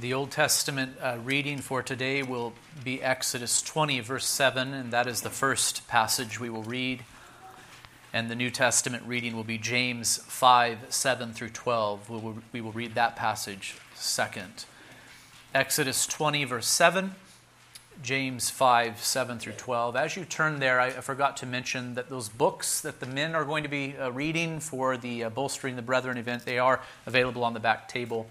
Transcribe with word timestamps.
The 0.00 0.14
Old 0.14 0.30
Testament 0.30 0.96
uh, 1.02 1.18
reading 1.24 1.58
for 1.58 1.82
today 1.82 2.22
will 2.22 2.52
be 2.84 3.02
Exodus 3.02 3.60
20, 3.60 3.98
verse 3.98 4.26
7, 4.26 4.72
and 4.72 4.92
that 4.92 5.08
is 5.08 5.22
the 5.22 5.28
first 5.28 5.88
passage 5.88 6.38
we 6.38 6.48
will 6.48 6.62
read. 6.62 7.02
And 8.12 8.30
the 8.30 8.36
New 8.36 8.50
Testament 8.52 9.02
reading 9.08 9.34
will 9.34 9.42
be 9.42 9.58
James 9.58 10.18
5, 10.18 10.86
7 10.90 11.32
through 11.32 11.48
12. 11.48 12.10
We 12.10 12.16
will, 12.16 12.38
we 12.52 12.60
will 12.60 12.70
read 12.70 12.94
that 12.94 13.16
passage 13.16 13.74
second. 13.96 14.66
Exodus 15.52 16.06
20, 16.06 16.44
verse 16.44 16.68
7, 16.68 17.16
James 18.00 18.50
5, 18.50 19.02
7 19.02 19.38
through 19.40 19.54
12. 19.54 19.96
As 19.96 20.14
you 20.14 20.24
turn 20.24 20.60
there, 20.60 20.78
I 20.78 20.90
forgot 20.90 21.36
to 21.38 21.46
mention 21.46 21.94
that 21.94 22.08
those 22.08 22.28
books 22.28 22.80
that 22.82 23.00
the 23.00 23.06
men 23.06 23.34
are 23.34 23.44
going 23.44 23.64
to 23.64 23.68
be 23.68 23.96
uh, 23.96 24.12
reading 24.12 24.60
for 24.60 24.96
the 24.96 25.24
uh, 25.24 25.30
Bolstering 25.30 25.74
the 25.74 25.82
Brethren 25.82 26.18
event, 26.18 26.44
they 26.44 26.60
are 26.60 26.82
available 27.04 27.42
on 27.42 27.52
the 27.52 27.58
back 27.58 27.88
table. 27.88 28.28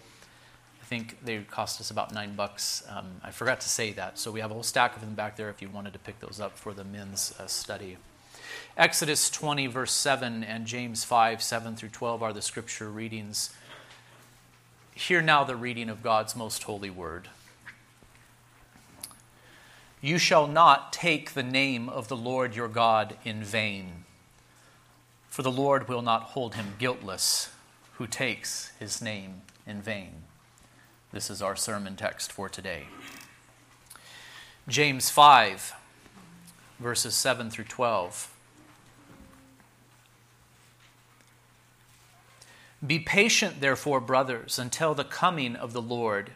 I 0.87 0.89
think 0.89 1.17
they 1.21 1.39
cost 1.39 1.81
us 1.81 1.91
about 1.91 2.13
nine 2.13 2.35
bucks. 2.35 2.81
Um, 2.89 3.19
I 3.21 3.31
forgot 3.31 3.59
to 3.59 3.67
say 3.67 3.91
that. 3.91 4.17
So 4.17 4.31
we 4.31 4.39
have 4.39 4.51
a 4.51 4.53
whole 4.53 4.63
stack 4.63 4.95
of 4.95 5.01
them 5.01 5.15
back 5.15 5.35
there 5.35 5.49
if 5.49 5.61
you 5.61 5.67
wanted 5.67 5.91
to 5.91 5.99
pick 5.99 6.21
those 6.21 6.39
up 6.39 6.57
for 6.57 6.73
the 6.73 6.85
men's 6.85 7.33
uh, 7.37 7.45
study. 7.47 7.97
Exodus 8.77 9.29
20, 9.29 9.67
verse 9.67 9.91
7, 9.91 10.45
and 10.45 10.65
James 10.65 11.03
5, 11.03 11.43
7 11.43 11.75
through 11.75 11.89
12 11.89 12.23
are 12.23 12.31
the 12.31 12.41
scripture 12.41 12.89
readings. 12.89 13.49
Hear 14.95 15.21
now 15.21 15.43
the 15.43 15.57
reading 15.57 15.89
of 15.89 16.01
God's 16.01 16.37
most 16.37 16.63
holy 16.63 16.89
word. 16.89 17.27
You 19.99 20.17
shall 20.17 20.47
not 20.47 20.93
take 20.93 21.33
the 21.33 21.43
name 21.43 21.89
of 21.89 22.07
the 22.07 22.15
Lord 22.15 22.55
your 22.55 22.69
God 22.69 23.17
in 23.25 23.43
vain, 23.43 24.05
for 25.27 25.41
the 25.41 25.51
Lord 25.51 25.89
will 25.89 26.01
not 26.01 26.21
hold 26.23 26.55
him 26.55 26.75
guiltless 26.79 27.49
who 27.95 28.07
takes 28.07 28.71
his 28.79 29.01
name 29.01 29.41
in 29.65 29.81
vain. 29.81 30.23
This 31.13 31.29
is 31.29 31.41
our 31.41 31.55
sermon 31.55 31.95
text 31.95 32.33
for 32.33 32.49
today. 32.49 32.87
James 34.67 35.09
5, 35.09 35.73
verses 36.79 37.15
7 37.15 37.49
through 37.49 37.63
12. 37.63 38.33
Be 42.85 42.99
patient, 42.99 43.61
therefore, 43.61 44.01
brothers, 44.01 44.59
until 44.59 44.93
the 44.93 45.05
coming 45.05 45.55
of 45.55 45.71
the 45.71 45.81
Lord. 45.81 46.31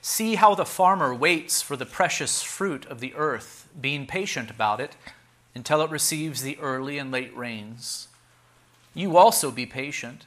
See 0.00 0.34
how 0.34 0.56
the 0.56 0.66
farmer 0.66 1.14
waits 1.14 1.62
for 1.62 1.76
the 1.76 1.86
precious 1.86 2.42
fruit 2.42 2.84
of 2.86 2.98
the 2.98 3.14
earth, 3.14 3.68
being 3.80 4.06
patient 4.08 4.50
about 4.50 4.80
it 4.80 4.96
until 5.54 5.80
it 5.80 5.90
receives 5.90 6.42
the 6.42 6.58
early 6.58 6.98
and 6.98 7.12
late 7.12 7.34
rains. 7.36 8.08
You 8.94 9.16
also 9.16 9.52
be 9.52 9.64
patient. 9.64 10.26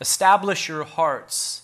Establish 0.00 0.68
your 0.68 0.82
hearts, 0.82 1.63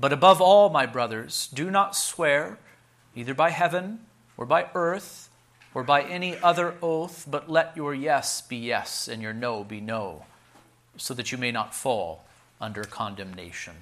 But 0.00 0.14
above 0.14 0.40
all, 0.40 0.70
my 0.70 0.86
brothers, 0.86 1.50
do 1.52 1.70
not 1.70 1.94
swear, 1.94 2.58
either 3.14 3.34
by 3.34 3.50
heaven 3.50 4.00
or 4.38 4.46
by 4.46 4.68
earth 4.74 5.28
or 5.74 5.84
by 5.84 6.02
any 6.02 6.38
other 6.38 6.74
oath, 6.82 7.26
but 7.30 7.50
let 7.50 7.76
your 7.76 7.92
yes 7.92 8.40
be 8.40 8.56
yes 8.56 9.08
and 9.08 9.20
your 9.20 9.34
no 9.34 9.62
be 9.62 9.80
no, 9.80 10.24
so 10.96 11.12
that 11.12 11.30
you 11.30 11.36
may 11.36 11.52
not 11.52 11.74
fall 11.74 12.24
under 12.62 12.82
condemnation. 12.84 13.74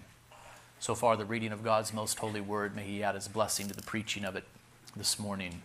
So 0.81 0.97
far, 0.97 1.17
the 1.17 1.25
reading 1.25 1.53
of 1.53 1.63
God's 1.63 1.93
most 1.95 2.19
holy 2.19 2.41
word, 2.41 2.75
may 2.75 2.85
He 2.85 3.03
add 3.03 3.15
His 3.15 3.29
blessing 3.29 3.69
to 3.69 3.75
the 3.75 3.83
preaching 3.83 4.25
of 4.25 4.35
it 4.35 4.45
this 4.97 5.21
morning. 5.21 5.63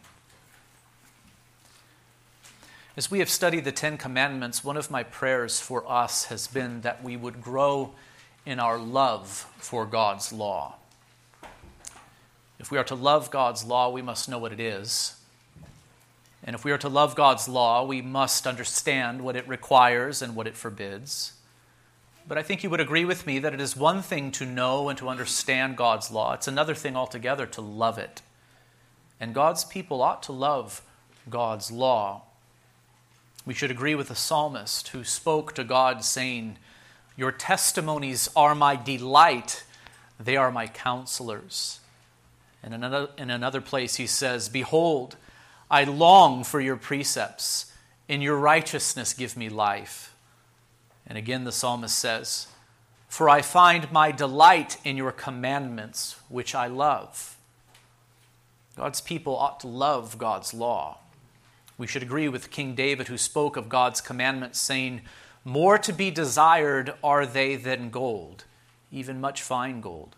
As 2.96 3.10
we 3.10 3.20
have 3.20 3.30
studied 3.30 3.66
the 3.66 3.72
Ten 3.72 3.98
Commandments, 3.98 4.64
one 4.64 4.78
of 4.78 4.92
my 4.92 5.02
prayers 5.02 5.60
for 5.60 5.90
us 5.92 6.26
has 6.26 6.46
been 6.46 6.82
that 6.82 7.04
we 7.04 7.18
would 7.18 7.42
grow 7.42 7.94
in 8.46 8.60
our 8.60 8.78
love 8.78 9.48
for 9.58 9.86
God's 9.86 10.34
law. 10.34 10.76
If 12.60 12.72
we 12.72 12.78
are 12.78 12.84
to 12.86 12.96
love 12.96 13.32
God's 13.32 13.66
law, 13.66 13.90
we 13.90 14.02
must 14.02 14.30
know 14.30 14.38
what 14.38 14.54
it 14.54 14.60
is. 14.60 15.16
And 16.44 16.56
if 16.56 16.66
we 16.66 16.72
are 16.72 16.78
to 16.78 16.90
love 16.90 17.16
God's 17.16 17.48
law, 17.48 17.86
we 17.86 18.02
must 18.02 18.46
understand 18.46 19.22
what 19.22 19.36
it 19.36 19.48
requires 19.48 20.22
and 20.22 20.36
what 20.36 20.48
it 20.48 20.56
forbids. 20.56 21.34
But 22.28 22.38
I 22.38 22.44
think 22.44 22.64
you 22.64 22.70
would 22.70 22.80
agree 22.80 23.06
with 23.06 23.26
me 23.26 23.40
that 23.40 23.54
it 23.54 23.62
is 23.62 23.76
one 23.76 24.02
thing 24.02 24.32
to 24.34 24.46
know 24.46 24.90
and 24.90 24.98
to 24.98 25.10
understand 25.10 25.78
God's 25.78 26.12
law, 26.12 26.34
it's 26.34 26.48
another 26.48 26.76
thing 26.76 26.96
altogether 26.96 27.46
to 27.48 27.62
love 27.62 27.98
it. 27.98 28.22
And 29.20 29.34
God's 29.34 29.64
people 29.64 30.02
ought 30.02 30.24
to 30.24 30.32
love 30.32 30.82
God's 31.30 31.72
law. 31.72 32.24
We 33.46 33.54
should 33.54 33.72
agree 33.72 33.96
with 33.96 34.08
the 34.08 34.16
psalmist 34.16 34.90
who 34.90 35.04
spoke 35.04 35.54
to 35.56 35.64
God, 35.64 36.04
saying, 36.04 36.58
Your 37.16 37.32
testimonies 37.32 38.30
are 38.36 38.56
my 38.56 38.76
delight, 38.76 39.64
they 40.20 40.36
are 40.36 40.52
my 40.52 40.68
counselors. 40.68 41.80
Another, 42.64 43.10
in 43.18 43.30
another 43.30 43.60
place, 43.60 43.96
he 43.96 44.08
says, 44.08 44.48
Behold, 44.48 45.18
I 45.70 45.84
long 45.84 46.44
for 46.44 46.62
your 46.62 46.78
precepts. 46.78 47.72
In 48.08 48.22
your 48.22 48.38
righteousness, 48.38 49.14
give 49.14 49.36
me 49.36 49.50
life. 49.50 50.14
And 51.06 51.18
again, 51.18 51.44
the 51.44 51.52
psalmist 51.52 51.98
says, 51.98 52.48
For 53.10 53.30
I 53.30 53.42
find 53.42 53.92
my 53.92 54.12
delight 54.12 54.78
in 54.86 54.96
your 54.96 55.12
commandments, 55.12 56.16
which 56.30 56.56
I 56.56 56.68
love. 56.68 57.38
God's 58.78 59.02
people 59.02 59.36
ought 59.36 59.60
to 59.60 59.68
love 59.68 60.18
God's 60.18 60.54
law. 60.54 61.00
We 61.78 61.88
should 61.88 62.04
agree 62.04 62.30
with 62.30 62.52
King 62.52 62.76
David, 62.76 63.08
who 63.08 63.18
spoke 63.18 63.58
of 63.58 63.68
God's 63.68 64.00
commandments, 64.00 64.60
saying, 64.60 65.02
More 65.46 65.78
to 65.78 65.92
be 65.92 66.12
desired 66.12 66.94
are 67.04 67.26
they 67.26 67.56
than 67.56 67.90
gold, 67.90 68.46
even 68.92 69.20
much 69.20 69.42
fine 69.42 69.82
gold 69.82 70.16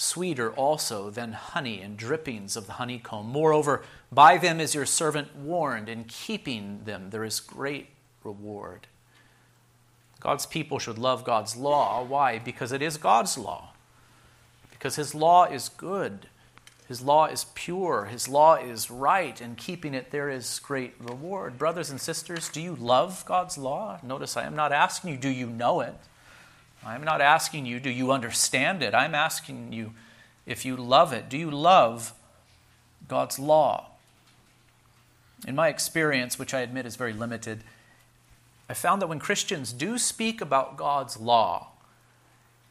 sweeter 0.00 0.50
also 0.52 1.10
than 1.10 1.32
honey 1.32 1.80
and 1.82 1.96
drippings 1.96 2.56
of 2.56 2.66
the 2.66 2.74
honeycomb. 2.74 3.26
Moreover, 3.26 3.82
by 4.10 4.38
them 4.38 4.58
is 4.58 4.74
your 4.74 4.86
servant 4.86 5.36
warned, 5.36 5.88
in 5.88 6.04
keeping 6.04 6.80
them 6.84 7.10
there 7.10 7.24
is 7.24 7.38
great 7.38 7.88
reward. 8.24 8.86
God's 10.18 10.46
people 10.46 10.78
should 10.78 10.98
love 10.98 11.22
God's 11.22 11.54
law. 11.54 12.02
Why? 12.02 12.38
Because 12.38 12.72
it 12.72 12.80
is 12.80 12.96
God's 12.96 13.36
law. 13.36 13.72
Because 14.70 14.96
His 14.96 15.14
law 15.14 15.44
is 15.44 15.68
good. 15.68 16.26
His 16.90 17.00
law 17.00 17.26
is 17.26 17.44
pure. 17.54 18.06
His 18.06 18.28
law 18.28 18.56
is 18.56 18.90
right. 18.90 19.40
In 19.40 19.54
keeping 19.54 19.94
it, 19.94 20.10
there 20.10 20.28
is 20.28 20.58
great 20.58 20.94
reward. 20.98 21.56
Brothers 21.56 21.88
and 21.88 22.00
sisters, 22.00 22.48
do 22.48 22.60
you 22.60 22.74
love 22.74 23.24
God's 23.26 23.56
law? 23.56 24.00
Notice 24.02 24.36
I 24.36 24.42
am 24.42 24.56
not 24.56 24.72
asking 24.72 25.12
you, 25.12 25.16
do 25.16 25.28
you 25.28 25.46
know 25.46 25.82
it? 25.82 25.94
I'm 26.84 27.04
not 27.04 27.20
asking 27.20 27.64
you, 27.64 27.78
do 27.78 27.90
you 27.90 28.10
understand 28.10 28.82
it? 28.82 28.92
I'm 28.92 29.14
asking 29.14 29.72
you 29.72 29.92
if 30.46 30.64
you 30.64 30.74
love 30.74 31.12
it. 31.12 31.28
Do 31.28 31.38
you 31.38 31.48
love 31.48 32.12
God's 33.06 33.38
law? 33.38 33.90
In 35.46 35.54
my 35.54 35.68
experience, 35.68 36.40
which 36.40 36.52
I 36.52 36.58
admit 36.58 36.86
is 36.86 36.96
very 36.96 37.12
limited, 37.12 37.62
I 38.68 38.74
found 38.74 39.00
that 39.00 39.06
when 39.06 39.20
Christians 39.20 39.72
do 39.72 39.96
speak 39.96 40.40
about 40.40 40.76
God's 40.76 41.20
law, 41.20 41.68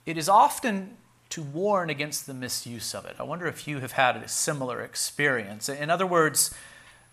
it 0.05 0.17
is 0.17 0.27
often 0.27 0.97
to 1.29 1.41
warn 1.41 1.89
against 1.89 2.25
the 2.25 2.33
misuse 2.33 2.95
of 2.95 3.05
it. 3.05 3.15
I 3.19 3.23
wonder 3.23 3.47
if 3.47 3.67
you 3.67 3.79
have 3.79 3.93
had 3.93 4.15
a 4.17 4.27
similar 4.27 4.81
experience. 4.81 5.69
In 5.69 5.89
other 5.89 6.07
words, 6.07 6.53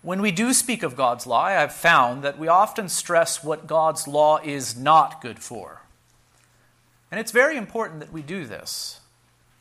when 0.03 0.23
we 0.23 0.31
do 0.31 0.53
speak 0.53 0.83
of 0.83 0.97
God's 0.97 1.27
law, 1.27 1.45
I 1.45 1.53
have 1.53 1.73
found 1.73 2.23
that 2.23 2.39
we 2.39 2.49
often 2.49 2.89
stress 2.89 3.43
what 3.45 3.67
God's 3.67 4.07
law 4.07 4.39
is 4.43 4.77
not 4.77 5.21
good 5.21 5.39
for. 5.39 5.83
And 7.11 7.21
it's 7.21 7.33
very 7.33 7.57
important 7.57 8.01
that 8.01 8.13
we 8.13 8.23
do 8.23 8.47
this. 8.47 9.01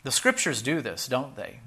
The 0.04 0.12
scriptures 0.12 0.62
do 0.62 0.82
this, 0.82 1.08
don't 1.08 1.36
they? 1.36 1.60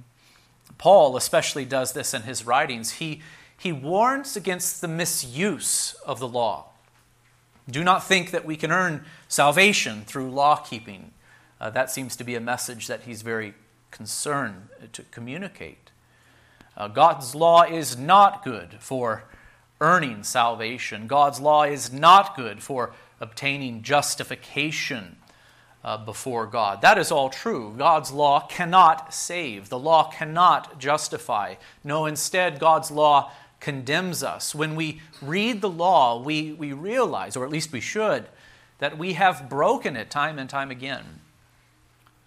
Paul 0.79 1.17
especially 1.17 1.65
does 1.65 1.93
this 1.93 2.15
in 2.15 2.23
his 2.23 2.47
writings. 2.47 2.93
He, 2.93 3.21
he 3.57 3.73
warns 3.73 4.37
against 4.37 4.81
the 4.81 4.89
misuse 4.89 5.95
of 6.07 6.21
the 6.21 6.29
law. 6.29 6.67
Do 7.69 7.85
not 7.85 8.05
think 8.05 8.31
that 8.31 8.45
we 8.45 8.57
can 8.57 8.71
earn 8.71 9.05
salvation 9.27 10.03
through 10.07 10.31
law 10.31 10.57
keeping. 10.57 11.13
Uh, 11.61 11.71
that 11.71 11.91
seems 11.91 12.17
to 12.17 12.25
be 12.25 12.35
a 12.35 12.41
message 12.41 12.87
that 12.87 13.03
he's 13.03 13.23
very 13.23 13.55
concerned 13.91 14.69
to 14.93 15.03
communicate. 15.05 15.91
Uh, 16.77 16.89
God's 16.89 17.35
law 17.35 17.63
is 17.63 17.97
not 17.97 18.45
good 18.45 18.77
for 18.79 19.25
earning 19.81 20.23
salvation. 20.23 21.07
God's 21.07 21.41
law 21.41 21.65
is 21.65 21.93
not 21.93 22.37
good 22.37 22.63
for 22.63 22.93
obtaining 23.21 23.83
justification 23.83 25.17
uh, 25.85 25.97
before 25.97 26.47
God. 26.47 26.83
That 26.83 26.99
is 26.99 27.11
all 27.11 27.31
true. 27.31 27.75
God's 27.77 28.13
law 28.13 28.47
cannot 28.47 29.13
save, 29.15 29.69
the 29.69 29.79
law 29.79 30.11
cannot 30.11 30.79
justify. 30.79 31.55
No, 31.83 32.07
instead, 32.07 32.59
God's 32.59 32.91
law 32.91 33.31
condemns 33.61 34.23
us. 34.23 34.55
When 34.55 34.77
we 34.77 35.01
read 35.21 35.61
the 35.61 35.71
law, 35.71 36.21
we, 36.21 36.53
we 36.53 36.73
realize, 36.73 37.37
or 37.37 37.45
at 37.45 37.51
least 37.51 37.73
we 37.73 37.81
should, 37.81 38.27
that 38.79 38.99
we 38.99 39.15
have 39.15 39.49
broken 39.49 39.97
it 39.97 40.11
time 40.11 40.39
and 40.39 40.49
time 40.49 40.71
again. 40.71 41.21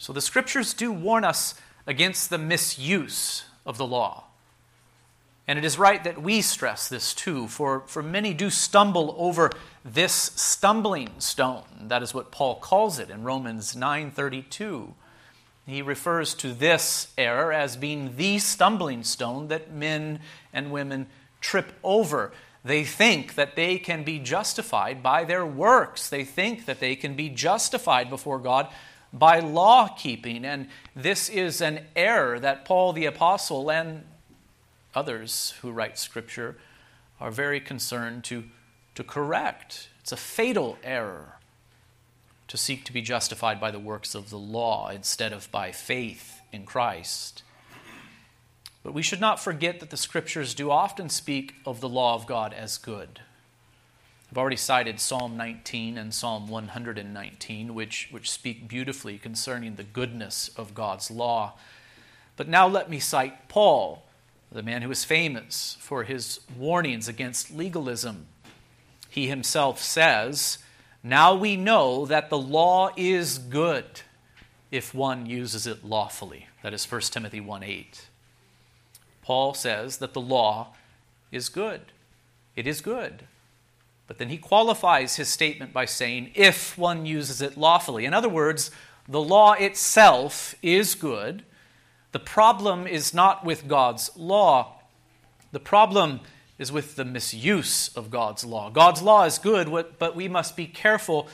So 0.02 0.14
the 0.14 0.20
scriptures 0.20 0.74
do 0.74 0.92
warn 0.92 1.24
us 1.24 1.54
against 1.86 2.32
the 2.32 2.40
misuse 2.40 3.44
of 3.68 3.78
the 3.78 3.86
law. 3.86 4.24
And 5.48 5.60
it 5.60 5.64
is 5.64 5.78
right 5.78 6.04
that 6.04 6.20
we 6.20 6.42
stress 6.42 6.90
this 6.90 7.14
too, 7.14 7.48
for, 7.48 7.82
for 7.82 8.02
many 8.02 8.34
do 8.34 8.50
stumble 8.50 9.14
over 9.20 9.52
this 9.86 10.12
stumbling 10.12 11.12
stone. 11.20 11.66
That 11.84 12.02
is 12.02 12.16
what 12.16 12.32
Paul 12.32 12.56
calls 12.56 12.98
it 12.98 13.12
in 13.12 13.22
Romans 13.22 13.76
9:32. 13.76 14.96
He 15.68 15.84
refers 15.84 16.34
to 16.34 16.52
this 16.52 17.10
error 17.16 17.54
as 17.54 17.78
being 17.78 18.16
the 18.16 18.40
stumbling 18.40 19.04
stone 19.04 19.50
that 19.50 19.72
men 19.72 20.20
and 20.52 20.72
women 20.72 21.10
trip 21.42 21.74
over. 21.84 22.32
They 22.66 22.86
think 22.86 23.36
that 23.36 23.56
they 23.56 23.78
can 23.78 24.04
be 24.04 24.18
justified 24.18 25.04
by 25.04 25.26
their 25.26 25.46
works. 25.46 26.10
They 26.10 26.24
think 26.24 26.66
that 26.66 26.80
they 26.80 26.96
can 26.96 27.16
be 27.16 27.30
justified 27.30 28.10
before 28.10 28.40
God 28.40 28.68
by 29.14 29.40
law 29.40 29.88
keeping. 29.88 30.46
And 30.46 30.68
this 30.96 31.30
is 31.30 31.62
an 31.62 31.82
error 31.96 32.40
that 32.40 32.66
Paul 32.66 32.94
the 32.94 33.06
Apostle 33.06 33.72
and 33.72 34.04
others 34.94 35.56
who 35.62 35.72
write 35.72 35.98
Scripture 35.98 36.58
are 37.20 37.32
very 37.32 37.60
concerned 37.60 38.24
to, 38.26 38.46
to 38.96 39.04
correct. 39.04 39.90
It's 40.00 40.12
a 40.12 40.18
fatal 40.18 40.78
error 40.84 41.38
to 42.48 42.58
seek 42.58 42.84
to 42.84 42.92
be 42.92 43.02
justified 43.02 43.62
by 43.62 43.72
the 43.72 43.80
works 43.80 44.14
of 44.14 44.30
the 44.30 44.38
law 44.38 44.90
instead 44.90 45.32
of 45.32 45.50
by 45.52 45.72
faith 45.72 46.42
in 46.52 46.66
Christ. 46.66 47.44
But 48.84 48.94
we 48.94 49.04
should 49.04 49.22
not 49.22 49.40
forget 49.40 49.80
that 49.80 49.90
the 49.90 49.98
Scriptures 49.98 50.54
do 50.54 50.72
often 50.72 51.08
speak 51.10 51.56
of 51.66 51.80
the 51.80 51.90
law 51.90 52.16
of 52.16 52.26
God 52.26 52.54
as 52.54 52.78
good. 52.78 53.22
I've 54.32 54.38
already 54.38 54.56
cited 54.56 55.02
Psalm 55.02 55.36
19 55.36 55.98
and 55.98 56.14
Psalm 56.14 56.48
119, 56.48 57.76
which, 57.76 58.08
which 58.12 58.32
speak 58.32 58.66
beautifully 58.66 59.18
concerning 59.18 59.76
the 59.76 59.84
goodness 59.84 60.50
of 60.56 60.74
God's 60.74 61.12
law. 61.12 61.56
But 62.38 62.48
now 62.48 62.66
let 62.66 62.90
me 62.90 62.98
cite 62.98 63.50
Paul, 63.50 64.06
the 64.50 64.64
man 64.64 64.84
who 64.84 64.92
is 64.92 65.04
famous 65.04 65.76
for 65.82 66.06
his 66.06 66.40
warnings 66.58 67.10
against 67.10 67.52
legalism. 67.52 68.28
He 69.10 69.28
himself 69.28 69.82
says, 69.82 70.60
Now 71.04 71.36
we 71.36 71.58
know 71.58 72.06
that 72.06 72.30
the 72.30 72.38
law 72.38 72.92
is 72.96 73.38
good 73.38 74.02
if 74.72 74.94
one 74.94 75.26
uses 75.26 75.68
it 75.68 75.84
lawfully. 75.84 76.48
That 76.64 76.74
is 76.74 76.90
1 76.90 77.02
Timothy 77.02 77.42
1 77.42 77.64
8. 77.64 78.08
Paul 79.24 79.54
says 79.54 79.98
that 79.98 80.14
the 80.14 80.22
law 80.22 80.70
is 81.34 81.50
good. 81.50 81.82
It 82.56 82.66
is 82.66 82.80
good. 82.80 83.24
But 84.12 84.18
then 84.18 84.28
he 84.28 84.38
qualifies 84.38 85.16
his 85.16 85.30
statement 85.30 85.72
by 85.72 85.86
saying, 85.86 86.32
if 86.36 86.78
one 86.78 87.06
uses 87.06 87.42
it 87.42 87.56
lawfully. 87.56 88.04
In 88.04 88.14
other 88.14 88.28
words, 88.28 88.70
the 89.08 89.22
law 89.22 89.54
itself 89.54 90.54
is 90.62 90.96
good. 90.96 91.44
The 92.12 92.20
problem 92.20 92.88
is 92.88 93.14
not 93.14 93.46
with 93.46 93.70
God's 93.70 94.12
law. 94.18 94.82
The 95.54 95.62
problem 95.62 96.20
is 96.60 96.74
with 96.74 96.98
the 96.98 97.06
misuse 97.06 97.88
of 97.96 98.12
God's 98.12 98.44
law. 98.44 98.70
God's 98.70 99.02
law 99.02 99.24
is 99.24 99.38
good, 99.38 99.72
but 99.98 100.14
we 100.14 100.28
must 100.28 100.58
be 100.58 100.68
careful 100.68 101.30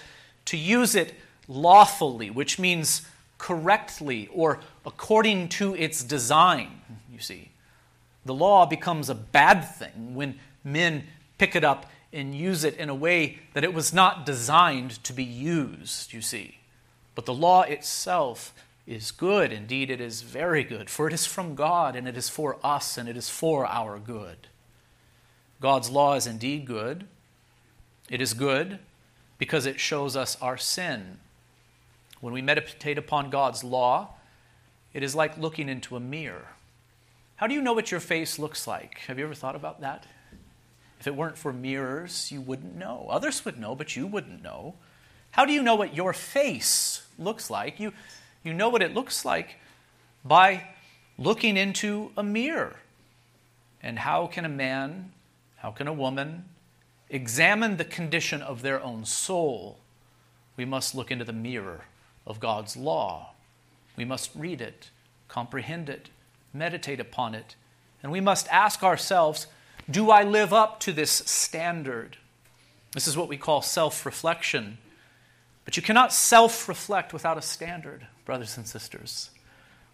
to 0.45 0.55
use 0.55 0.93
it 0.93 1.15
lawfully, 1.47 2.29
which 2.29 2.59
means 2.59 3.07
correctly 3.39 4.29
or 4.31 4.59
according 4.85 5.49
to 5.49 5.73
its 5.73 6.03
design, 6.03 6.79
you 7.11 7.17
see. 7.17 7.49
The 8.23 8.35
law 8.35 8.67
becomes 8.67 9.09
a 9.09 9.15
bad 9.15 9.61
thing 9.61 10.13
when 10.13 10.37
men 10.63 11.05
pick 11.39 11.55
it 11.55 11.63
up 11.63 11.87
and 12.17 12.33
use 12.33 12.63
it 12.63 12.75
in 12.77 12.89
a 12.89 12.95
way 12.95 13.39
that 13.53 13.63
it 13.63 13.73
was 13.73 13.93
not 13.93 14.25
designed 14.25 15.03
to 15.03 15.13
be 15.13 15.23
used, 15.23 16.13
you 16.13 16.21
see. 16.21 16.57
But 17.15 17.25
the 17.25 17.33
law 17.33 17.61
itself 17.61 18.53
is 18.85 19.11
good. 19.11 19.51
Indeed, 19.51 19.89
it 19.89 20.01
is 20.01 20.21
very 20.21 20.63
good, 20.63 20.89
for 20.89 21.07
it 21.07 21.13
is 21.13 21.25
from 21.25 21.55
God, 21.55 21.95
and 21.95 22.07
it 22.07 22.17
is 22.17 22.29
for 22.29 22.57
us, 22.63 22.97
and 22.97 23.07
it 23.07 23.17
is 23.17 23.29
for 23.29 23.65
our 23.65 23.99
good. 23.99 24.47
God's 25.61 25.89
law 25.89 26.15
is 26.15 26.25
indeed 26.25 26.65
good. 26.65 27.05
It 28.09 28.21
is 28.21 28.33
good 28.33 28.79
because 29.37 29.65
it 29.65 29.79
shows 29.79 30.15
us 30.15 30.37
our 30.41 30.57
sin. 30.57 31.19
When 32.21 32.33
we 32.33 32.41
meditate 32.41 32.97
upon 32.97 33.29
God's 33.29 33.63
law, 33.63 34.15
it 34.93 35.03
is 35.03 35.13
like 35.13 35.37
looking 35.37 35.69
into 35.69 35.95
a 35.95 35.99
mirror. 35.99 36.47
How 37.35 37.45
do 37.45 37.53
you 37.53 37.61
know 37.61 37.73
what 37.73 37.91
your 37.91 37.99
face 37.99 38.39
looks 38.39 38.65
like? 38.65 38.99
Have 39.07 39.19
you 39.19 39.25
ever 39.25 39.35
thought 39.35 39.55
about 39.55 39.81
that? 39.81 40.07
If 40.99 41.07
it 41.07 41.15
weren't 41.15 41.37
for 41.37 41.53
mirrors, 41.53 42.31
you 42.31 42.41
wouldn't 42.41 42.75
know. 42.75 43.07
Others 43.09 43.45
would 43.45 43.59
know, 43.59 43.75
but 43.75 43.95
you 43.95 44.07
wouldn't 44.07 44.41
know. 44.41 44.75
How 45.31 45.45
do 45.45 45.53
you 45.53 45.61
know 45.61 45.75
what 45.75 45.95
your 45.95 46.13
face 46.13 47.05
looks 47.19 47.49
like? 47.49 47.79
You, 47.79 47.93
you 48.43 48.53
know 48.53 48.69
what 48.69 48.81
it 48.81 48.93
looks 48.93 49.23
like 49.23 49.57
by 50.25 50.69
looking 51.17 51.57
into 51.57 52.11
a 52.17 52.23
mirror. 52.23 52.75
And 53.81 53.99
how 53.99 54.27
can 54.27 54.45
a 54.45 54.49
man, 54.49 55.11
how 55.57 55.71
can 55.71 55.87
a 55.87 55.93
woman 55.93 56.45
examine 57.09 57.77
the 57.77 57.85
condition 57.85 58.41
of 58.41 58.61
their 58.61 58.81
own 58.81 59.05
soul? 59.05 59.77
We 60.55 60.65
must 60.65 60.95
look 60.95 61.11
into 61.11 61.25
the 61.25 61.33
mirror 61.33 61.85
of 62.25 62.39
God's 62.39 62.75
law. 62.75 63.33
We 63.95 64.05
must 64.05 64.31
read 64.35 64.61
it, 64.61 64.89
comprehend 65.27 65.89
it, 65.89 66.09
meditate 66.53 66.99
upon 66.99 67.35
it, 67.35 67.55
and 68.01 68.11
we 68.11 68.21
must 68.21 68.47
ask 68.49 68.83
ourselves 68.83 69.47
do 69.89 70.11
I 70.11 70.23
live 70.23 70.53
up 70.53 70.79
to 70.81 70.91
this 70.91 71.11
standard? 71.11 72.17
This 72.93 73.07
is 73.07 73.15
what 73.15 73.29
we 73.29 73.37
call 73.37 73.61
self 73.61 74.05
reflection. 74.05 74.77
But 75.65 75.77
you 75.77 75.83
cannot 75.83 76.13
self 76.13 76.67
reflect 76.67 77.13
without 77.13 77.37
a 77.37 77.41
standard, 77.41 78.07
brothers 78.25 78.57
and 78.57 78.67
sisters. 78.67 79.31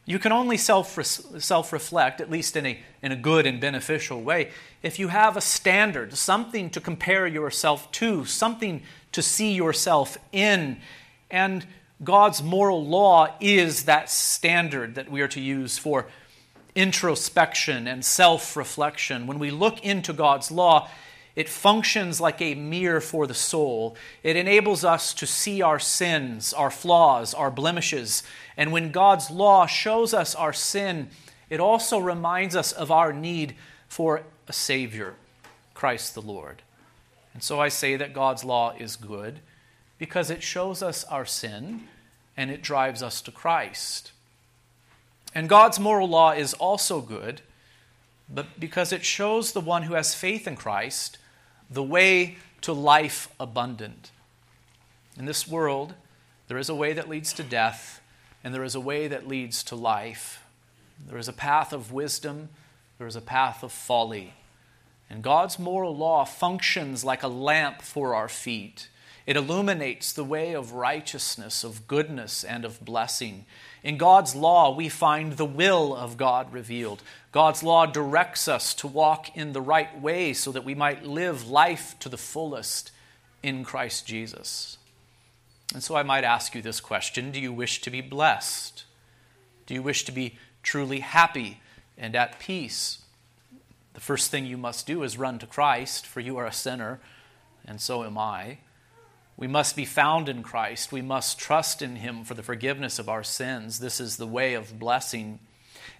You 0.05 0.19
can 0.19 0.31
only 0.31 0.57
self 0.57 0.97
reflect, 0.97 2.21
at 2.21 2.29
least 2.29 2.57
in 2.57 2.65
a, 2.65 2.79
in 3.01 3.11
a 3.11 3.15
good 3.15 3.45
and 3.45 3.61
beneficial 3.61 4.21
way, 4.21 4.51
if 4.81 4.99
you 4.99 5.07
have 5.07 5.37
a 5.37 5.41
standard, 5.41 6.13
something 6.15 6.69
to 6.71 6.81
compare 6.81 7.25
yourself 7.25 7.89
to, 7.93 8.25
something 8.25 8.83
to 9.13 9.21
see 9.21 9.53
yourself 9.53 10.17
in. 10.33 10.77
And 11.31 11.65
God's 12.03 12.43
moral 12.43 12.85
law 12.85 13.35
is 13.39 13.85
that 13.85 14.09
standard 14.09 14.95
that 14.95 15.09
we 15.09 15.21
are 15.21 15.27
to 15.29 15.39
use 15.39 15.77
for 15.77 16.07
introspection 16.75 17.87
and 17.87 18.03
self 18.03 18.55
reflection, 18.55 19.27
when 19.27 19.39
we 19.39 19.51
look 19.51 19.83
into 19.83 20.13
God's 20.13 20.51
law, 20.51 20.89
it 21.35 21.49
functions 21.49 22.21
like 22.21 22.41
a 22.41 22.53
mirror 22.53 23.01
for 23.01 23.25
the 23.25 23.33
soul. 23.33 23.95
It 24.21 24.35
enables 24.35 24.85
us 24.85 25.13
to 25.15 25.25
see 25.25 25.61
our 25.61 25.79
sins, 25.79 26.53
our 26.53 26.69
flaws, 26.69 27.33
our 27.33 27.49
blemishes. 27.49 28.21
And 28.55 28.71
when 28.71 28.91
God's 28.91 29.31
law 29.31 29.65
shows 29.65 30.13
us 30.13 30.35
our 30.35 30.53
sin, 30.53 31.09
it 31.49 31.59
also 31.59 31.97
reminds 31.97 32.55
us 32.55 32.71
of 32.71 32.91
our 32.91 33.11
need 33.11 33.55
for 33.87 34.21
a 34.47 34.53
Savior, 34.53 35.15
Christ 35.73 36.13
the 36.13 36.21
Lord. 36.21 36.61
And 37.33 37.41
so 37.41 37.59
I 37.59 37.69
say 37.69 37.95
that 37.95 38.13
God's 38.13 38.43
law 38.43 38.75
is 38.77 38.95
good 38.95 39.39
because 39.97 40.29
it 40.29 40.43
shows 40.43 40.83
us 40.83 41.03
our 41.05 41.25
sin 41.25 41.87
and 42.37 42.51
it 42.51 42.61
drives 42.61 43.01
us 43.01 43.21
to 43.21 43.31
Christ. 43.31 44.12
And 45.35 45.49
God's 45.49 45.79
moral 45.79 46.07
law 46.07 46.31
is 46.31 46.53
also 46.53 47.01
good, 47.01 47.41
but 48.29 48.59
because 48.59 48.91
it 48.91 49.03
shows 49.03 49.51
the 49.51 49.61
one 49.61 49.83
who 49.83 49.95
has 49.95 50.15
faith 50.15 50.47
in 50.47 50.55
Christ 50.55 51.17
the 51.69 51.83
way 51.83 52.37
to 52.61 52.73
life 52.73 53.29
abundant. 53.39 54.11
In 55.17 55.25
this 55.25 55.47
world, 55.47 55.93
there 56.47 56.57
is 56.57 56.69
a 56.69 56.75
way 56.75 56.93
that 56.93 57.09
leads 57.09 57.33
to 57.33 57.43
death, 57.43 58.01
and 58.43 58.53
there 58.53 58.63
is 58.63 58.75
a 58.75 58.79
way 58.79 59.07
that 59.07 59.27
leads 59.27 59.63
to 59.65 59.75
life. 59.75 60.43
There 61.07 61.17
is 61.17 61.27
a 61.27 61.33
path 61.33 61.73
of 61.73 61.91
wisdom, 61.91 62.49
there 62.97 63.07
is 63.07 63.15
a 63.15 63.21
path 63.21 63.63
of 63.63 63.71
folly. 63.71 64.33
And 65.09 65.23
God's 65.23 65.59
moral 65.59 65.95
law 65.95 66.25
functions 66.25 67.03
like 67.03 67.23
a 67.23 67.27
lamp 67.27 67.81
for 67.81 68.15
our 68.15 68.29
feet. 68.29 68.87
It 69.25 69.37
illuminates 69.37 70.11
the 70.11 70.23
way 70.23 70.53
of 70.53 70.73
righteousness, 70.73 71.63
of 71.63 71.87
goodness, 71.87 72.43
and 72.43 72.65
of 72.65 72.83
blessing. 72.83 73.45
In 73.81 73.97
God's 73.97 74.35
law, 74.35 74.75
we 74.75 74.89
find 74.89 75.33
the 75.33 75.45
will 75.45 75.95
of 75.95 76.17
God 76.17 76.51
revealed. 76.51 77.01
God's 77.31 77.63
law 77.63 77.85
directs 77.85 78.47
us 78.47 78.73
to 78.75 78.87
walk 78.87 79.35
in 79.35 79.53
the 79.53 79.61
right 79.61 79.99
way 79.99 80.33
so 80.33 80.51
that 80.51 80.65
we 80.65 80.75
might 80.75 81.05
live 81.05 81.47
life 81.47 81.95
to 81.99 82.09
the 82.09 82.17
fullest 82.17 82.91
in 83.41 83.63
Christ 83.63 84.05
Jesus. 84.05 84.77
And 85.73 85.81
so 85.81 85.95
I 85.95 86.03
might 86.03 86.23
ask 86.23 86.53
you 86.53 86.61
this 86.61 86.79
question 86.79 87.31
Do 87.31 87.39
you 87.39 87.53
wish 87.53 87.81
to 87.81 87.89
be 87.89 88.01
blessed? 88.01 88.83
Do 89.65 89.73
you 89.73 89.81
wish 89.81 90.03
to 90.05 90.11
be 90.11 90.37
truly 90.61 90.99
happy 90.99 91.61
and 91.97 92.15
at 92.15 92.39
peace? 92.39 92.99
The 93.93 94.01
first 94.01 94.31
thing 94.31 94.45
you 94.45 94.57
must 94.57 94.85
do 94.85 95.03
is 95.03 95.17
run 95.17 95.39
to 95.39 95.47
Christ, 95.47 96.05
for 96.05 96.19
you 96.19 96.37
are 96.37 96.45
a 96.45 96.53
sinner, 96.53 96.99
and 97.65 97.79
so 97.79 98.03
am 98.03 98.17
I. 98.17 98.57
We 99.43 99.47
must 99.47 99.75
be 99.75 99.83
found 99.83 100.29
in 100.29 100.41
Christ. 100.41 100.93
We 100.93 101.01
must 101.01 101.37
trust 101.37 101.81
in 101.81 101.97
Him 101.97 102.23
for 102.23 102.33
the 102.33 102.41
forgiveness 102.41 102.97
of 102.97 103.09
our 103.09 103.25
sins. 103.25 103.79
This 103.79 103.99
is 103.99 104.15
the 104.15 104.25
way 104.25 104.53
of 104.53 104.79
blessing. 104.79 105.39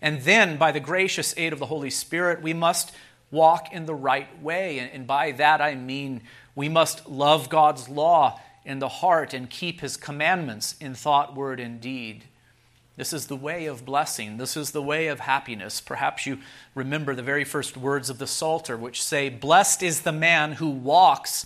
And 0.02 0.22
then, 0.22 0.56
by 0.56 0.72
the 0.72 0.80
gracious 0.80 1.34
aid 1.36 1.52
of 1.52 1.60
the 1.60 1.66
Holy 1.66 1.90
Spirit, 1.90 2.42
we 2.42 2.54
must 2.54 2.96
walk 3.32 3.74
in 3.74 3.86
the 3.86 3.96
right 3.96 4.42
way. 4.42 4.80
And 4.80 5.06
by 5.06 5.34
that 5.34 5.60
I 5.60 5.76
mean 5.76 6.22
we 6.56 6.70
must 6.70 7.10
love 7.10 7.50
God's 7.50 7.90
law 7.90 8.40
in 8.64 8.80
the 8.80 8.88
heart 8.88 9.34
and 9.34 9.50
keep 9.50 9.82
His 9.82 9.98
commandments 9.98 10.78
in 10.80 10.96
thought, 10.96 11.36
word, 11.36 11.60
and 11.60 11.82
deed. 11.82 12.24
This 12.96 13.12
is 13.12 13.28
the 13.28 13.36
way 13.36 13.66
of 13.66 13.84
blessing. 13.84 14.38
This 14.38 14.56
is 14.56 14.72
the 14.72 14.82
way 14.82 15.08
of 15.08 15.20
happiness. 15.20 15.82
Perhaps 15.82 16.26
you 16.26 16.40
remember 16.76 17.14
the 17.14 17.24
very 17.24 17.44
first 17.44 17.76
words 17.76 18.10
of 18.10 18.20
the 18.20 18.28
Psalter, 18.28 18.78
which 18.78 19.04
say, 19.04 19.28
Blessed 19.28 19.84
is 19.84 20.02
the 20.02 20.14
man 20.14 20.54
who 20.54 20.70
walks 20.70 21.46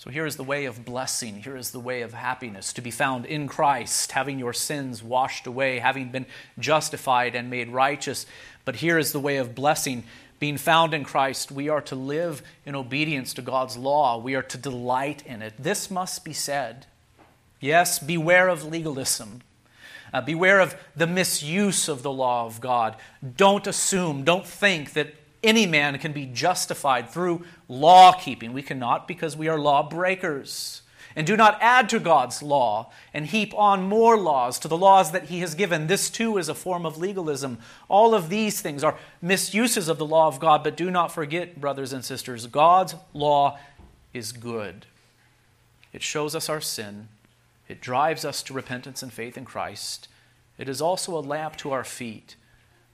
So 0.00 0.08
here 0.08 0.24
is 0.24 0.36
the 0.36 0.44
way 0.44 0.64
of 0.64 0.86
blessing. 0.86 1.42
Here 1.42 1.58
is 1.58 1.72
the 1.72 1.78
way 1.78 2.00
of 2.00 2.14
happiness 2.14 2.72
to 2.72 2.80
be 2.80 2.90
found 2.90 3.26
in 3.26 3.46
Christ, 3.46 4.12
having 4.12 4.38
your 4.38 4.54
sins 4.54 5.02
washed 5.02 5.46
away, 5.46 5.78
having 5.78 6.08
been 6.08 6.24
justified 6.58 7.34
and 7.34 7.50
made 7.50 7.68
righteous. 7.68 8.24
But 8.64 8.76
here 8.76 8.96
is 8.96 9.12
the 9.12 9.20
way 9.20 9.36
of 9.36 9.54
blessing. 9.54 10.04
Being 10.38 10.56
found 10.56 10.94
in 10.94 11.04
Christ, 11.04 11.52
we 11.52 11.68
are 11.68 11.82
to 11.82 11.94
live 11.94 12.42
in 12.64 12.74
obedience 12.74 13.34
to 13.34 13.42
God's 13.42 13.76
law. 13.76 14.16
We 14.16 14.34
are 14.34 14.42
to 14.42 14.56
delight 14.56 15.22
in 15.26 15.42
it. 15.42 15.52
This 15.58 15.90
must 15.90 16.24
be 16.24 16.32
said. 16.32 16.86
Yes, 17.60 17.98
beware 17.98 18.48
of 18.48 18.64
legalism. 18.64 19.42
Uh, 20.14 20.22
beware 20.22 20.60
of 20.60 20.76
the 20.96 21.06
misuse 21.06 21.90
of 21.90 22.02
the 22.02 22.10
law 22.10 22.46
of 22.46 22.62
God. 22.62 22.96
Don't 23.36 23.66
assume, 23.66 24.24
don't 24.24 24.46
think 24.46 24.94
that 24.94 25.19
any 25.42 25.66
man 25.66 25.98
can 25.98 26.12
be 26.12 26.26
justified 26.26 27.10
through 27.10 27.44
law 27.68 28.12
keeping. 28.12 28.52
We 28.52 28.62
cannot 28.62 29.08
because 29.08 29.36
we 29.36 29.48
are 29.48 29.58
lawbreakers. 29.58 30.82
And 31.16 31.26
do 31.26 31.36
not 31.36 31.58
add 31.60 31.88
to 31.88 31.98
God's 31.98 32.42
law 32.42 32.92
and 33.12 33.26
heap 33.26 33.52
on 33.54 33.82
more 33.82 34.16
laws 34.16 34.58
to 34.60 34.68
the 34.68 34.76
laws 34.76 35.10
that 35.10 35.24
He 35.24 35.40
has 35.40 35.54
given. 35.54 35.86
This 35.86 36.08
too 36.08 36.38
is 36.38 36.48
a 36.48 36.54
form 36.54 36.86
of 36.86 36.98
legalism. 36.98 37.58
All 37.88 38.14
of 38.14 38.28
these 38.28 38.60
things 38.60 38.84
are 38.84 38.96
misuses 39.20 39.88
of 39.88 39.98
the 39.98 40.06
law 40.06 40.28
of 40.28 40.38
God, 40.38 40.62
but 40.62 40.76
do 40.76 40.90
not 40.90 41.12
forget, 41.12 41.60
brothers 41.60 41.92
and 41.92 42.04
sisters, 42.04 42.46
God's 42.46 42.94
law 43.12 43.58
is 44.14 44.30
good. 44.30 44.86
It 45.92 46.02
shows 46.02 46.36
us 46.36 46.48
our 46.48 46.60
sin, 46.60 47.08
it 47.68 47.80
drives 47.80 48.24
us 48.24 48.42
to 48.44 48.54
repentance 48.54 49.02
and 49.02 49.12
faith 49.12 49.36
in 49.36 49.44
Christ. 49.44 50.08
It 50.58 50.68
is 50.68 50.80
also 50.80 51.16
a 51.16 51.20
lamp 51.20 51.56
to 51.56 51.72
our 51.72 51.84
feet 51.84 52.36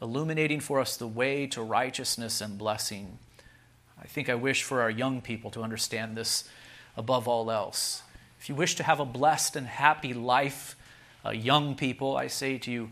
illuminating 0.01 0.61
for 0.61 0.81
us 0.81 0.97
the 0.97 1.07
way 1.07 1.47
to 1.49 1.63
righteousness 1.63 2.41
and 2.41 2.59
blessing. 2.59 3.19
I 4.01 4.07
think 4.07 4.29
I 4.29 4.35
wish 4.35 4.63
for 4.63 4.83
our 4.83 4.91
young 4.91 5.21
people 5.21 5.51
to 5.53 5.63
understand 5.63 6.17
this 6.17 6.45
above 6.97 7.27
all 7.27 7.51
else. 7.51 8.03
If 8.39 8.49
you 8.49 8.55
wish 8.55 8.75
to 8.77 8.83
have 8.83 9.01
a 9.01 9.05
blessed 9.05 9.57
and 9.57 9.67
happy 9.67 10.13
life, 10.13 10.77
uh, 11.25 11.31
young 11.31 11.75
people, 11.75 12.17
I 12.17 12.27
say 12.27 12.59
to 12.59 12.71
you, 12.71 12.91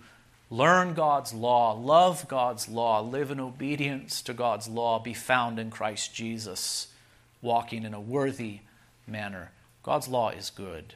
learn 0.51 0.95
God's 0.95 1.33
law, 1.33 1.73
love 1.73 2.27
God's 2.27 2.69
law, 2.69 3.01
live 3.01 3.31
in 3.31 3.39
obedience 3.39 4.23
to 4.23 4.33
God's 4.33 4.67
law, 4.67 4.99
be 4.99 5.15
found 5.15 5.59
in 5.59 5.71
Christ 5.71 6.15
Jesus, 6.15 6.89
walking 7.43 7.85
in 7.85 7.95
a 7.95 8.01
worthy 8.01 8.61
manner. 9.07 9.53
God's 9.83 10.09
law 10.09 10.31
is 10.31 10.51
good. 10.51 10.95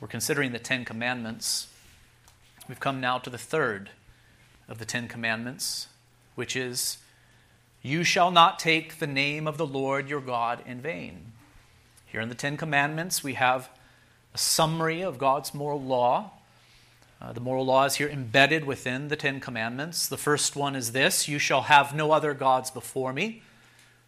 We're 0.00 0.08
considering 0.08 0.52
the 0.52 0.58
Ten 0.58 0.84
Commandments. 0.84 1.68
We've 2.68 2.80
come 2.80 3.00
now 3.00 3.18
to 3.18 3.30
the 3.30 3.38
third 3.38 3.90
of 4.68 4.78
the 4.78 4.84
Ten 4.84 5.08
Commandments, 5.08 5.88
which 6.34 6.56
is, 6.56 6.98
You 7.82 8.04
shall 8.04 8.30
not 8.30 8.58
take 8.58 8.98
the 8.98 9.06
name 9.06 9.46
of 9.46 9.58
the 9.58 9.66
Lord 9.66 10.08
your 10.08 10.20
God 10.20 10.62
in 10.66 10.80
vain. 10.80 11.32
Here 12.06 12.20
in 12.20 12.28
the 12.28 12.34
Ten 12.34 12.56
Commandments, 12.56 13.22
we 13.22 13.34
have 13.34 13.68
a 14.34 14.38
summary 14.38 15.02
of 15.02 15.18
God's 15.18 15.54
moral 15.54 15.80
law. 15.80 16.32
Uh, 17.20 17.32
the 17.32 17.40
moral 17.40 17.64
law 17.64 17.84
is 17.84 17.96
here 17.96 18.08
embedded 18.08 18.64
within 18.64 19.08
the 19.08 19.16
Ten 19.16 19.40
Commandments. 19.40 20.06
The 20.06 20.18
first 20.18 20.56
one 20.56 20.76
is 20.76 20.92
this 20.92 21.28
You 21.28 21.38
shall 21.38 21.62
have 21.62 21.94
no 21.94 22.12
other 22.12 22.34
gods 22.34 22.70
before 22.70 23.12
me. 23.12 23.42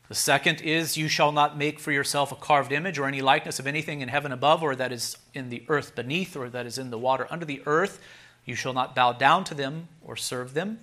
The 0.08 0.14
second 0.14 0.62
is, 0.62 0.96
You 0.96 1.08
shall 1.08 1.32
not 1.32 1.56
make 1.56 1.78
for 1.78 1.92
yourself 1.92 2.32
a 2.32 2.36
carved 2.36 2.72
image 2.72 2.98
or 2.98 3.06
any 3.06 3.20
likeness 3.20 3.58
of 3.58 3.66
anything 3.66 4.00
in 4.00 4.08
heaven 4.08 4.32
above, 4.32 4.62
or 4.62 4.74
that 4.74 4.92
is 4.92 5.18
in 5.34 5.50
the 5.50 5.62
earth 5.68 5.94
beneath, 5.94 6.36
or 6.36 6.48
that 6.48 6.66
is 6.66 6.78
in 6.78 6.90
the 6.90 6.98
water 6.98 7.26
under 7.30 7.44
the 7.44 7.62
earth. 7.66 8.00
You 8.48 8.54
shall 8.54 8.72
not 8.72 8.94
bow 8.94 9.12
down 9.12 9.44
to 9.44 9.54
them 9.54 9.88
or 10.02 10.16
serve 10.16 10.54
them. 10.54 10.78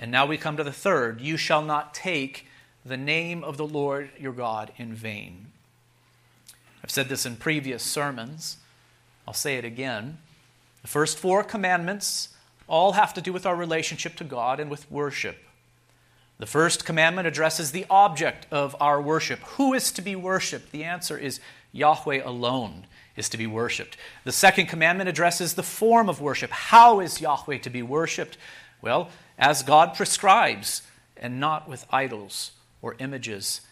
And 0.00 0.10
now 0.10 0.26
we 0.26 0.36
come 0.36 0.56
to 0.56 0.64
the 0.64 0.72
third 0.72 1.20
you 1.20 1.36
shall 1.36 1.62
not 1.62 1.94
take 1.94 2.48
the 2.84 2.96
name 2.96 3.44
of 3.44 3.56
the 3.56 3.66
Lord 3.66 4.10
your 4.18 4.32
God 4.32 4.72
in 4.76 4.92
vain. 4.92 5.52
I've 6.82 6.90
said 6.90 7.08
this 7.08 7.24
in 7.24 7.36
previous 7.36 7.84
sermons. 7.84 8.56
I'll 9.28 9.32
say 9.32 9.58
it 9.58 9.64
again. 9.64 10.18
The 10.82 10.88
first 10.88 11.18
four 11.18 11.44
commandments 11.44 12.30
all 12.66 12.92
have 12.92 13.14
to 13.14 13.20
do 13.20 13.32
with 13.32 13.46
our 13.46 13.54
relationship 13.54 14.16
to 14.16 14.24
God 14.24 14.58
and 14.58 14.68
with 14.68 14.90
worship. 14.90 15.38
The 16.40 16.46
first 16.46 16.84
commandment 16.84 17.28
addresses 17.28 17.70
the 17.70 17.86
object 17.88 18.48
of 18.50 18.74
our 18.80 19.00
worship. 19.00 19.38
Who 19.50 19.72
is 19.72 19.92
to 19.92 20.02
be 20.02 20.16
worshiped? 20.16 20.72
The 20.72 20.82
answer 20.82 21.16
is 21.16 21.38
Yahweh 21.70 22.22
alone 22.24 22.86
is 23.16 23.28
to 23.30 23.36
be 23.36 23.46
worshiped. 23.46 23.96
The 24.24 24.32
second 24.32 24.66
commandment 24.66 25.08
addresses 25.08 25.54
the 25.54 25.62
form 25.62 26.08
of 26.08 26.20
worship. 26.20 26.50
How 26.50 27.00
is 27.00 27.20
Yahweh 27.20 27.58
to 27.58 27.70
be 27.70 27.82
worshiped? 27.82 28.36
Well, 28.82 29.10
as 29.38 29.62
God 29.62 29.94
prescribes, 29.94 30.82
and 31.16 31.40
not 31.40 31.68
with 31.68 31.86
idols 31.90 32.52
or 32.82 32.96
images. 32.98 33.62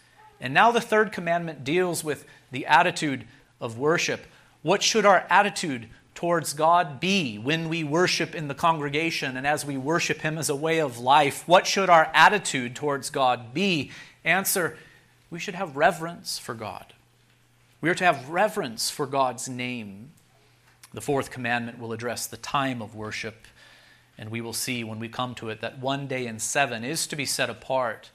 And 0.41 0.53
now 0.53 0.71
the 0.71 0.81
third 0.81 1.11
commandment 1.11 1.63
deals 1.63 2.03
with 2.03 2.25
the 2.51 2.65
attitude 2.65 3.25
of 3.61 3.77
worship. 3.77 4.25
What 4.61 4.83
should 4.83 5.05
our 5.05 5.25
attitude 5.29 5.87
towards 6.15 6.53
God 6.53 6.99
be 6.99 7.37
when 7.37 7.69
we 7.69 7.83
worship 7.83 8.33
in 8.33 8.47
the 8.47 8.55
congregation 8.55 9.37
and 9.37 9.45
as 9.45 9.65
we 9.65 9.77
worship 9.77 10.21
Him 10.21 10.37
as 10.37 10.49
a 10.49 10.55
way 10.55 10.79
of 10.79 10.99
life? 10.99 11.47
What 11.47 11.67
should 11.67 11.89
our 11.89 12.09
attitude 12.13 12.75
towards 12.75 13.09
God 13.09 13.53
be? 13.53 13.91
Answer 14.23 14.77
we 15.29 15.39
should 15.39 15.55
have 15.55 15.75
reverence 15.75 16.39
for 16.39 16.53
God. 16.53 16.93
We 17.85 17.91
are 17.91 17.93
to 17.93 18.03
have 18.03 18.31
reverence 18.31 18.89
for 18.89 19.05
God's 19.05 19.47
name. 19.47 20.09
The 20.91 21.01
fourth 21.01 21.29
commandment 21.29 21.77
will 21.77 21.93
address 21.93 22.25
the 22.25 22.35
time 22.35 22.81
of 22.81 22.95
worship, 22.95 23.45
and 24.17 24.31
we 24.31 24.41
will 24.41 24.53
see 24.53 24.83
when 24.83 24.97
we 24.97 25.07
come 25.07 25.35
to 25.35 25.49
it 25.49 25.61
that 25.61 25.77
one 25.77 26.07
day 26.07 26.25
in 26.25 26.39
seven 26.39 26.83
is 26.83 27.05
to 27.05 27.15
be 27.15 27.27
set 27.27 27.47
apart 27.47 28.09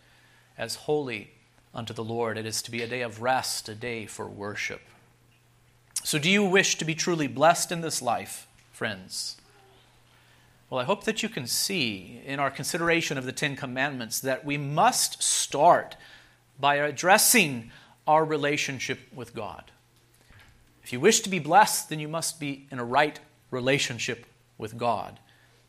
as 0.58 0.74
holy 0.74 1.30
unto 1.72 1.94
the 1.94 2.02
Lord. 2.02 2.36
It 2.36 2.46
is 2.46 2.62
to 2.62 2.72
be 2.72 2.82
a 2.82 2.88
day 2.88 3.02
of 3.02 3.22
rest, 3.22 3.68
a 3.68 3.76
day 3.76 4.06
for 4.06 4.26
worship. 4.26 4.80
So, 6.02 6.18
do 6.18 6.28
you 6.28 6.42
wish 6.42 6.76
to 6.78 6.84
be 6.84 6.96
truly 6.96 7.28
blessed 7.28 7.70
in 7.70 7.80
this 7.80 8.02
life, 8.02 8.48
friends? 8.72 9.36
Well, 10.68 10.80
I 10.80 10.84
hope 10.84 11.04
that 11.04 11.22
you 11.22 11.28
can 11.28 11.46
see 11.46 12.20
in 12.26 12.40
our 12.40 12.50
consideration 12.50 13.16
of 13.16 13.24
the 13.24 13.30
Ten 13.30 13.54
Commandments 13.54 14.18
that 14.18 14.44
we 14.44 14.56
must 14.56 15.22
start 15.22 15.94
by 16.58 16.74
addressing 16.74 17.70
our 18.10 18.24
relationship 18.24 18.98
with 19.14 19.36
God. 19.36 19.70
If 20.82 20.92
you 20.92 20.98
wish 20.98 21.20
to 21.20 21.30
be 21.30 21.38
blessed, 21.38 21.88
then 21.88 22.00
you 22.00 22.08
must 22.08 22.40
be 22.40 22.66
in 22.72 22.80
a 22.80 22.84
right 22.84 23.20
relationship 23.52 24.26
with 24.58 24.76
God. 24.76 25.20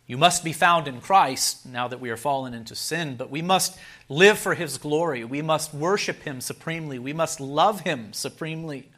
You 0.08 0.18
must 0.18 0.44
be 0.44 0.52
found 0.52 0.88
in 0.88 1.02
Christ 1.02 1.68
now 1.68 1.88
that 1.88 2.02
we 2.02 2.10
are 2.10 2.18
fallen 2.18 2.56
into 2.56 2.74
sin, 2.74 3.16
but 3.16 3.30
we 3.30 3.44
must 3.44 3.78
live 4.10 4.40
for 4.40 4.56
His 4.56 4.80
glory. 4.80 5.24
We 5.24 5.44
must 5.44 5.72
worship 5.72 6.24
Him 6.24 6.42
supremely. 6.42 6.98
We 6.98 7.14
must 7.14 7.40
love 7.40 7.82
Him 7.82 8.12
supremely. 8.12 8.90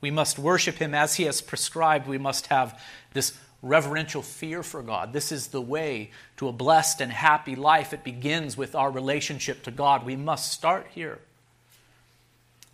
We 0.00 0.10
must 0.10 0.38
worship 0.38 0.76
Him 0.76 0.94
as 0.94 1.16
He 1.16 1.24
has 1.24 1.42
prescribed. 1.42 2.08
We 2.08 2.16
must 2.16 2.46
have 2.46 2.80
this 3.12 3.36
reverential 3.60 4.22
fear 4.22 4.62
for 4.62 4.82
God. 4.82 5.12
This 5.12 5.30
is 5.30 5.48
the 5.48 5.60
way 5.60 6.12
to 6.38 6.48
a 6.48 6.52
blessed 6.52 7.02
and 7.02 7.12
happy 7.12 7.56
life. 7.56 7.92
It 7.92 8.04
begins 8.04 8.56
with 8.56 8.74
our 8.74 8.90
relationship 8.90 9.62
to 9.64 9.70
God. 9.70 10.06
We 10.06 10.16
must 10.16 10.50
start 10.50 10.86
here. 10.94 11.18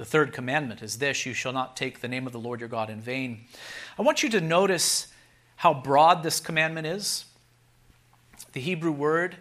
The 0.01 0.07
third 0.07 0.33
commandment 0.33 0.81
is 0.81 0.97
this 0.97 1.27
you 1.27 1.35
shall 1.35 1.53
not 1.53 1.77
take 1.77 2.01
the 2.01 2.09
name 2.09 2.27
of 2.27 2.33
the 2.33 2.41
Lord 2.41 2.61
your 2.61 2.71
God 2.71 2.89
in 2.89 3.03
vain. 3.03 3.43
I 3.99 4.03
want 4.03 4.23
you 4.23 4.31
to 4.31 4.41
notice 4.41 5.09
how 5.57 5.75
broad 5.75 6.23
this 6.23 6.41
commandment 6.41 6.87
is. 6.87 7.27
The 8.55 8.63
Hebrew 8.63 8.93
word 8.93 9.37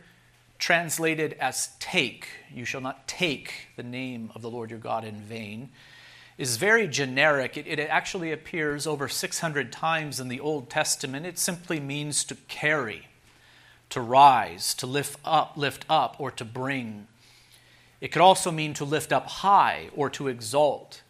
translated 0.57 1.37
as 1.39 1.69
take, 1.79 2.27
you 2.53 2.65
shall 2.65 2.81
not 2.81 3.07
take 3.07 3.69
the 3.77 3.83
name 3.83 4.33
of 4.35 4.41
the 4.41 4.49
Lord 4.49 4.69
your 4.69 4.79
God 4.79 5.05
in 5.05 5.21
vain, 5.21 5.69
is 6.37 6.57
very 6.57 6.89
generic. 6.89 7.55
It, 7.55 7.65
it, 7.65 7.79
actually 7.79 8.33
appears 8.33 8.85
over 8.85 9.07
600 9.07 9.71
times 9.71 10.19
in 10.19 10.27
the 10.27 10.41
Old 10.41 10.69
Testament. 10.69 11.25
It 11.25 11.39
simply 11.39 11.79
means 11.79 12.25
to 12.25 12.35
carry, 12.49 13.07
to 13.91 14.01
rise, 14.01 14.73
to 14.73 14.85
lift 14.85 15.21
up, 15.23 15.53
lift 15.55 15.85
up, 15.89 16.17
or 16.19 16.31
to 16.31 16.43
bring. 16.43 17.07
It 18.01 18.11
could 18.11 18.21
also 18.21 18.51
mean 18.51 18.73
to 18.75 18.85
lift 18.85 19.11
up 19.11 19.27
high 19.27 19.89
or 19.95 20.09
to 20.11 20.27
exalt. 20.27 21.01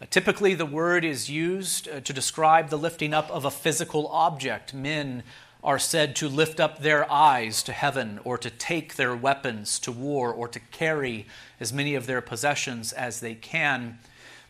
Uh, 0.00 0.06
typically, 0.08 0.54
the 0.54 0.66
word 0.66 1.04
is 1.04 1.28
used 1.28 1.88
uh, 1.88 2.00
to 2.00 2.12
describe 2.12 2.70
the 2.70 2.78
lifting 2.78 3.12
up 3.12 3.30
of 3.30 3.44
a 3.44 3.50
physical 3.50 4.06
object. 4.08 4.72
Men 4.72 5.22
are 5.62 5.78
said 5.78 6.16
to 6.16 6.28
lift 6.28 6.58
up 6.58 6.78
their 6.78 7.10
eyes 7.12 7.62
to 7.62 7.72
heaven, 7.72 8.18
or 8.24 8.38
to 8.38 8.48
take 8.48 8.96
their 8.96 9.14
weapons 9.14 9.78
to 9.78 9.92
war, 9.92 10.32
or 10.32 10.48
to 10.48 10.58
carry 10.58 11.26
as 11.60 11.70
many 11.70 11.94
of 11.94 12.06
their 12.06 12.22
possessions 12.22 12.94
as 12.94 13.20
they 13.20 13.34
can. 13.34 13.98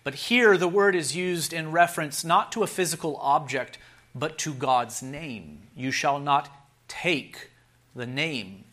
But 0.04 0.14
here, 0.14 0.56
the 0.56 0.68
word 0.68 0.94
is 0.94 1.16
used 1.16 1.52
in 1.52 1.72
reference 1.72 2.24
not 2.24 2.52
to 2.52 2.62
a 2.62 2.68
physical 2.68 3.16
object, 3.16 3.76
but 4.14 4.38
to 4.38 4.54
God's 4.54 5.02
name. 5.02 5.62
You 5.76 5.90
shall 5.90 6.20
not 6.20 6.48
take 6.86 7.50
the 7.94 8.06
name 8.06 8.64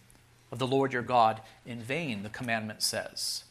of 0.52 0.60
the 0.60 0.68
Lord 0.68 0.94
your 0.94 1.02
God 1.02 1.42
in 1.66 1.82
vain, 1.82 2.24
the 2.24 2.30
commandment 2.30 2.82
says. 2.82 3.44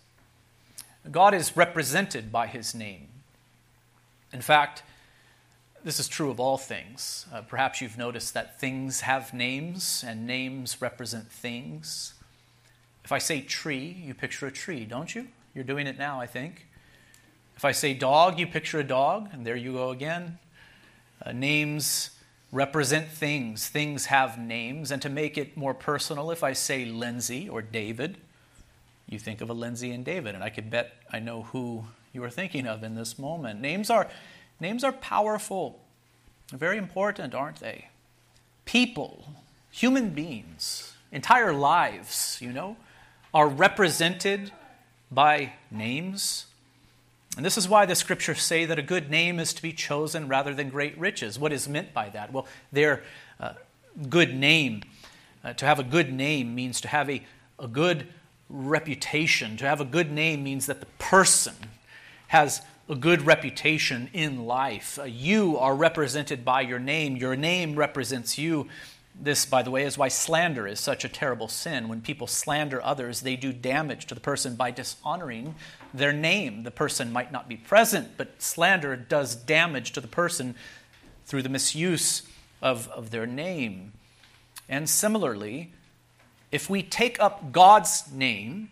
God 1.10 1.34
is 1.34 1.56
represented 1.56 2.32
by 2.32 2.46
his 2.46 2.74
name. 2.74 3.08
In 4.32 4.40
fact, 4.40 4.82
this 5.84 6.00
is 6.00 6.08
true 6.08 6.30
of 6.30 6.40
all 6.40 6.58
things. 6.58 7.26
Uh, 7.32 7.42
perhaps 7.42 7.80
you've 7.80 7.96
noticed 7.96 8.34
that 8.34 8.58
things 8.58 9.02
have 9.02 9.32
names 9.32 10.04
and 10.06 10.26
names 10.26 10.82
represent 10.82 11.30
things. 11.30 12.14
If 13.04 13.12
I 13.12 13.18
say 13.18 13.40
tree, 13.40 13.96
you 14.04 14.14
picture 14.14 14.46
a 14.46 14.50
tree, 14.50 14.84
don't 14.84 15.14
you? 15.14 15.28
You're 15.54 15.64
doing 15.64 15.86
it 15.86 15.96
now, 15.96 16.20
I 16.20 16.26
think. 16.26 16.66
If 17.56 17.64
I 17.64 17.72
say 17.72 17.94
dog, 17.94 18.38
you 18.38 18.46
picture 18.46 18.80
a 18.80 18.84
dog, 18.84 19.28
and 19.32 19.46
there 19.46 19.54
you 19.54 19.74
go 19.74 19.90
again. 19.90 20.38
Uh, 21.24 21.32
names 21.32 22.10
represent 22.52 23.08
things. 23.08 23.68
Things 23.68 24.06
have 24.06 24.38
names. 24.38 24.90
And 24.90 25.02
to 25.02 25.08
make 25.08 25.36
it 25.36 25.56
more 25.56 25.74
personal, 25.74 26.30
if 26.30 26.42
I 26.42 26.52
say 26.52 26.84
Lindsay 26.84 27.48
or 27.48 27.62
David, 27.62 28.18
you 29.08 29.18
think 29.18 29.40
of 29.40 29.50
a 29.50 29.52
Lindsay 29.52 29.92
and 29.92 30.04
David, 30.04 30.34
and 30.34 30.42
I 30.42 30.50
could 30.50 30.70
bet 30.70 30.94
I 31.12 31.20
know 31.20 31.42
who 31.42 31.84
you 32.12 32.24
are 32.24 32.30
thinking 32.30 32.66
of 32.66 32.82
in 32.82 32.94
this 32.94 33.18
moment. 33.18 33.60
Names 33.60 33.90
are, 33.90 34.08
names 34.58 34.82
are 34.82 34.92
powerful, 34.92 35.80
very 36.52 36.76
important, 36.76 37.34
aren't 37.34 37.60
they? 37.60 37.88
People, 38.64 39.28
human 39.70 40.10
beings, 40.10 40.94
entire 41.12 41.52
lives, 41.52 42.38
you 42.40 42.52
know, 42.52 42.76
are 43.32 43.48
represented 43.48 44.50
by 45.10 45.52
names. 45.70 46.46
And 47.36 47.44
this 47.44 47.58
is 47.58 47.68
why 47.68 47.84
the 47.84 47.94
scriptures 47.94 48.40
say 48.40 48.64
that 48.64 48.78
a 48.78 48.82
good 48.82 49.10
name 49.10 49.38
is 49.38 49.52
to 49.54 49.62
be 49.62 49.72
chosen 49.72 50.26
rather 50.26 50.54
than 50.54 50.70
great 50.70 50.96
riches. 50.98 51.38
What 51.38 51.52
is 51.52 51.68
meant 51.68 51.92
by 51.92 52.08
that? 52.10 52.32
Well, 52.32 52.46
their 52.72 53.02
uh, 53.38 53.52
good 54.08 54.34
name, 54.34 54.82
uh, 55.44 55.52
to 55.52 55.66
have 55.66 55.78
a 55.78 55.84
good 55.84 56.12
name 56.12 56.54
means 56.54 56.80
to 56.80 56.88
have 56.88 57.10
a, 57.10 57.22
a 57.58 57.68
good 57.68 58.08
reputation. 58.48 59.58
To 59.58 59.66
have 59.66 59.82
a 59.82 59.84
good 59.84 60.10
name 60.10 60.44
means 60.44 60.66
that 60.66 60.80
the 60.80 60.86
person 60.98 61.54
has 62.28 62.62
a 62.88 62.94
good 62.94 63.22
reputation 63.22 64.08
in 64.12 64.46
life. 64.46 64.98
Uh, 64.98 65.04
you 65.04 65.58
are 65.58 65.74
represented 65.74 66.44
by 66.44 66.62
your 66.62 66.78
name, 66.78 67.16
your 67.16 67.36
name 67.36 67.76
represents 67.76 68.38
you. 68.38 68.68
This, 69.18 69.46
by 69.46 69.62
the 69.62 69.70
way, 69.70 69.84
is 69.84 69.96
why 69.96 70.08
slander 70.08 70.66
is 70.66 70.78
such 70.78 71.04
a 71.04 71.08
terrible 71.08 71.48
sin. 71.48 71.88
When 71.88 72.02
people 72.02 72.26
slander 72.26 72.82
others, 72.82 73.22
they 73.22 73.34
do 73.34 73.50
damage 73.50 74.06
to 74.06 74.14
the 74.14 74.20
person 74.20 74.56
by 74.56 74.70
dishonoring 74.70 75.54
their 75.98 76.12
name. 76.12 76.62
The 76.62 76.70
person 76.70 77.12
might 77.12 77.32
not 77.32 77.48
be 77.48 77.56
present, 77.56 78.16
but 78.16 78.40
slander 78.42 78.96
does 78.96 79.34
damage 79.34 79.92
to 79.92 80.00
the 80.00 80.08
person 80.08 80.54
through 81.24 81.42
the 81.42 81.48
misuse 81.48 82.22
of, 82.62 82.88
of 82.88 83.10
their 83.10 83.26
name. 83.26 83.92
And 84.68 84.88
similarly, 84.88 85.72
if 86.50 86.70
we 86.70 86.82
take 86.82 87.20
up 87.20 87.52
God's 87.52 88.10
name, 88.12 88.70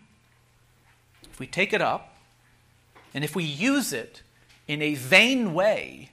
if 1.23 1.39
we 1.39 1.47
take 1.47 1.73
it 1.73 1.81
up, 1.81 2.15
and 3.13 3.23
if 3.23 3.35
we 3.35 3.43
use 3.43 3.93
it 3.93 4.21
in 4.67 4.81
a 4.81 4.95
vain 4.95 5.53
way, 5.53 6.11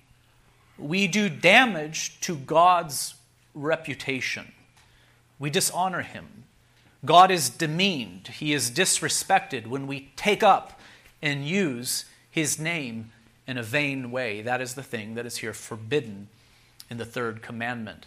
we 0.79 1.07
do 1.07 1.29
damage 1.29 2.21
to 2.21 2.37
God's 2.37 3.15
reputation. 3.55 4.53
We 5.39 5.51
dishonor 5.51 6.03
him. 6.03 6.45
God 7.05 7.33
is 7.33 7.51
demeaned, 7.51 8.29
he 8.29 8.53
is 8.53 8.71
disrespected 8.71 9.67
when 9.67 9.89
we 9.89 10.13
take 10.15 10.45
up 10.45 10.79
and 11.23 11.47
use 11.47 12.05
his 12.31 12.59
name 12.59 13.13
in 13.47 13.57
a 13.57 13.63
vain 13.63 14.11
way. 14.11 14.43
That 14.43 14.61
is 14.61 14.75
the 14.75 14.83
thing 14.83 15.15
that 15.15 15.27
is 15.27 15.39
here 15.39 15.53
forbidden 15.53 16.29
in 16.91 16.99
the 16.99 17.05
third 17.05 17.43
commandment. 17.43 18.07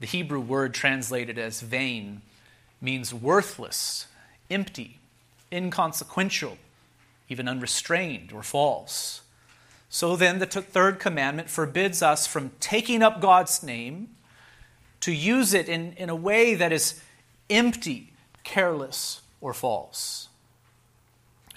The 0.00 0.06
Hebrew 0.06 0.40
word 0.40 0.72
translated 0.72 1.38
as 1.38 1.60
vain 1.60 2.22
means 2.80 3.12
worthless, 3.12 4.06
empty, 4.50 4.98
inconsequential, 5.52 6.56
even 7.28 7.46
unrestrained 7.46 8.32
or 8.32 8.42
false. 8.42 9.20
So 9.90 10.16
then, 10.16 10.38
the 10.38 10.46
third 10.46 11.00
commandment 11.00 11.50
forbids 11.50 12.00
us 12.00 12.26
from 12.26 12.52
taking 12.60 13.02
up 13.02 13.20
God's 13.20 13.62
name 13.62 14.10
to 15.00 15.12
use 15.12 15.52
it 15.52 15.68
in, 15.68 15.94
in 15.94 16.08
a 16.08 16.14
way 16.14 16.54
that 16.54 16.72
is 16.72 17.02
empty, 17.50 18.12
careless, 18.44 19.20
or 19.40 19.52
false. 19.52 20.28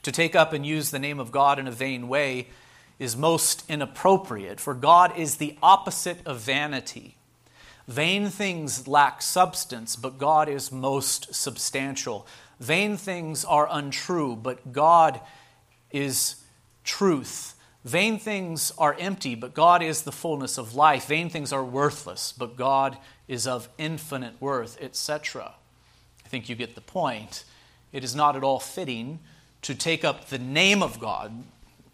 To 0.04 0.12
take 0.12 0.36
up 0.36 0.54
and 0.54 0.66
use 0.66 0.92
the 0.92 1.00
name 1.00 1.20
of 1.20 1.32
God 1.32 1.60
in 1.60 1.68
a 1.68 1.72
vain 1.72 2.08
way 2.08 2.48
is 3.00 3.18
most 3.18 3.63
inappropriate, 3.70 4.60
for 4.60 4.74
God 4.74 5.18
is 5.18 5.38
the 5.38 5.58
opposite 5.63 6.20
of 6.26 6.39
vanity. 6.39 7.16
Vain 7.88 8.30
things 8.30 8.88
lack 8.88 9.22
substance, 9.22 9.96
but 9.96 10.18
God 10.18 10.48
is 10.48 10.72
most 10.72 11.34
substantial. 11.34 12.28
Vain 12.60 12.96
things 12.96 13.44
are 13.44 13.68
untrue, 13.70 14.36
but 14.36 14.72
God 14.72 15.20
is 15.92 16.36
truth. 16.84 17.56
Vain 17.84 18.18
things 18.18 18.72
are 18.78 18.96
empty, 19.00 19.36
but 19.36 19.54
God 19.54 19.84
is 19.84 20.04
the 20.04 20.12
fullness 20.12 20.58
of 20.58 20.76
life. 20.76 21.08
Vain 21.08 21.30
things 21.30 21.52
are 21.52 21.63
worthless, 21.63 22.34
but 22.38 22.56
God 22.56 22.98
is 23.28 23.46
of 23.48 23.68
infinite 23.78 24.39
worth, 24.39 24.82
etc. 24.82 25.54
I 26.26 26.30
think 26.30 26.48
you 26.48 26.56
get 26.56 26.76
the 26.76 26.82
point. 26.82 27.44
It 27.92 28.04
is 28.04 28.16
not 28.16 28.36
at 28.36 28.44
all 28.44 28.60
fitting 28.60 29.20
to 29.63 29.76
take 29.76 30.04
up 30.04 30.30
the 30.30 30.39
name 30.39 30.84
of 30.84 30.99
God, 30.99 31.43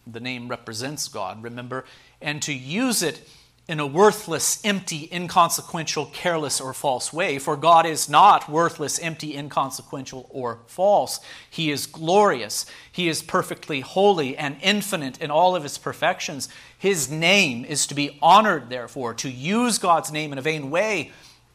the 0.05 0.19
name 0.19 0.47
represents 0.47 1.07
God, 1.07 1.43
remember, 1.43 1.85
and 2.21 2.41
to 2.41 2.53
use 2.53 3.01
it 3.01 3.27
in 3.69 3.79
a 3.79 3.85
worthless, 3.85 4.59
empty, 4.65 5.07
inconsequential, 5.11 6.07
careless, 6.07 6.59
or 6.59 6.73
false 6.73 7.13
way. 7.13 7.37
For 7.37 7.55
God 7.55 7.85
is 7.85 8.09
not 8.09 8.49
worthless, 8.49 8.97
empty, 8.97 9.37
inconsequential, 9.37 10.27
or 10.31 10.57
false. 10.65 11.19
He 11.47 11.69
is 11.69 11.85
glorious. 11.85 12.65
He 12.91 13.07
is 13.07 13.21
perfectly 13.21 13.81
holy 13.81 14.35
and 14.35 14.57
infinite 14.63 15.21
in 15.21 15.29
all 15.29 15.55
of 15.55 15.61
his 15.61 15.77
perfections. 15.77 16.49
His 16.79 17.11
name 17.11 17.63
is 17.63 17.85
to 17.85 17.93
be 17.93 18.17
honored, 18.23 18.71
therefore. 18.71 19.13
To 19.13 19.29
use 19.29 19.77
God's 19.77 20.11
name 20.11 20.31
in 20.31 20.39
a 20.39 20.41
vain 20.41 20.71
way 20.71 21.11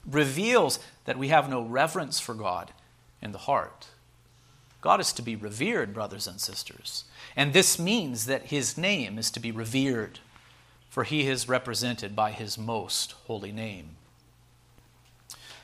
reveals 0.08 0.78
that 1.06 1.18
we 1.18 1.28
have 1.28 1.50
no 1.50 1.62
reverence 1.62 2.20
for 2.20 2.34
God 2.34 2.70
in 3.20 3.32
the 3.32 3.38
heart. 3.38 3.88
God 4.84 5.00
is 5.00 5.14
to 5.14 5.22
be 5.22 5.34
revered, 5.34 5.94
brothers 5.94 6.26
and 6.26 6.38
sisters. 6.38 7.04
And 7.34 7.54
this 7.54 7.78
means 7.78 8.26
that 8.26 8.48
his 8.48 8.76
name 8.76 9.18
is 9.18 9.30
to 9.30 9.40
be 9.40 9.50
revered 9.50 10.18
for 10.90 11.04
he 11.04 11.26
is 11.26 11.48
represented 11.48 12.14
by 12.14 12.32
his 12.32 12.58
most 12.58 13.12
holy 13.26 13.50
name. 13.50 13.96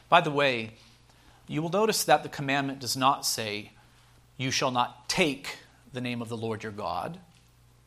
By 0.09 0.23
the 0.23 0.31
way, 0.31 0.73
you 1.47 1.61
will 1.61 1.69
notice 1.69 2.03
that 2.05 2.23
the 2.23 2.31
commandment 2.31 2.81
does 2.81 2.97
not 2.97 3.27
say, 3.27 3.73
You 4.39 4.51
shall 4.51 4.71
not 4.71 5.07
take 5.07 5.59
the 5.93 6.01
name 6.01 6.23
of 6.23 6.31
the 6.31 6.37
Lord 6.37 6.63
your 6.63 6.73
God, 6.73 7.19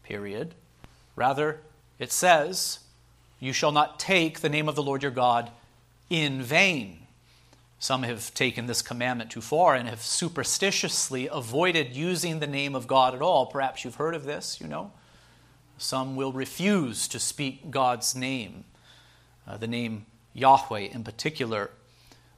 period. 0.04 0.54
Rather, 1.16 1.62
it 1.98 2.12
says, 2.12 2.80
You 3.40 3.54
shall 3.54 3.72
not 3.72 4.00
take 4.00 4.42
the 4.42 4.50
name 4.50 4.70
of 4.70 4.76
the 4.76 4.84
Lord 4.84 5.02
your 5.02 5.12
God 5.12 5.50
in 6.12 6.44
vain. 6.44 7.03
Some 7.84 8.04
have 8.04 8.34
taken 8.34 8.66
this 8.66 8.82
commandment 8.82 9.30
too 9.30 9.42
far 9.42 9.76
and 9.76 9.90
have 9.90 10.02
superstitiously 10.02 11.28
avoided 11.30 11.98
using 11.98 12.40
the 12.40 12.48
name 12.48 12.76
of 12.76 12.88
God 12.88 13.14
at 13.14 13.22
all. 13.22 13.46
Perhaps 13.46 13.84
you've 13.84 13.96
heard 13.96 14.16
of 14.16 14.24
this, 14.24 14.62
you 14.62 14.70
know. 14.70 14.94
Some 15.78 16.16
will 16.16 16.32
refuse 16.32 17.10
to 17.10 17.20
speak 17.20 17.72
God's 17.72 18.16
name, 18.16 18.64
uh, 19.46 19.58
the 19.58 19.68
name 19.68 20.06
Yahweh 20.32 20.92
in 20.94 21.04
particular. 21.04 21.72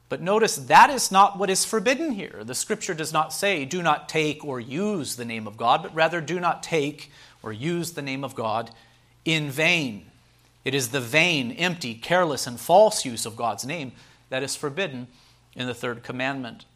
But 0.08 0.20
notice 0.20 0.56
that 0.56 0.90
is 0.90 1.12
not 1.12 1.38
what 1.38 1.48
is 1.48 1.64
forbidden 1.64 2.10
here. 2.10 2.42
The 2.42 2.52
scripture 2.52 2.94
does 2.94 3.12
not 3.12 3.32
say, 3.32 3.64
do 3.64 3.84
not 3.84 4.08
take 4.08 4.44
or 4.44 4.58
use 4.58 5.14
the 5.14 5.24
name 5.24 5.46
of 5.46 5.56
God, 5.56 5.80
but 5.80 5.94
rather, 5.94 6.20
do 6.20 6.40
not 6.40 6.64
take 6.64 7.12
or 7.44 7.52
use 7.52 7.92
the 7.92 8.02
name 8.02 8.24
of 8.24 8.34
God 8.34 8.72
in 9.24 9.48
vain. 9.52 10.10
It 10.64 10.74
is 10.74 10.88
the 10.88 11.00
vain, 11.00 11.52
empty, 11.52 11.94
careless, 11.94 12.48
and 12.48 12.58
false 12.58 13.04
use 13.04 13.24
of 13.24 13.36
God's 13.36 13.64
name 13.64 13.92
that 14.28 14.42
is 14.42 14.56
forbidden 14.56 15.06
in 15.56 15.66
the 15.66 15.74
third 15.74 16.04
commandment. 16.04 16.66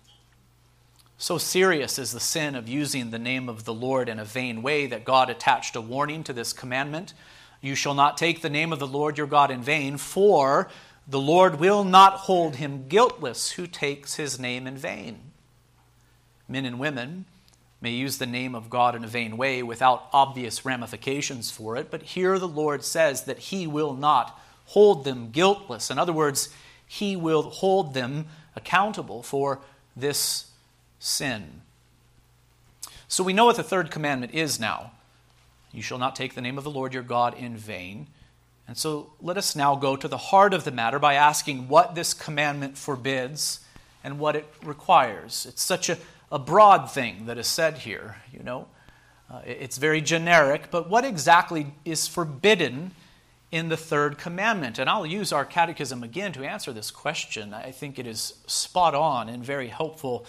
So 1.18 1.36
serious 1.36 1.98
is 1.98 2.12
the 2.12 2.18
sin 2.18 2.54
of 2.54 2.66
using 2.66 3.10
the 3.10 3.18
name 3.18 3.48
of 3.48 3.64
the 3.64 3.74
Lord 3.74 4.08
in 4.08 4.18
a 4.18 4.24
vain 4.24 4.62
way 4.62 4.86
that 4.86 5.04
God 5.04 5.28
attached 5.28 5.76
a 5.76 5.80
warning 5.80 6.24
to 6.24 6.32
this 6.32 6.54
commandment. 6.54 7.12
You 7.60 7.74
shall 7.74 7.92
not 7.92 8.16
take 8.16 8.40
the 8.40 8.48
name 8.48 8.72
of 8.72 8.78
the 8.78 8.86
Lord 8.86 9.18
your 9.18 9.26
God 9.26 9.50
in 9.50 9.60
vain, 9.62 9.98
for 9.98 10.70
the 11.06 11.20
Lord 11.20 11.60
will 11.60 11.84
not 11.84 12.14
hold 12.14 12.56
him 12.56 12.88
guiltless 12.88 13.52
who 13.52 13.66
takes 13.66 14.14
his 14.14 14.40
name 14.40 14.66
in 14.66 14.78
vain. 14.78 15.20
Men 16.48 16.64
and 16.64 16.78
women 16.78 17.26
may 17.82 17.90
use 17.90 18.16
the 18.16 18.26
name 18.26 18.54
of 18.54 18.70
God 18.70 18.94
in 18.94 19.04
a 19.04 19.08
vain 19.08 19.36
way 19.36 19.62
without 19.62 20.08
obvious 20.12 20.64
ramifications 20.64 21.50
for 21.50 21.76
it, 21.76 21.90
but 21.90 22.02
here 22.02 22.38
the 22.38 22.48
Lord 22.48 22.82
says 22.82 23.24
that 23.24 23.38
he 23.38 23.66
will 23.66 23.94
not 23.94 24.40
hold 24.66 25.04
them 25.04 25.30
guiltless. 25.30 25.90
In 25.90 25.98
other 25.98 26.12
words, 26.12 26.48
he 26.86 27.14
will 27.14 27.42
hold 27.42 27.92
them 27.94 28.26
accountable 28.60 29.22
for 29.22 29.60
this 29.96 30.50
sin. 30.98 31.62
So 33.08 33.24
we 33.24 33.32
know 33.32 33.46
what 33.46 33.56
the 33.56 33.62
third 33.62 33.90
commandment 33.90 34.34
is 34.34 34.60
now. 34.60 34.92
You 35.72 35.82
shall 35.82 35.98
not 35.98 36.14
take 36.14 36.34
the 36.34 36.40
name 36.40 36.58
of 36.58 36.64
the 36.64 36.70
Lord 36.70 36.94
your 36.94 37.02
God 37.02 37.36
in 37.36 37.56
vain. 37.56 38.06
And 38.68 38.76
so 38.76 39.12
let 39.20 39.36
us 39.36 39.56
now 39.56 39.74
go 39.74 39.96
to 39.96 40.06
the 40.06 40.16
heart 40.16 40.54
of 40.54 40.64
the 40.64 40.70
matter 40.70 40.98
by 40.98 41.14
asking 41.14 41.68
what 41.68 41.94
this 41.94 42.14
commandment 42.14 42.78
forbids 42.78 43.60
and 44.04 44.18
what 44.18 44.36
it 44.36 44.46
requires. 44.62 45.46
It's 45.48 45.62
such 45.62 45.88
a, 45.88 45.98
a 46.30 46.38
broad 46.38 46.90
thing 46.90 47.26
that 47.26 47.38
is 47.38 47.46
said 47.46 47.78
here, 47.78 48.16
you 48.32 48.42
know. 48.42 48.68
Uh, 49.28 49.40
it's 49.44 49.78
very 49.78 50.00
generic, 50.00 50.70
but 50.70 50.88
what 50.88 51.04
exactly 51.04 51.72
is 51.84 52.06
forbidden 52.06 52.92
in 53.50 53.68
the 53.68 53.76
third 53.76 54.18
commandment? 54.18 54.78
And 54.78 54.88
I'll 54.88 55.06
use 55.06 55.32
our 55.32 55.44
catechism 55.44 56.02
again 56.02 56.32
to 56.32 56.44
answer 56.44 56.72
this 56.72 56.90
question. 56.90 57.54
I 57.54 57.70
think 57.70 57.98
it 57.98 58.06
is 58.06 58.34
spot 58.46 58.94
on 58.94 59.28
and 59.28 59.44
very 59.44 59.68
helpful 59.68 60.26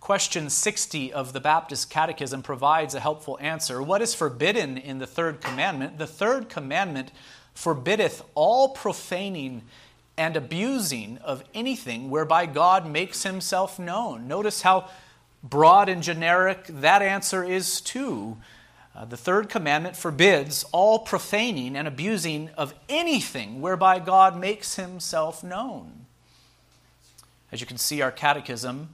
Question 0.00 0.48
60 0.48 1.12
of 1.12 1.34
the 1.34 1.40
Baptist 1.40 1.90
Catechism 1.90 2.42
provides 2.42 2.94
a 2.94 3.00
helpful 3.00 3.36
answer. 3.38 3.82
What 3.82 4.00
is 4.00 4.14
forbidden 4.14 4.78
in 4.78 4.98
the 4.98 5.06
third 5.06 5.42
commandment? 5.42 5.98
The 5.98 6.06
third 6.06 6.48
commandment 6.48 7.12
forbiddeth 7.52 8.22
all 8.34 8.70
profaning 8.70 9.62
and 10.16 10.36
abusing 10.36 11.18
of 11.18 11.44
anything 11.52 12.08
whereby 12.08 12.46
God 12.46 12.90
makes 12.90 13.24
himself 13.24 13.78
known. 13.78 14.26
Notice 14.26 14.62
how 14.62 14.88
broad 15.42 15.90
and 15.90 16.02
generic 16.02 16.64
that 16.66 17.02
answer 17.02 17.44
is, 17.44 17.82
too. 17.82 18.38
Uh, 19.00 19.06
the 19.06 19.16
third 19.16 19.48
commandment 19.48 19.96
forbids 19.96 20.62
all 20.72 20.98
profaning 20.98 21.74
and 21.74 21.88
abusing 21.88 22.50
of 22.58 22.74
anything 22.86 23.62
whereby 23.62 23.98
God 23.98 24.38
makes 24.38 24.76
himself 24.76 25.42
known. 25.42 26.04
As 27.50 27.62
you 27.62 27.66
can 27.66 27.78
see, 27.78 28.02
our 28.02 28.12
catechism 28.12 28.90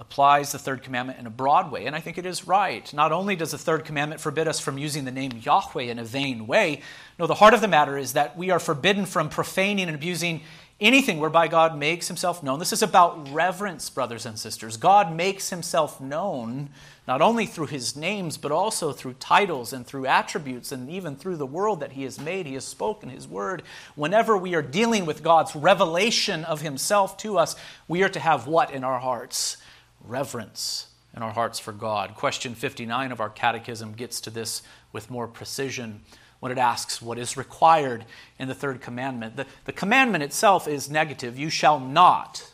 applies 0.00 0.52
the 0.52 0.58
third 0.58 0.82
commandment 0.82 1.18
in 1.18 1.26
a 1.26 1.30
broad 1.30 1.70
way, 1.70 1.84
and 1.84 1.94
I 1.94 2.00
think 2.00 2.16
it 2.16 2.24
is 2.24 2.48
right. 2.48 2.90
Not 2.94 3.12
only 3.12 3.36
does 3.36 3.50
the 3.50 3.58
third 3.58 3.84
commandment 3.84 4.18
forbid 4.18 4.48
us 4.48 4.60
from 4.60 4.78
using 4.78 5.04
the 5.04 5.12
name 5.12 5.32
Yahweh 5.42 5.82
in 5.82 5.98
a 5.98 6.04
vain 6.04 6.46
way, 6.46 6.80
no, 7.18 7.26
the 7.26 7.34
heart 7.34 7.52
of 7.52 7.60
the 7.60 7.68
matter 7.68 7.98
is 7.98 8.14
that 8.14 8.38
we 8.38 8.50
are 8.50 8.58
forbidden 8.58 9.04
from 9.04 9.28
profaning 9.28 9.88
and 9.88 9.94
abusing 9.94 10.40
anything 10.80 11.20
whereby 11.20 11.48
God 11.48 11.76
makes 11.76 12.08
himself 12.08 12.42
known. 12.42 12.58
This 12.58 12.72
is 12.72 12.82
about 12.82 13.30
reverence, 13.30 13.90
brothers 13.90 14.24
and 14.24 14.38
sisters. 14.38 14.78
God 14.78 15.14
makes 15.14 15.50
himself 15.50 16.00
known 16.00 16.70
not 17.06 17.20
only 17.20 17.46
through 17.46 17.66
his 17.66 17.96
names, 17.96 18.36
but 18.36 18.52
also 18.52 18.92
through 18.92 19.14
titles 19.14 19.72
and 19.72 19.86
through 19.86 20.06
attributes 20.06 20.72
and 20.72 20.88
even 20.88 21.16
through 21.16 21.36
the 21.36 21.46
world 21.46 21.80
that 21.80 21.92
he 21.92 22.04
has 22.04 22.18
made. 22.18 22.46
He 22.46 22.54
has 22.54 22.64
spoken 22.64 23.10
his 23.10 23.28
word. 23.28 23.62
Whenever 23.94 24.36
we 24.36 24.54
are 24.54 24.62
dealing 24.62 25.04
with 25.04 25.22
God's 25.22 25.54
revelation 25.54 26.44
of 26.44 26.62
himself 26.62 27.16
to 27.18 27.38
us, 27.38 27.56
we 27.88 28.02
are 28.02 28.08
to 28.08 28.20
have 28.20 28.46
what 28.46 28.70
in 28.70 28.84
our 28.84 28.98
hearts? 28.98 29.58
reverence 30.04 30.86
in 31.16 31.22
our 31.22 31.32
hearts 31.32 31.58
for 31.58 31.72
God. 31.72 32.14
Question 32.14 32.54
59 32.54 33.12
of 33.12 33.20
our 33.20 33.30
catechism 33.30 33.92
gets 33.92 34.20
to 34.22 34.30
this 34.30 34.62
with 34.92 35.10
more 35.10 35.26
precision 35.26 36.00
when 36.40 36.52
it 36.52 36.58
asks 36.58 37.00
what 37.00 37.18
is 37.18 37.36
required 37.36 38.04
in 38.38 38.48
the 38.48 38.54
third 38.54 38.80
commandment. 38.80 39.36
The, 39.36 39.46
the 39.64 39.72
commandment 39.72 40.22
itself 40.22 40.68
is 40.68 40.90
negative 40.90 41.38
you 41.38 41.50
shall 41.50 41.80
not 41.80 42.52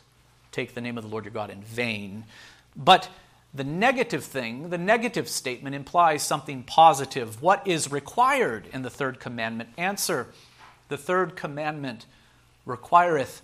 take 0.51 0.73
the 0.73 0.81
name 0.81 0.97
of 0.97 1.03
the 1.03 1.09
Lord 1.09 1.25
your 1.25 1.33
God 1.33 1.49
in 1.49 1.61
vain. 1.61 2.25
But 2.75 3.09
the 3.53 3.63
negative 3.63 4.23
thing, 4.23 4.69
the 4.69 4.77
negative 4.77 5.27
statement 5.27 5.75
implies 5.75 6.23
something 6.23 6.63
positive. 6.63 7.41
What 7.41 7.67
is 7.67 7.91
required 7.91 8.67
in 8.71 8.81
the 8.81 8.89
third 8.89 9.19
commandment? 9.19 9.69
Answer 9.77 10.27
The 10.87 10.97
third 10.97 11.35
commandment 11.35 12.05
requireth 12.65 13.41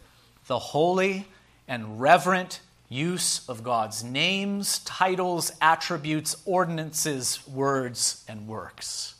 the 0.48 0.60
holy 0.60 1.28
and 1.67 2.00
reverent 2.00 2.62
use 2.89 3.48
of 3.50 3.63
God's 3.63 4.04
names, 4.04 4.80
titles, 4.80 5.52
attributes, 5.60 6.38
ordinances, 6.46 7.46
words, 7.48 8.24
and 8.30 8.48
works. 8.48 9.15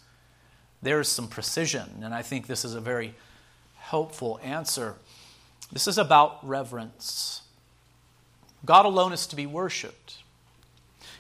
There's 0.82 1.10
some 1.10 1.28
precision, 1.28 2.02
and 2.02 2.14
I 2.14 2.22
think 2.22 2.48
this 2.48 2.64
is 2.64 2.76
a 2.76 2.82
very 2.82 3.14
helpful 3.78 4.40
answer. 4.42 4.96
This 5.72 5.88
is 5.88 5.98
about 5.98 6.48
reverence. 6.48 7.42
God 8.66 8.86
alone 8.86 9.12
is 9.12 9.28
to 9.28 9.36
be 9.36 9.46
worshiped. 9.46 10.18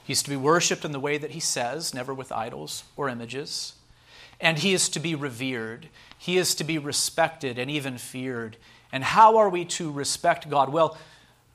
He's 0.08 0.24
to 0.24 0.30
be 0.30 0.38
worshiped 0.38 0.86
in 0.86 0.94
the 0.94 1.02
way 1.02 1.18
that 1.18 1.32
he 1.32 1.42
says, 1.42 1.94
never 1.94 2.14
with 2.14 2.32
idols 2.32 2.86
or 2.96 3.10
images. 3.10 3.74
And 4.40 4.58
he 4.58 4.72
is 4.74 4.88
to 4.88 5.02
be 5.02 5.16
revered. 5.16 5.90
He 6.18 6.38
is 6.38 6.56
to 6.56 6.64
be 6.64 6.78
respected 6.78 7.60
and 7.60 7.70
even 7.70 7.98
feared. 7.98 8.56
And 8.94 9.04
how 9.04 9.36
are 9.36 9.50
we 9.50 9.66
to 9.66 9.92
respect 9.92 10.50
God? 10.50 10.70
Well, 10.70 10.98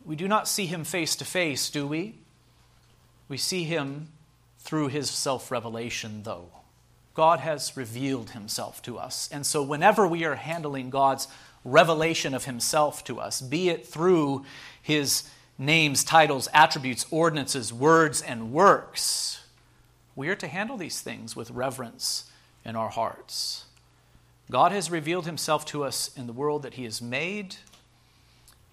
we 0.04 0.16
do 0.16 0.28
not 0.28 0.46
see 0.46 0.66
him 0.66 0.84
face 0.84 1.16
to 1.16 1.24
face, 1.24 1.70
do 1.70 1.86
we? 1.86 2.16
We 3.26 3.38
see 3.38 3.64
him 3.64 4.08
through 4.58 4.88
his 4.88 5.10
self 5.10 5.50
revelation, 5.50 6.22
though. 6.24 6.48
God 7.14 7.38
has 7.38 7.74
revealed 7.74 8.32
himself 8.32 8.82
to 8.82 8.98
us. 8.98 9.30
And 9.32 9.46
so, 9.46 9.62
whenever 9.62 10.06
we 10.06 10.26
are 10.26 10.34
handling 10.34 10.90
God's 10.90 11.26
revelation 11.64 12.34
of 12.34 12.44
himself 12.44 13.02
to 13.04 13.18
us, 13.18 13.40
be 13.40 13.70
it 13.70 13.86
through 13.86 14.44
his 14.82 15.26
names, 15.58 16.04
titles, 16.04 16.48
attributes, 16.52 17.06
ordinances, 17.10 17.72
words, 17.72 18.22
and 18.22 18.52
works, 18.52 19.44
we 20.14 20.28
are 20.28 20.36
to 20.36 20.48
handle 20.48 20.76
these 20.76 21.00
things 21.00 21.34
with 21.34 21.50
reverence 21.50 22.30
in 22.64 22.76
our 22.76 22.90
hearts. 22.90 23.64
God 24.50 24.72
has 24.72 24.90
revealed 24.90 25.26
himself 25.26 25.64
to 25.66 25.84
us 25.84 26.10
in 26.16 26.26
the 26.26 26.32
world 26.32 26.62
that 26.62 26.74
he 26.74 26.84
has 26.84 27.00
made 27.00 27.56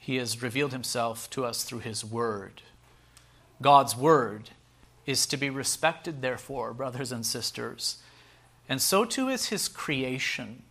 he 0.09 0.15
has 0.15 0.41
revealed 0.41 0.71
himself 0.71 1.29
to 1.29 1.45
us 1.45 1.63
through 1.63 1.81
his 1.81 2.03
word. 2.03 2.63
God's 3.61 3.95
word 3.95 4.49
is 5.05 5.27
to 5.27 5.37
be 5.37 5.51
respected, 5.51 6.23
therefore, 6.23 6.73
brothers 6.73 7.11
and 7.11 7.23
sisters. 7.23 7.97
And 8.67 8.81
so 8.81 9.05
too 9.05 9.29
is 9.29 9.49
his 9.49 9.67
creation. 9.67 10.63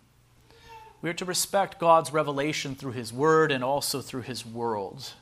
We 1.00 1.08
are 1.08 1.14
to 1.14 1.24
respect 1.24 1.78
God's 1.78 2.12
revelation 2.12 2.74
through 2.74 2.92
his 2.92 3.12
word 3.12 3.52
and 3.52 3.62
also 3.62 4.00
through 4.00 4.22
his 4.22 4.44
world. 4.44 5.12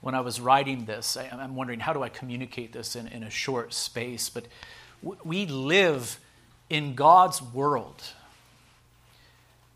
When 0.00 0.14
I 0.14 0.20
was 0.20 0.40
writing 0.40 0.86
this, 0.86 1.16
I'm 1.16 1.54
wondering 1.54 1.80
how 1.80 1.92
do 1.92 2.02
I 2.02 2.08
communicate 2.08 2.72
this 2.72 2.96
in, 2.96 3.06
in 3.08 3.22
a 3.22 3.30
short 3.30 3.74
space? 3.74 4.30
But 4.30 4.46
we 5.24 5.46
live 5.46 6.18
in 6.68 6.94
God's 6.94 7.42
world 7.42 8.02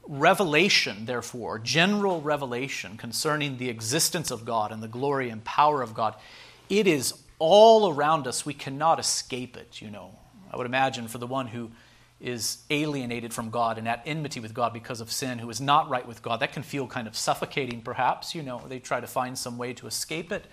revelation, 0.06 1.06
therefore, 1.06 1.58
general 1.58 2.20
revelation 2.20 2.96
concerning 2.96 3.56
the 3.56 3.68
existence 3.68 4.30
of 4.30 4.44
God 4.44 4.72
and 4.72 4.82
the 4.82 4.88
glory 4.88 5.30
and 5.30 5.42
power 5.44 5.82
of 5.82 5.94
God, 5.94 6.14
it 6.68 6.87
is 6.87 7.14
all 7.38 7.90
around 7.90 8.26
us. 8.26 8.44
We 8.44 8.54
cannot 8.54 8.98
escape 8.98 9.56
it, 9.56 9.80
you 9.80 9.90
know. 9.90 10.16
I 10.52 10.56
would 10.56 10.66
imagine 10.66 11.08
for 11.08 11.18
the 11.18 11.26
one 11.26 11.48
who 11.48 11.70
is 12.20 12.59
alienated 12.70 13.35
from 13.35 13.50
God 13.50 13.77
and 13.77 13.87
at 13.87 14.03
enmity 14.07 14.40
with 14.40 14.55
God 14.55 14.72
because 14.72 15.00
of 15.00 15.12
sin, 15.12 15.38
who 15.38 15.50
is 15.50 15.61
not 15.61 15.88
right 15.90 16.07
with 16.07 16.22
God, 16.22 16.40
that 16.40 16.53
can 16.53 16.62
feel 16.62 16.87
kind 16.87 17.07
of 17.07 17.16
suffocating, 17.16 17.83
perhaps. 17.83 18.35
You 18.35 18.42
know, 18.42 18.62
they 18.68 18.79
try 18.79 19.00
to 19.00 19.07
find 19.07 19.37
some 19.37 19.59
way 19.59 19.72
to 19.74 19.87
escape 19.87 20.33
it. 20.33 20.46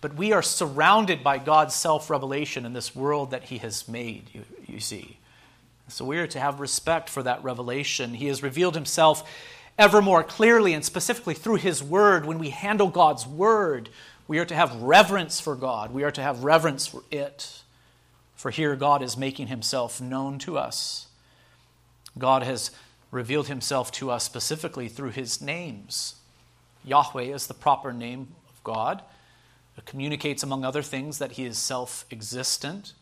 But 0.00 0.14
we 0.14 0.32
are 0.32 0.42
surrounded 0.42 1.24
by 1.24 1.38
God's 1.38 1.74
self 1.74 2.08
revelation 2.08 2.64
in 2.64 2.72
this 2.72 2.94
world 2.94 3.32
that 3.32 3.44
He 3.44 3.58
has 3.58 3.88
made, 3.88 4.30
you, 4.32 4.44
you 4.66 4.80
see. 4.80 5.18
So 5.88 6.04
we 6.04 6.18
are 6.18 6.26
to 6.28 6.40
have 6.40 6.60
respect 6.60 7.08
for 7.08 7.22
that 7.22 7.42
revelation. 7.42 8.14
He 8.14 8.26
has 8.26 8.42
revealed 8.42 8.74
himself 8.74 9.28
ever 9.78 10.02
more 10.02 10.22
clearly 10.22 10.74
and 10.74 10.84
specifically 10.84 11.34
through 11.34 11.56
his 11.56 11.82
word. 11.82 12.26
When 12.26 12.38
we 12.38 12.50
handle 12.50 12.88
God's 12.88 13.26
word, 13.26 13.88
we 14.26 14.38
are 14.38 14.44
to 14.44 14.54
have 14.54 14.74
reverence 14.82 15.40
for 15.40 15.56
God. 15.56 15.92
We 15.92 16.04
are 16.04 16.10
to 16.10 16.22
have 16.22 16.44
reverence 16.44 16.86
for 16.86 17.02
it. 17.10 17.62
For 18.36 18.50
here, 18.50 18.76
God 18.76 19.02
is 19.02 19.16
making 19.16 19.46
himself 19.46 20.00
known 20.00 20.38
to 20.40 20.58
us. 20.58 21.07
God 22.18 22.42
has 22.42 22.70
revealed 23.10 23.48
himself 23.48 23.90
to 23.92 24.10
us 24.10 24.24
specifically 24.24 24.88
through 24.88 25.10
his 25.10 25.40
names. 25.40 26.16
Yahweh 26.84 27.22
is 27.22 27.46
the 27.46 27.54
proper 27.54 27.92
name 27.92 28.34
of 28.48 28.62
God. 28.64 29.02
It 29.76 29.84
communicates, 29.84 30.42
among 30.42 30.64
other 30.64 30.82
things, 30.82 31.18
that 31.18 31.32
he 31.32 31.44
is 31.44 31.56
self 31.56 32.04
existent. 32.10 32.92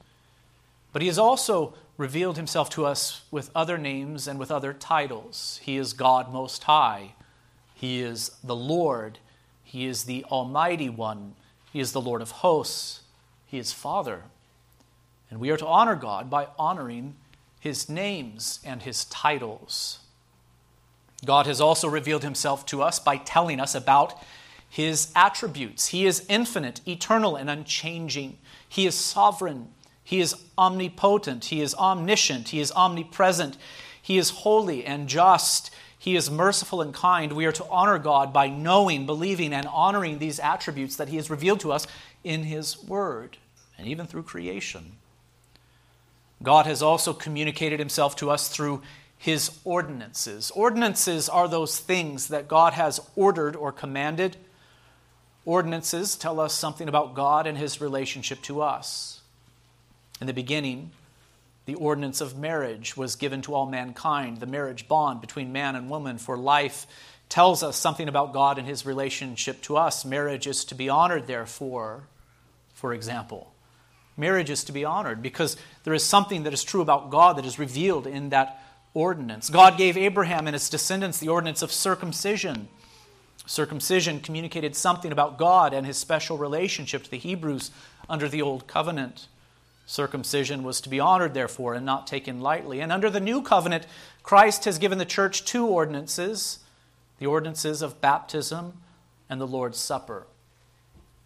But 0.92 1.02
he 1.02 1.08
has 1.08 1.18
also 1.18 1.74
revealed 1.96 2.36
himself 2.36 2.68
to 2.70 2.84
us 2.84 3.22
with 3.30 3.50
other 3.54 3.78
names 3.78 4.28
and 4.28 4.38
with 4.38 4.50
other 4.50 4.72
titles. 4.72 5.60
He 5.62 5.76
is 5.76 5.92
God 5.92 6.32
Most 6.32 6.64
High. 6.64 7.14
He 7.74 8.00
is 8.00 8.30
the 8.44 8.56
Lord. 8.56 9.18
He 9.64 9.86
is 9.86 10.04
the 10.04 10.24
Almighty 10.24 10.88
One. 10.88 11.34
He 11.72 11.80
is 11.80 11.92
the 11.92 12.00
Lord 12.00 12.22
of 12.22 12.30
hosts. 12.30 13.00
He 13.46 13.58
is 13.58 13.72
Father. 13.72 14.22
And 15.30 15.40
we 15.40 15.50
are 15.50 15.56
to 15.56 15.66
honor 15.66 15.96
God 15.96 16.30
by 16.30 16.48
honoring 16.58 17.14
his 17.66 17.88
names 17.88 18.60
and 18.64 18.82
his 18.82 19.06
titles. 19.06 19.98
God 21.24 21.46
has 21.46 21.60
also 21.60 21.88
revealed 21.88 22.22
himself 22.22 22.64
to 22.66 22.80
us 22.80 23.00
by 23.00 23.16
telling 23.16 23.58
us 23.58 23.74
about 23.74 24.22
his 24.68 25.10
attributes. 25.16 25.88
He 25.88 26.06
is 26.06 26.24
infinite, 26.28 26.80
eternal, 26.86 27.34
and 27.34 27.50
unchanging. 27.50 28.38
He 28.68 28.86
is 28.86 28.94
sovereign. 28.94 29.72
He 30.04 30.20
is 30.20 30.36
omnipotent. 30.56 31.46
He 31.46 31.60
is 31.60 31.74
omniscient. 31.74 32.50
He 32.50 32.60
is 32.60 32.70
omnipresent. 32.70 33.58
He 34.00 34.16
is 34.16 34.30
holy 34.30 34.84
and 34.84 35.08
just. 35.08 35.74
He 35.98 36.14
is 36.14 36.30
merciful 36.30 36.80
and 36.80 36.94
kind. 36.94 37.32
We 37.32 37.46
are 37.46 37.52
to 37.52 37.66
honor 37.68 37.98
God 37.98 38.32
by 38.32 38.48
knowing, 38.48 39.06
believing, 39.06 39.52
and 39.52 39.66
honoring 39.66 40.18
these 40.20 40.38
attributes 40.38 40.94
that 40.96 41.08
He 41.08 41.16
has 41.16 41.30
revealed 41.30 41.58
to 41.60 41.72
us 41.72 41.88
in 42.22 42.44
His 42.44 42.80
Word 42.84 43.38
and 43.76 43.88
even 43.88 44.06
through 44.06 44.22
creation. 44.22 44.92
God 46.42 46.66
has 46.66 46.82
also 46.82 47.12
communicated 47.12 47.78
Himself 47.78 48.16
to 48.16 48.30
us 48.30 48.48
through 48.48 48.82
His 49.16 49.58
ordinances. 49.64 50.50
Ordinances 50.52 51.28
are 51.28 51.48
those 51.48 51.78
things 51.78 52.28
that 52.28 52.48
God 52.48 52.74
has 52.74 53.00
ordered 53.14 53.56
or 53.56 53.72
commanded. 53.72 54.36
Ordinances 55.44 56.16
tell 56.16 56.40
us 56.40 56.52
something 56.52 56.88
about 56.88 57.14
God 57.14 57.46
and 57.46 57.56
His 57.56 57.80
relationship 57.80 58.42
to 58.42 58.62
us. 58.62 59.20
In 60.20 60.26
the 60.26 60.32
beginning, 60.32 60.90
the 61.66 61.74
ordinance 61.74 62.20
of 62.20 62.38
marriage 62.38 62.96
was 62.96 63.16
given 63.16 63.42
to 63.42 63.54
all 63.54 63.66
mankind. 63.66 64.38
The 64.38 64.46
marriage 64.46 64.88
bond 64.88 65.20
between 65.20 65.52
man 65.52 65.74
and 65.74 65.90
woman 65.90 66.16
for 66.16 66.36
life 66.36 66.86
tells 67.28 67.62
us 67.62 67.76
something 67.76 68.08
about 68.08 68.32
God 68.32 68.56
and 68.56 68.66
his 68.66 68.86
relationship 68.86 69.60
to 69.62 69.76
us. 69.76 70.04
Marriage 70.04 70.46
is 70.46 70.64
to 70.66 70.76
be 70.76 70.88
honored, 70.88 71.26
therefore, 71.26 72.04
for 72.72 72.94
example. 72.94 73.52
Marriage 74.16 74.50
is 74.50 74.64
to 74.64 74.72
be 74.72 74.84
honored 74.84 75.22
because 75.22 75.56
there 75.84 75.94
is 75.94 76.02
something 76.02 76.44
that 76.44 76.54
is 76.54 76.64
true 76.64 76.80
about 76.80 77.10
God 77.10 77.36
that 77.36 77.44
is 77.44 77.58
revealed 77.58 78.06
in 78.06 78.30
that 78.30 78.62
ordinance. 78.94 79.50
God 79.50 79.76
gave 79.76 79.96
Abraham 79.96 80.46
and 80.46 80.54
his 80.54 80.70
descendants 80.70 81.18
the 81.18 81.28
ordinance 81.28 81.60
of 81.60 81.70
circumcision. 81.70 82.68
Circumcision 83.46 84.20
communicated 84.20 84.74
something 84.74 85.12
about 85.12 85.38
God 85.38 85.74
and 85.74 85.86
his 85.86 85.98
special 85.98 86.38
relationship 86.38 87.04
to 87.04 87.10
the 87.10 87.18
Hebrews 87.18 87.70
under 88.08 88.28
the 88.28 88.42
Old 88.42 88.66
Covenant. 88.66 89.28
Circumcision 89.84 90.64
was 90.64 90.80
to 90.80 90.88
be 90.88 90.98
honored, 90.98 91.34
therefore, 91.34 91.74
and 91.74 91.86
not 91.86 92.06
taken 92.06 92.40
lightly. 92.40 92.80
And 92.80 92.90
under 92.90 93.08
the 93.08 93.20
new 93.20 93.42
covenant, 93.42 93.86
Christ 94.22 94.64
has 94.64 94.78
given 94.78 94.98
the 94.98 95.04
church 95.04 95.44
two 95.44 95.66
ordinances 95.66 96.60
the 97.18 97.26
ordinances 97.26 97.80
of 97.80 97.98
baptism 98.02 98.74
and 99.30 99.40
the 99.40 99.46
Lord's 99.46 99.78
Supper. 99.78 100.26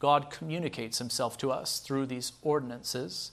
God 0.01 0.31
communicates 0.31 0.99
himself 0.99 1.39
to 1.39 1.53
us 1.53 1.79
through 1.79 2.07
these 2.07 2.33
ordinances. 2.43 3.31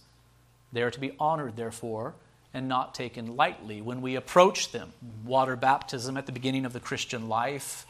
They 0.71 0.83
are 0.83 0.91
to 0.91 0.99
be 0.99 1.13
honored, 1.19 1.55
therefore, 1.55 2.13
and 2.53 2.67
not 2.67 2.93
taken 2.93 3.35
lightly 3.35 3.81
when 3.81 4.01
we 4.01 4.15
approach 4.15 4.71
them. 4.71 4.93
Water 5.25 5.55
baptism 5.55 6.17
at 6.17 6.27
the 6.27 6.31
beginning 6.31 6.65
of 6.65 6.73
the 6.73 6.79
Christian 6.79 7.27
life 7.27 7.87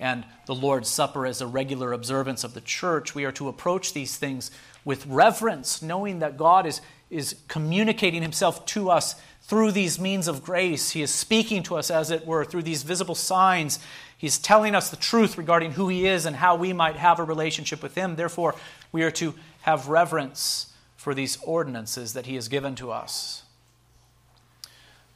and 0.00 0.24
the 0.46 0.54
Lord's 0.54 0.88
Supper 0.88 1.26
as 1.26 1.40
a 1.40 1.46
regular 1.46 1.92
observance 1.92 2.44
of 2.44 2.54
the 2.54 2.60
church, 2.60 3.14
we 3.14 3.24
are 3.24 3.32
to 3.32 3.48
approach 3.48 3.92
these 3.92 4.16
things 4.16 4.50
with 4.84 5.06
reverence, 5.06 5.82
knowing 5.82 6.20
that 6.20 6.36
God 6.36 6.66
is, 6.66 6.80
is 7.10 7.36
communicating 7.48 8.22
Himself 8.22 8.64
to 8.66 8.90
us 8.90 9.16
through 9.42 9.72
these 9.72 9.98
means 9.98 10.28
of 10.28 10.44
grace. 10.44 10.90
He 10.90 11.02
is 11.02 11.12
speaking 11.12 11.62
to 11.64 11.76
us, 11.76 11.90
as 11.90 12.10
it 12.10 12.26
were, 12.26 12.44
through 12.44 12.62
these 12.62 12.84
visible 12.84 13.16
signs. 13.16 13.80
He's 14.18 14.36
telling 14.36 14.74
us 14.74 14.90
the 14.90 14.96
truth 14.96 15.38
regarding 15.38 15.72
who 15.72 15.88
He 15.88 16.06
is 16.06 16.26
and 16.26 16.36
how 16.36 16.56
we 16.56 16.74
might 16.74 16.96
have 16.96 17.18
a 17.18 17.24
relationship 17.24 17.82
with 17.82 17.94
Him. 17.94 18.16
Therefore, 18.16 18.54
we 18.92 19.02
are 19.02 19.10
to 19.12 19.34
have 19.62 19.88
reverence 19.88 20.74
for 20.96 21.14
these 21.14 21.38
ordinances 21.44 22.12
that 22.12 22.26
He 22.26 22.34
has 22.34 22.48
given 22.48 22.74
to 22.74 22.90
us. 22.90 23.44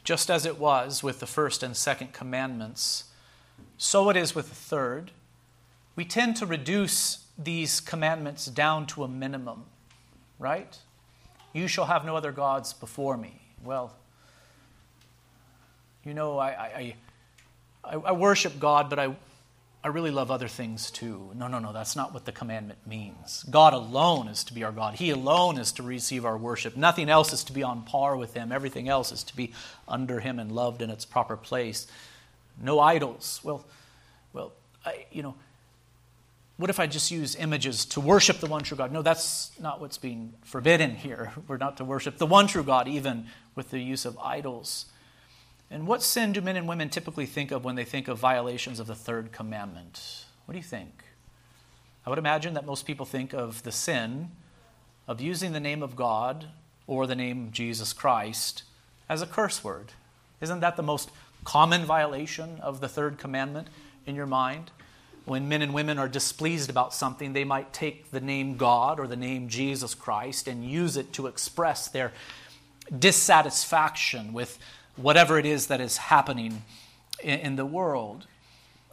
Just 0.03 0.31
as 0.31 0.45
it 0.45 0.57
was 0.57 1.03
with 1.03 1.19
the 1.19 1.27
first 1.27 1.61
and 1.61 1.77
second 1.77 2.13
commandments 2.13 3.05
so 3.83 4.09
it 4.09 4.15
is 4.15 4.33
with 4.33 4.47
the 4.47 4.55
third. 4.55 5.11
We 5.95 6.05
tend 6.05 6.37
to 6.37 6.45
reduce 6.45 7.25
these 7.37 7.81
commandments 7.81 8.45
down 8.45 8.85
to 8.87 9.03
a 9.03 9.07
minimum, 9.07 9.65
right? 10.39 10.77
You 11.51 11.67
shall 11.67 11.85
have 11.85 12.05
no 12.05 12.15
other 12.15 12.31
gods 12.31 12.73
before 12.73 13.17
me. 13.17 13.41
Well, 13.63 13.93
you 16.05 16.13
know, 16.13 16.37
I, 16.37 16.47
I, 16.49 16.95
I, 17.83 17.95
I 17.95 18.11
worship 18.11 18.59
God, 18.59 18.89
but 18.89 18.99
I, 18.99 19.15
I 19.83 19.89
really 19.89 20.11
love 20.11 20.31
other 20.31 20.47
things 20.47 20.89
too. 20.91 21.31
No, 21.35 21.47
no, 21.47 21.59
no, 21.59 21.73
that's 21.73 21.95
not 21.95 22.13
what 22.13 22.25
the 22.25 22.31
commandment 22.31 22.79
means. 22.87 23.43
God 23.49 23.73
alone 23.73 24.27
is 24.27 24.43
to 24.45 24.53
be 24.53 24.63
our 24.63 24.71
God. 24.71 24.95
He 24.95 25.09
alone 25.09 25.57
is 25.57 25.71
to 25.73 25.83
receive 25.83 26.25
our 26.25 26.37
worship. 26.37 26.77
Nothing 26.77 27.09
else 27.09 27.33
is 27.33 27.43
to 27.45 27.53
be 27.53 27.63
on 27.63 27.83
par 27.83 28.15
with 28.15 28.33
Him. 28.33 28.51
Everything 28.51 28.87
else 28.87 29.11
is 29.11 29.23
to 29.23 29.35
be 29.35 29.51
under 29.87 30.19
Him 30.19 30.39
and 30.39 30.51
loved 30.51 30.81
in 30.81 30.89
its 30.89 31.05
proper 31.05 31.35
place 31.35 31.87
no 32.61 32.79
idols. 32.79 33.39
Well, 33.43 33.65
well, 34.33 34.51
I, 34.85 35.05
you 35.11 35.23
know, 35.23 35.35
what 36.57 36.69
if 36.69 36.79
I 36.79 36.87
just 36.87 37.11
use 37.11 37.35
images 37.35 37.85
to 37.85 37.99
worship 37.99 38.39
the 38.39 38.47
one 38.47 38.63
true 38.63 38.77
God? 38.77 38.91
No, 38.91 39.01
that's 39.01 39.51
not 39.59 39.81
what's 39.81 39.97
being 39.97 40.33
forbidden 40.43 40.95
here. 40.95 41.31
We're 41.47 41.57
not 41.57 41.77
to 41.77 41.85
worship 41.85 42.17
the 42.17 42.25
one 42.25 42.47
true 42.47 42.63
God, 42.63 42.87
even 42.87 43.25
with 43.55 43.71
the 43.71 43.79
use 43.79 44.05
of 44.05 44.17
idols. 44.19 44.85
And 45.73 45.87
what 45.87 46.03
sin 46.03 46.33
do 46.33 46.41
men 46.41 46.55
and 46.55 46.67
women 46.67 46.89
typically 46.89 47.25
think 47.25 47.49
of 47.49 47.65
when 47.65 47.73
they 47.73 47.83
think 47.83 48.07
of 48.07 48.19
violations 48.19 48.79
of 48.79 48.85
the 48.85 48.93
third 48.93 49.31
commandment? 49.31 50.25
What 50.45 50.51
do 50.51 50.59
you 50.59 50.63
think? 50.63 51.03
I 52.05 52.11
would 52.11 52.19
imagine 52.19 52.53
that 52.53 52.67
most 52.67 52.85
people 52.85 53.07
think 53.07 53.33
of 53.33 53.63
the 53.63 53.71
sin 53.71 54.29
of 55.07 55.19
using 55.19 55.51
the 55.51 55.59
name 55.59 55.81
of 55.81 55.95
God 55.95 56.45
or 56.85 57.07
the 57.07 57.15
name 57.15 57.49
Jesus 57.51 57.91
Christ 57.91 58.61
as 59.09 59.23
a 59.23 59.25
curse 59.25 59.63
word. 59.63 59.93
Isn't 60.41 60.59
that 60.59 60.75
the 60.75 60.83
most 60.83 61.09
common 61.43 61.85
violation 61.85 62.59
of 62.59 62.79
the 62.79 62.87
third 62.87 63.17
commandment 63.17 63.67
in 64.05 64.13
your 64.13 64.27
mind? 64.27 64.69
When 65.25 65.49
men 65.49 65.63
and 65.63 65.73
women 65.73 65.97
are 65.97 66.07
displeased 66.07 66.69
about 66.69 66.93
something, 66.93 67.33
they 67.33 67.45
might 67.45 67.73
take 67.73 68.11
the 68.11 68.21
name 68.21 68.57
God 68.57 68.99
or 68.99 69.07
the 69.07 69.15
name 69.15 69.47
Jesus 69.49 69.95
Christ 69.95 70.47
and 70.47 70.63
use 70.63 70.97
it 70.97 71.13
to 71.13 71.25
express 71.25 71.87
their 71.87 72.11
dissatisfaction 72.95 74.33
with 74.33 74.59
whatever 74.95 75.37
it 75.37 75.45
is 75.45 75.67
that 75.67 75.81
is 75.81 75.97
happening 75.97 76.63
in, 77.21 77.55
the 77.55 77.65
world. 77.65 78.27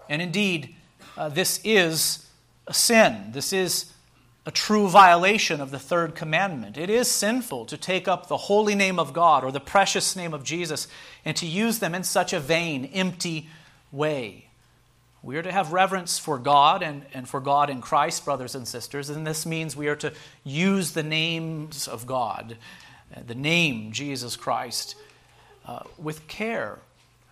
And 0.08 0.22
indeed, 0.22 0.74
uh, 1.16 1.28
this 1.28 1.60
is 1.64 2.26
a 2.66 2.74
sin. 2.74 3.32
This 3.32 3.52
is 3.52 3.92
a 4.46 4.50
true 4.50 4.88
violation 4.88 5.60
of 5.60 5.70
the 5.70 5.78
third 5.78 6.14
commandment. 6.14 6.78
It 6.78 6.88
is 6.88 7.08
sinful 7.08 7.66
to 7.66 7.76
take 7.76 8.08
up 8.08 8.28
the 8.28 8.36
holy 8.36 8.74
name 8.74 8.98
of 8.98 9.12
God 9.12 9.44
or 9.44 9.52
the 9.52 9.60
precious 9.60 10.16
name 10.16 10.32
of 10.32 10.44
Jesus 10.44 10.88
and 11.24 11.36
to 11.36 11.46
use 11.46 11.78
them 11.78 11.94
in 11.94 12.04
such 12.04 12.32
a 12.32 12.40
vain, 12.40 12.86
empty 12.86 13.48
way. 13.92 14.46
We 15.22 15.36
are 15.36 15.42
to 15.42 15.52
have 15.52 15.74
reverence 15.74 16.18
for 16.18 16.38
God 16.38 16.82
and, 16.82 17.04
and 17.12 17.28
for 17.28 17.40
God 17.40 17.68
in 17.68 17.82
Christ, 17.82 18.24
brothers 18.24 18.54
and 18.54 18.66
sisters, 18.66 19.10
and 19.10 19.26
this 19.26 19.44
means 19.44 19.76
we 19.76 19.88
are 19.88 19.96
to 19.96 20.12
use 20.44 20.92
the 20.92 21.02
names 21.02 21.86
of 21.86 22.06
God, 22.06 22.56
uh, 23.14 23.20
the 23.26 23.34
name 23.34 23.92
Jesus 23.92 24.34
Christ, 24.36 24.94
uh, 25.70 25.85
with 25.96 26.26
care, 26.26 26.80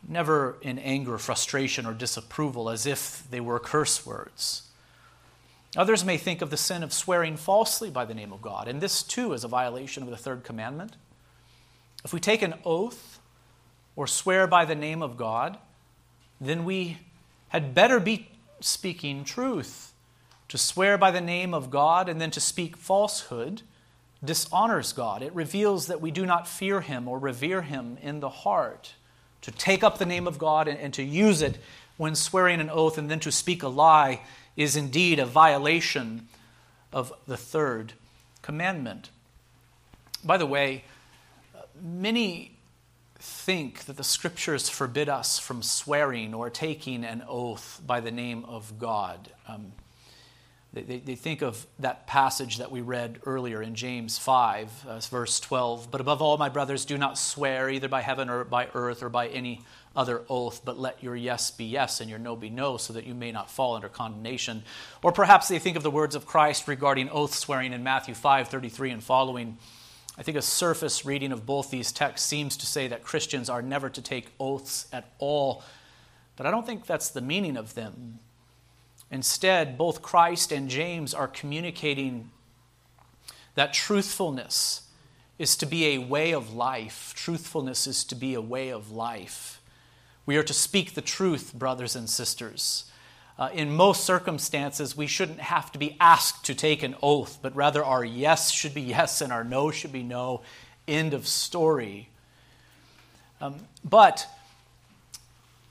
never 0.06 0.56
in 0.62 0.78
anger, 0.78 1.18
frustration, 1.18 1.84
or 1.84 1.92
disapproval 1.92 2.70
as 2.70 2.86
if 2.86 3.28
they 3.32 3.40
were 3.40 3.58
curse 3.58 4.06
words. 4.06 4.62
Others 5.76 6.04
may 6.04 6.16
think 6.16 6.40
of 6.40 6.50
the 6.50 6.56
sin 6.56 6.84
of 6.84 6.92
swearing 6.92 7.36
falsely 7.36 7.90
by 7.90 8.04
the 8.04 8.14
name 8.14 8.32
of 8.32 8.40
God, 8.40 8.68
and 8.68 8.80
this 8.80 9.02
too 9.02 9.32
is 9.32 9.42
a 9.42 9.48
violation 9.48 10.04
of 10.04 10.10
the 10.10 10.16
third 10.16 10.44
commandment. 10.44 10.94
If 12.04 12.12
we 12.12 12.20
take 12.20 12.42
an 12.42 12.54
oath 12.64 13.18
or 13.96 14.06
swear 14.06 14.46
by 14.46 14.64
the 14.64 14.76
name 14.76 15.02
of 15.02 15.16
God, 15.16 15.58
then 16.40 16.64
we 16.64 16.98
had 17.48 17.74
better 17.74 17.98
be 17.98 18.28
speaking 18.60 19.24
truth. 19.24 19.92
To 20.48 20.58
swear 20.58 20.96
by 20.96 21.10
the 21.10 21.20
name 21.20 21.52
of 21.52 21.70
God 21.70 22.08
and 22.08 22.20
then 22.20 22.30
to 22.30 22.40
speak 22.40 22.76
falsehood 22.76 23.62
dishonors 24.24 24.92
God. 24.92 25.22
It 25.22 25.34
reveals 25.34 25.86
that 25.86 26.00
we 26.00 26.10
do 26.10 26.26
not 26.26 26.48
fear 26.48 26.80
Him 26.80 27.08
or 27.08 27.18
revere 27.18 27.62
Him 27.62 27.98
in 28.02 28.20
the 28.20 28.28
heart. 28.28 28.94
To 29.42 29.52
take 29.52 29.84
up 29.84 29.98
the 29.98 30.06
name 30.06 30.26
of 30.26 30.38
God 30.38 30.66
and, 30.66 30.78
and 30.78 30.92
to 30.94 31.02
use 31.02 31.42
it 31.42 31.58
when 31.96 32.14
swearing 32.14 32.60
an 32.60 32.70
oath 32.70 32.98
and 32.98 33.10
then 33.10 33.20
to 33.20 33.32
speak 33.32 33.62
a 33.62 33.68
lie 33.68 34.20
is 34.56 34.76
indeed 34.76 35.18
a 35.18 35.26
violation 35.26 36.28
of 36.92 37.12
the 37.26 37.36
third 37.36 37.92
commandment. 38.42 39.10
By 40.24 40.36
the 40.36 40.46
way, 40.46 40.84
many 41.80 42.56
think 43.20 43.84
that 43.84 43.96
the 43.96 44.04
scriptures 44.04 44.68
forbid 44.68 45.08
us 45.08 45.38
from 45.38 45.62
swearing 45.62 46.34
or 46.34 46.50
taking 46.50 47.04
an 47.04 47.22
oath 47.28 47.80
by 47.86 48.00
the 48.00 48.10
name 48.10 48.44
of 48.44 48.78
God. 48.78 49.30
Um, 49.46 49.72
they, 50.72 50.82
they, 50.82 51.14
think 51.14 51.40
of 51.40 51.66
that 51.78 52.06
passage 52.06 52.58
that 52.58 52.70
we 52.70 52.82
read 52.82 53.20
earlier 53.24 53.62
in 53.62 53.74
James 53.74 54.18
5, 54.18 54.86
uh, 54.86 55.00
verse 55.00 55.40
12. 55.40 55.90
But 55.90 56.02
above 56.02 56.20
all, 56.20 56.36
my 56.36 56.50
brothers, 56.50 56.84
do 56.84 56.98
not 56.98 57.16
swear 57.16 57.70
either 57.70 57.88
by 57.88 58.02
heaven 58.02 58.28
or 58.28 58.44
by 58.44 58.68
earth 58.74 59.02
or 59.02 59.08
by 59.08 59.28
any 59.28 59.62
other 59.96 60.22
oath, 60.28 60.60
but 60.64 60.78
let 60.78 61.02
your 61.02 61.16
yes 61.16 61.50
be 61.50 61.64
yes 61.64 62.00
and 62.00 62.10
your 62.10 62.18
no 62.18 62.36
be 62.36 62.50
no, 62.50 62.76
so 62.76 62.92
that 62.92 63.06
you 63.06 63.14
may 63.14 63.32
not 63.32 63.50
fall 63.50 63.76
under 63.76 63.88
condemnation. 63.88 64.62
Or 65.02 65.10
perhaps 65.10 65.48
they 65.48 65.58
think 65.58 65.76
of 65.76 65.82
the 65.82 65.90
words 65.90 66.14
of 66.14 66.26
Christ 66.26 66.68
regarding 66.68 67.08
oath 67.08 67.34
swearing 67.34 67.72
in 67.72 67.82
Matthew 67.82 68.14
5 68.14 68.48
33 68.48 68.90
and 68.90 69.02
following. 69.02 69.56
I 70.18 70.22
think 70.22 70.36
a 70.36 70.42
surface 70.42 71.06
reading 71.06 71.32
of 71.32 71.46
both 71.46 71.70
these 71.70 71.92
texts 71.92 72.28
seems 72.28 72.56
to 72.58 72.66
say 72.66 72.88
that 72.88 73.02
Christians 73.04 73.48
are 73.48 73.62
never 73.62 73.88
to 73.88 74.02
take 74.02 74.32
oaths 74.38 74.86
at 74.92 75.12
all, 75.18 75.64
but 76.36 76.46
I 76.46 76.50
don't 76.50 76.66
think 76.66 76.86
that's 76.86 77.08
the 77.08 77.20
meaning 77.22 77.56
of 77.56 77.74
them. 77.74 78.18
Instead, 79.10 79.78
both 79.78 80.02
Christ 80.02 80.52
and 80.52 80.68
James 80.68 81.14
are 81.14 81.28
communicating 81.28 82.30
that 83.54 83.72
truthfulness 83.72 84.82
is 85.38 85.56
to 85.56 85.66
be 85.66 85.94
a 85.94 85.98
way 85.98 86.32
of 86.32 86.52
life. 86.52 87.12
Truthfulness 87.16 87.86
is 87.86 88.04
to 88.04 88.14
be 88.14 88.34
a 88.34 88.40
way 88.40 88.70
of 88.70 88.90
life. 88.90 89.60
We 90.26 90.36
are 90.36 90.42
to 90.42 90.52
speak 90.52 90.94
the 90.94 91.00
truth, 91.00 91.54
brothers 91.54 91.96
and 91.96 92.08
sisters. 92.10 92.84
Uh, 93.38 93.48
in 93.54 93.74
most 93.74 94.04
circumstances, 94.04 94.96
we 94.96 95.06
shouldn't 95.06 95.40
have 95.40 95.70
to 95.72 95.78
be 95.78 95.96
asked 96.00 96.44
to 96.46 96.54
take 96.54 96.82
an 96.82 96.96
oath, 97.02 97.38
but 97.40 97.54
rather 97.54 97.84
our 97.84 98.04
yes 98.04 98.50
should 98.50 98.74
be 98.74 98.82
yes 98.82 99.20
and 99.20 99.32
our 99.32 99.44
no 99.44 99.70
should 99.70 99.92
be 99.92 100.02
no. 100.02 100.42
End 100.88 101.14
of 101.14 101.26
story. 101.26 102.08
Um, 103.40 103.56
but 103.84 104.26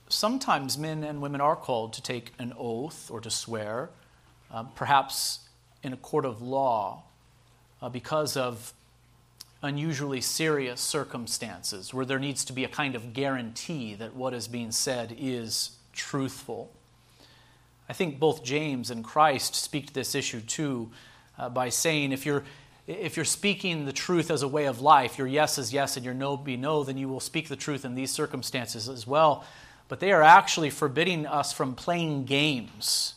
sometimes 0.10 0.78
men 0.78 1.04
and 1.04 1.22
women 1.22 1.42
are 1.42 1.56
called 1.56 1.94
to 1.94 2.02
take 2.02 2.34
an 2.40 2.54
oath 2.58 3.10
or 3.12 3.20
to 3.22 3.30
swear, 3.30 3.90
uh, 4.52 4.64
perhaps 4.76 5.40
in 5.84 5.94
a 5.94 5.98
court 5.98 6.26
of 6.26 6.42
law, 6.42 7.04
uh, 7.82 7.90
because 7.90 8.38
of 8.38 8.74
unusually 9.62 10.22
serious 10.22 10.80
circumstances 10.80 11.94
where 11.94 12.06
there 12.06 12.20
needs 12.20 12.46
to 12.46 12.54
be 12.54 12.64
a 12.64 12.70
kind 12.70 12.96
of 12.96 13.14
guarantee 13.14 13.96
that 13.96 14.16
what 14.16 14.34
is 14.34 14.48
being 14.48 14.72
said 14.72 15.16
is 15.18 15.72
truthful. 15.94 16.72
I 17.90 17.94
think 17.94 18.20
both 18.20 18.44
James 18.44 18.92
and 18.92 19.04
Christ 19.04 19.56
speak 19.56 19.88
to 19.88 19.94
this 19.94 20.14
issue 20.14 20.42
too 20.42 20.92
uh, 21.38 21.50
by 21.50 21.70
saying 21.70 22.12
if 22.12 22.26
you're 22.26 22.44
if 22.86 23.18
you're 23.18 23.26
speaking 23.26 23.84
the 23.84 23.92
truth 23.92 24.32
as 24.32 24.44
a 24.44 24.48
way 24.48 24.64
of 24.64 24.80
life, 24.80 25.18
your 25.18 25.28
yes 25.28 25.58
is 25.58 25.74
yes 25.74 25.98
and 25.98 26.06
your 26.06 26.14
no 26.14 26.38
be 26.38 26.56
no, 26.56 26.86
then 26.86 26.98
you 26.98 27.10
will 27.10 27.20
speak 27.20 27.50
the 27.50 27.56
truth 27.58 27.84
in 27.84 27.96
these 27.96 28.12
circumstances 28.12 28.88
as 28.88 29.06
well. 29.06 29.46
But 29.88 30.00
they 30.00 30.12
are 30.12 30.24
actually 30.24 30.70
forbidding 30.70 31.26
us 31.26 31.54
from 31.54 31.76
playing 31.76 32.26
games 32.26 33.16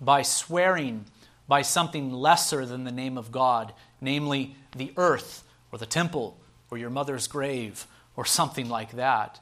by 0.00 0.22
swearing 0.22 1.06
by 1.48 1.62
something 1.62 2.12
lesser 2.12 2.64
than 2.64 2.84
the 2.84 2.92
name 2.92 3.18
of 3.18 3.32
God, 3.32 3.72
namely 4.00 4.54
the 4.76 4.92
earth 4.96 5.44
or 5.72 5.78
the 5.78 5.86
temple 5.86 6.38
or 6.70 6.78
your 6.78 6.90
mother's 6.90 7.26
grave 7.26 7.86
or 8.16 8.24
something 8.24 8.68
like 8.68 8.92
that. 8.92 9.40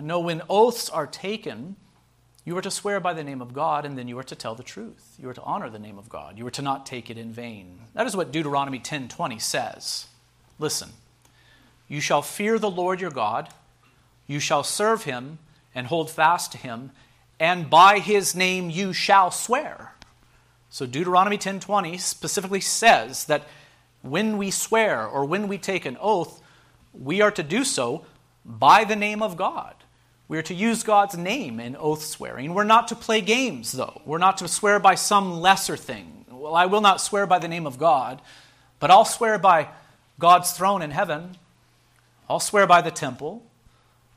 No, 0.00 0.20
when 0.20 0.42
oaths 0.48 0.88
are 0.88 1.06
taken, 1.06 1.76
you 2.44 2.56
are 2.56 2.62
to 2.62 2.70
swear 2.70 3.00
by 3.00 3.12
the 3.14 3.24
name 3.24 3.40
of 3.40 3.54
God, 3.54 3.84
and 3.84 3.96
then 3.96 4.08
you 4.08 4.18
are 4.18 4.24
to 4.24 4.34
tell 4.34 4.54
the 4.54 4.62
truth. 4.62 5.16
You 5.20 5.28
are 5.28 5.34
to 5.34 5.42
honor 5.42 5.70
the 5.70 5.78
name 5.78 5.98
of 5.98 6.08
God. 6.08 6.38
You 6.38 6.46
are 6.46 6.52
to 6.52 6.62
not 6.62 6.86
take 6.86 7.10
it 7.10 7.18
in 7.18 7.32
vain. 7.32 7.78
That 7.94 8.06
is 8.06 8.16
what 8.16 8.32
Deuteronomy 8.32 8.80
10:20 8.80 9.38
says. 9.38 10.06
Listen. 10.58 10.92
You 11.88 12.00
shall 12.00 12.22
fear 12.22 12.58
the 12.58 12.70
Lord 12.70 13.00
your 13.00 13.10
God, 13.10 13.50
you 14.26 14.40
shall 14.40 14.64
serve 14.64 15.04
him 15.04 15.38
and 15.74 15.86
hold 15.86 16.10
fast 16.10 16.52
to 16.52 16.58
him, 16.58 16.90
and 17.40 17.68
by 17.68 17.98
his 17.98 18.34
name 18.34 18.70
you 18.70 18.92
shall 18.92 19.30
swear. 19.30 19.94
So 20.70 20.86
Deuteronomy 20.86 21.38
10:20 21.38 21.98
specifically 21.98 22.60
says 22.60 23.24
that 23.26 23.46
when 24.02 24.36
we 24.38 24.50
swear 24.50 25.06
or 25.06 25.24
when 25.24 25.48
we 25.48 25.58
take 25.58 25.86
an 25.86 25.96
oath, 26.00 26.40
we 26.92 27.20
are 27.20 27.30
to 27.30 27.42
do 27.42 27.64
so 27.64 28.04
by 28.44 28.84
the 28.84 28.96
name 28.96 29.22
of 29.22 29.36
God. 29.36 29.74
We 30.26 30.38
are 30.38 30.42
to 30.42 30.54
use 30.54 30.82
God's 30.82 31.16
name 31.16 31.60
in 31.60 31.76
oath 31.76 32.02
swearing. 32.02 32.54
We're 32.54 32.64
not 32.64 32.88
to 32.88 32.96
play 32.96 33.20
games, 33.20 33.72
though. 33.72 34.00
We're 34.04 34.18
not 34.18 34.38
to 34.38 34.48
swear 34.48 34.78
by 34.78 34.94
some 34.94 35.40
lesser 35.40 35.76
thing. 35.76 36.24
Well, 36.30 36.54
I 36.54 36.66
will 36.66 36.80
not 36.80 37.00
swear 37.00 37.26
by 37.26 37.38
the 37.38 37.48
name 37.48 37.66
of 37.66 37.78
God, 37.78 38.20
but 38.80 38.90
I'll 38.90 39.04
swear 39.04 39.38
by 39.38 39.68
God's 40.18 40.52
throne 40.52 40.82
in 40.82 40.90
heaven. 40.90 41.36
I'll 42.28 42.40
swear 42.40 42.66
by 42.66 42.80
the 42.80 42.90
temple. 42.90 43.42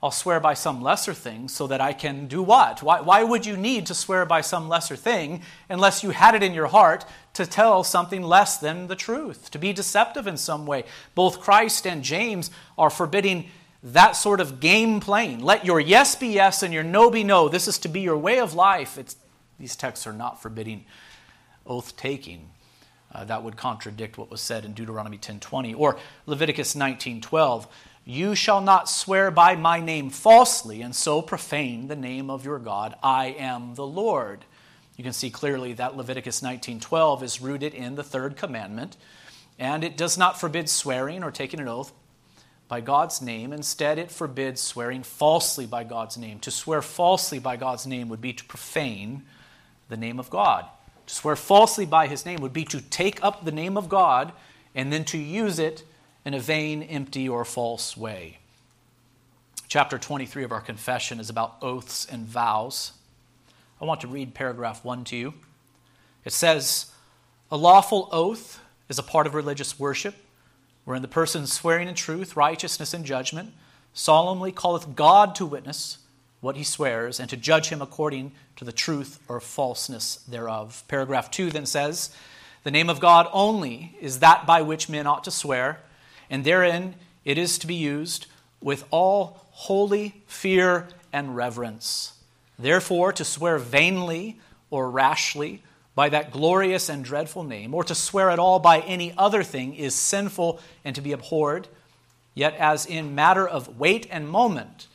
I'll 0.02 0.12
swear 0.12 0.40
by 0.40 0.54
some 0.54 0.84
lesser 0.84 1.14
thing 1.14 1.48
so 1.48 1.66
that 1.68 1.82
I 1.82 1.92
can 1.92 2.28
do 2.28 2.44
what? 2.44 2.84
Why, 2.84 3.02
why 3.02 3.24
would 3.24 3.48
you 3.48 3.58
need 3.58 3.88
to 3.88 3.96
swear 3.96 4.26
by 4.26 4.42
some 4.42 4.70
lesser 4.70 4.96
thing 4.96 5.42
unless 5.70 6.04
you 6.04 6.12
had 6.12 6.36
it 6.36 6.44
in 6.44 6.54
your 6.54 6.68
heart 6.68 7.04
to 7.34 7.48
tell 7.48 7.84
something 7.84 8.22
less 8.22 8.58
than 8.58 8.88
the 8.88 8.96
truth, 8.96 9.50
to 9.52 9.58
be 9.58 9.74
deceptive 9.74 10.28
in 10.28 10.38
some 10.38 10.68
way? 10.68 10.84
Both 11.16 11.40
Christ 11.40 11.88
and 11.88 12.04
James 12.04 12.52
are 12.78 12.92
forbidding 12.92 13.50
that 13.82 14.12
sort 14.12 14.40
of 14.40 14.60
game 14.60 15.00
playing. 15.00 15.40
Let 15.40 15.66
your 15.66 15.80
yes 15.80 16.16
be 16.16 16.28
yes 16.28 16.62
and 16.62 16.74
your 16.74 16.84
no 16.84 17.10
be 17.10 17.24
no. 17.24 17.50
This 17.50 17.68
is 17.68 17.80
to 17.80 17.88
be 17.88 18.02
your 18.02 18.18
way 18.18 18.40
of 18.40 18.54
life. 18.54 19.00
It's, 19.00 19.16
these 19.60 19.76
texts 19.76 20.06
are 20.06 20.14
not 20.14 20.42
forbidding 20.42 20.86
oath 21.66 21.98
taking. 21.98 22.50
Uh, 23.12 23.24
that 23.26 23.42
would 23.42 23.56
contradict 23.56 24.18
what 24.18 24.30
was 24.30 24.42
said 24.42 24.66
in 24.66 24.74
Deuteronomy 24.74 25.18
10:20 25.18 25.74
or 25.76 25.98
Leviticus 26.26 26.76
19:12. 26.76 27.68
You 28.10 28.36
shall 28.36 28.62
not 28.62 28.88
swear 28.88 29.32
by 29.32 29.58
my 29.58 29.82
name 29.82 30.10
falsely 30.10 30.82
and 30.82 30.96
so 30.96 31.22
profane 31.22 31.90
the 31.90 31.96
name 31.98 32.30
of 32.30 32.46
your 32.46 32.58
God. 32.58 32.96
I 33.04 33.36
am 33.38 33.76
the 33.76 33.86
Lord. 33.86 34.46
You 34.96 35.04
can 35.04 35.12
see 35.12 35.30
clearly 35.30 35.74
that 35.74 35.98
Leviticus 35.98 36.42
19:12 36.42 37.22
is 37.22 37.42
rooted 37.42 37.74
in 37.74 37.96
the 37.96 38.06
third 38.06 38.38
commandment, 38.38 38.96
and 39.60 39.84
it 39.84 39.98
does 39.98 40.18
not 40.18 40.40
forbid 40.40 40.70
swearing 40.70 41.22
or 41.22 41.32
taking 41.32 41.60
an 41.60 41.68
oath 41.68 41.92
by 42.70 42.80
God's 42.80 43.22
name. 43.22 43.52
Instead, 43.52 44.00
it 44.00 44.10
forbids 44.10 44.62
swearing 44.62 45.04
falsely 45.04 45.66
by 45.66 45.84
God's 45.84 46.16
name. 46.16 46.40
To 46.40 46.50
swear 46.50 46.82
falsely 46.82 47.40
by 47.40 47.58
God's 47.58 47.86
name 47.86 48.08
would 48.08 48.22
be 48.22 48.32
to 48.32 48.46
profane 48.46 49.26
the 49.90 49.98
name 49.98 50.18
of 50.18 50.30
God. 50.30 50.66
To 51.08 51.14
swear 51.14 51.36
falsely 51.36 51.86
by 51.86 52.08
his 52.08 52.26
name 52.26 52.40
would 52.40 52.54
be 52.54 52.64
to 52.64 52.80
take 52.80 53.22
up 53.22 53.44
the 53.44 53.52
name 53.52 53.76
of 53.76 53.90
God 53.90 54.32
and 54.74 54.94
then 54.94 55.04
to 55.04 55.18
use 55.18 55.60
it 55.60 55.84
in 56.28 56.34
a 56.34 56.40
vain, 56.42 56.84
empty, 56.84 57.30
or 57.30 57.46
false 57.46 57.96
way. 57.96 58.38
Chapter 59.70 59.98
23 59.98 60.44
of 60.44 60.52
our 60.52 60.60
confession 60.60 61.22
is 61.22 61.30
about 61.30 61.56
oaths 61.62 62.06
and 62.06 62.26
vows. 62.26 62.92
I 63.82 63.86
want 63.86 64.02
to 64.02 64.10
read 64.10 64.34
paragraph 64.34 64.84
1 64.84 65.06
to 65.06 65.16
you. 65.16 65.34
It 66.26 66.34
says, 66.34 66.92
A 67.50 67.56
lawful 67.56 68.10
oath 68.12 68.60
is 68.90 69.00
a 69.00 69.04
part 69.04 69.26
of 69.26 69.36
religious 69.36 69.80
worship, 69.80 70.16
wherein 70.84 71.02
the 71.02 71.08
person 71.08 71.48
swearing 71.48 71.88
in 71.88 71.96
truth, 71.96 72.36
righteousness, 72.36 72.94
and 72.94 73.06
judgment 73.06 73.54
solemnly 73.94 74.52
calleth 74.52 74.98
God 74.98 75.34
to 75.36 75.46
witness 75.46 76.00
what 76.42 76.58
he 76.58 76.64
swears, 76.66 77.22
and 77.22 77.30
to 77.30 77.38
judge 77.38 77.70
him 77.70 77.82
according 77.82 78.34
to 78.58 78.66
the 78.66 78.74
truth 78.74 79.22
or 79.30 79.40
falseness 79.40 80.18
thereof. 80.28 80.84
Paragraph 80.90 81.32
2 81.32 81.52
then 81.52 81.66
says, 81.66 82.14
The 82.66 82.72
name 82.72 82.90
of 82.90 83.00
God 83.00 83.30
only 83.32 83.96
is 84.02 84.20
that 84.20 84.46
by 84.46 84.62
which 84.62 84.90
men 84.90 85.08
ought 85.08 85.24
to 85.24 85.32
swear 85.32 85.80
and 86.30 86.44
therein 86.44 86.96
it 87.26 87.38
is 87.38 87.58
to 87.60 87.68
be 87.68 87.76
used 87.76 88.28
with 88.62 88.86
all 88.92 89.46
holy 89.52 90.22
fear 90.28 90.88
and 91.12 91.36
reverence. 91.36 92.14
Therefore, 92.60 93.12
to 93.14 93.24
swear 93.24 93.58
vainly 93.58 94.40
or 94.70 94.90
rashly 94.90 95.64
by 95.96 96.10
that 96.10 96.32
glorious 96.32 96.90
and 96.90 97.04
dreadful 97.04 97.44
name, 97.44 97.74
or 97.74 97.84
to 97.84 97.96
swear 97.96 98.30
at 98.30 98.38
all 98.38 98.60
by 98.60 98.82
any 98.82 99.14
other 99.18 99.44
thing, 99.44 99.74
is 99.74 99.96
sinful 99.96 100.60
and 100.86 100.96
to 100.96 101.02
be 101.02 101.12
abhorred. 101.12 101.68
Yet, 102.36 102.56
as 102.56 102.86
in 102.86 103.16
matter 103.16 103.48
of 103.48 103.80
weight 103.80 104.08
and 104.12 104.30
moment, 104.30 104.88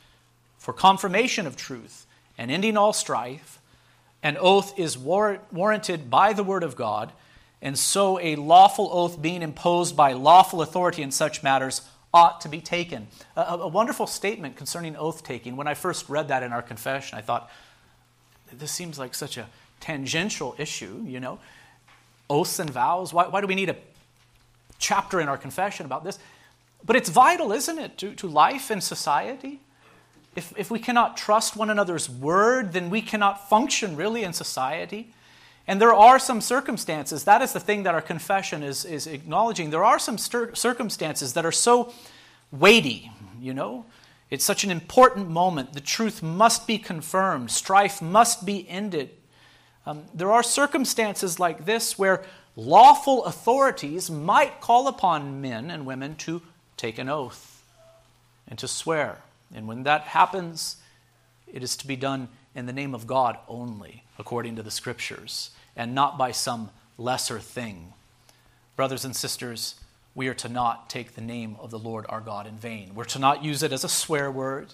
for 0.57 0.73
confirmation 0.73 1.45
of 1.45 1.57
truth 1.57 2.05
and 2.37 2.49
ending 2.49 2.77
all 2.77 2.93
strife, 2.93 3.59
an 4.23 4.37
oath 4.37 4.79
is 4.79 4.97
war- 4.97 5.39
warranted 5.51 6.09
by 6.09 6.31
the 6.31 6.43
word 6.43 6.63
of 6.63 6.77
God 6.77 7.11
and 7.63 7.79
so 7.79 8.19
a 8.19 8.35
lawful 8.35 8.89
oath 8.91 9.19
being 9.21 9.41
imposed 9.41 9.95
by 9.95 10.11
lawful 10.11 10.61
authority 10.61 11.01
in 11.01 11.11
such 11.11 11.41
matters 11.41 11.81
ought 12.13 12.41
to 12.41 12.49
be 12.49 12.59
taken. 12.59 13.07
A, 13.37 13.41
a, 13.41 13.67
wonderful 13.67 14.05
statement 14.05 14.57
concerning 14.57 14.97
oath 14.97 15.23
taking. 15.23 15.55
When 15.55 15.65
I 15.65 15.73
first 15.73 16.09
read 16.09 16.27
that 16.27 16.43
in 16.43 16.51
our 16.51 16.61
confession, 16.61 17.17
I 17.17 17.21
thought, 17.21 17.49
this 18.51 18.71
seems 18.71 18.99
like 18.99 19.15
such 19.15 19.37
a 19.37 19.47
tangential 19.79 20.55
issue, 20.59 21.03
you 21.07 21.21
know? 21.21 21.39
Oaths 22.29 22.59
and 22.59 22.69
vows. 22.69 23.13
Why, 23.13 23.27
why 23.27 23.39
do 23.39 23.47
we 23.47 23.55
need 23.55 23.69
a 23.69 23.77
chapter 24.77 25.21
in 25.21 25.29
our 25.29 25.37
confession 25.37 25.85
about 25.85 26.03
this? 26.03 26.19
But 26.85 26.97
it's 26.97 27.09
vital, 27.09 27.53
isn't 27.53 27.79
it, 27.79 27.97
to, 27.99 28.13
to 28.15 28.27
life 28.27 28.71
and 28.71 28.83
society? 28.83 29.61
If, 30.35 30.53
if 30.57 30.69
we 30.69 30.79
cannot 30.79 31.15
trust 31.15 31.55
one 31.55 31.69
another's 31.69 32.09
word, 32.09 32.73
then 32.73 32.89
we 32.89 33.01
cannot 33.01 33.49
function 33.49 33.95
really 33.95 34.23
in 34.23 34.33
society. 34.33 35.13
And 35.67 35.81
there 35.81 35.93
are 35.93 36.19
some 36.19 36.41
circumstances, 36.41 37.23
that 37.23 37.41
is 37.41 37.53
the 37.53 37.59
thing 37.59 37.83
that 37.83 37.93
our 37.93 38.01
confession 38.01 38.63
is, 38.63 38.83
is 38.83 39.07
acknowledging. 39.07 39.69
There 39.69 39.83
are 39.83 39.99
some 39.99 40.17
stir- 40.17 40.55
circumstances 40.55 41.33
that 41.33 41.45
are 41.45 41.53
so 41.53 41.93
weighty, 42.51 43.11
you 43.39 43.53
know. 43.53 43.85
It's 44.29 44.43
such 44.43 44.63
an 44.63 44.71
important 44.71 45.29
moment. 45.29 45.73
The 45.73 45.79
truth 45.79 46.21
must 46.21 46.67
be 46.67 46.77
confirmed, 46.77 47.51
strife 47.51 48.01
must 48.01 48.45
be 48.45 48.67
ended. 48.67 49.11
Um, 49.85 50.05
there 50.13 50.31
are 50.31 50.43
circumstances 50.43 51.39
like 51.39 51.65
this 51.65 51.99
where 51.99 52.23
lawful 52.55 53.25
authorities 53.25 54.09
might 54.09 54.61
call 54.61 54.87
upon 54.87 55.41
men 55.41 55.69
and 55.69 55.85
women 55.85 56.15
to 56.15 56.41
take 56.77 56.97
an 56.97 57.09
oath 57.09 57.63
and 58.47 58.57
to 58.59 58.67
swear. 58.67 59.19
And 59.53 59.67
when 59.67 59.83
that 59.83 60.01
happens, 60.01 60.77
it 61.51 61.63
is 61.63 61.75
to 61.77 61.87
be 61.87 61.95
done 61.95 62.29
in 62.55 62.65
the 62.65 62.73
name 62.73 62.95
of 62.95 63.07
God 63.07 63.37
only, 63.47 64.02
according 64.17 64.55
to 64.55 64.63
the 64.63 64.71
Scriptures, 64.71 65.51
and 65.75 65.95
not 65.95 66.17
by 66.17 66.31
some 66.31 66.69
lesser 66.97 67.39
thing. 67.39 67.93
Brothers 68.75 69.05
and 69.05 69.15
sisters, 69.15 69.75
we 70.15 70.27
are 70.27 70.33
to 70.35 70.49
not 70.49 70.89
take 70.89 71.15
the 71.15 71.21
name 71.21 71.55
of 71.59 71.71
the 71.71 71.79
Lord 71.79 72.05
our 72.09 72.21
God 72.21 72.45
in 72.47 72.55
vain. 72.55 72.93
We're 72.93 73.03
to 73.05 73.19
not 73.19 73.43
use 73.43 73.63
it 73.63 73.71
as 73.71 73.83
a 73.83 73.89
swear 73.89 74.29
word. 74.31 74.73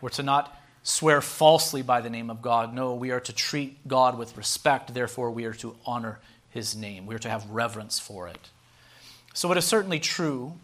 We're 0.00 0.08
to 0.10 0.22
not 0.22 0.56
swear 0.82 1.20
falsely 1.20 1.82
by 1.82 2.00
the 2.00 2.10
name 2.10 2.30
of 2.30 2.42
God. 2.42 2.74
No, 2.74 2.94
we 2.94 3.10
are 3.10 3.20
to 3.20 3.32
treat 3.32 3.86
God 3.86 4.18
with 4.18 4.36
respect. 4.36 4.94
Therefore, 4.94 5.30
we 5.30 5.44
are 5.44 5.54
to 5.54 5.76
honor 5.86 6.18
his 6.50 6.74
name. 6.74 7.06
We 7.06 7.14
are 7.14 7.20
to 7.20 7.30
have 7.30 7.48
reverence 7.50 7.98
for 7.98 8.26
it. 8.26 8.48
So 9.34 9.50
it 9.52 9.58
is 9.58 9.64
certainly 9.64 10.00
true 10.00 10.54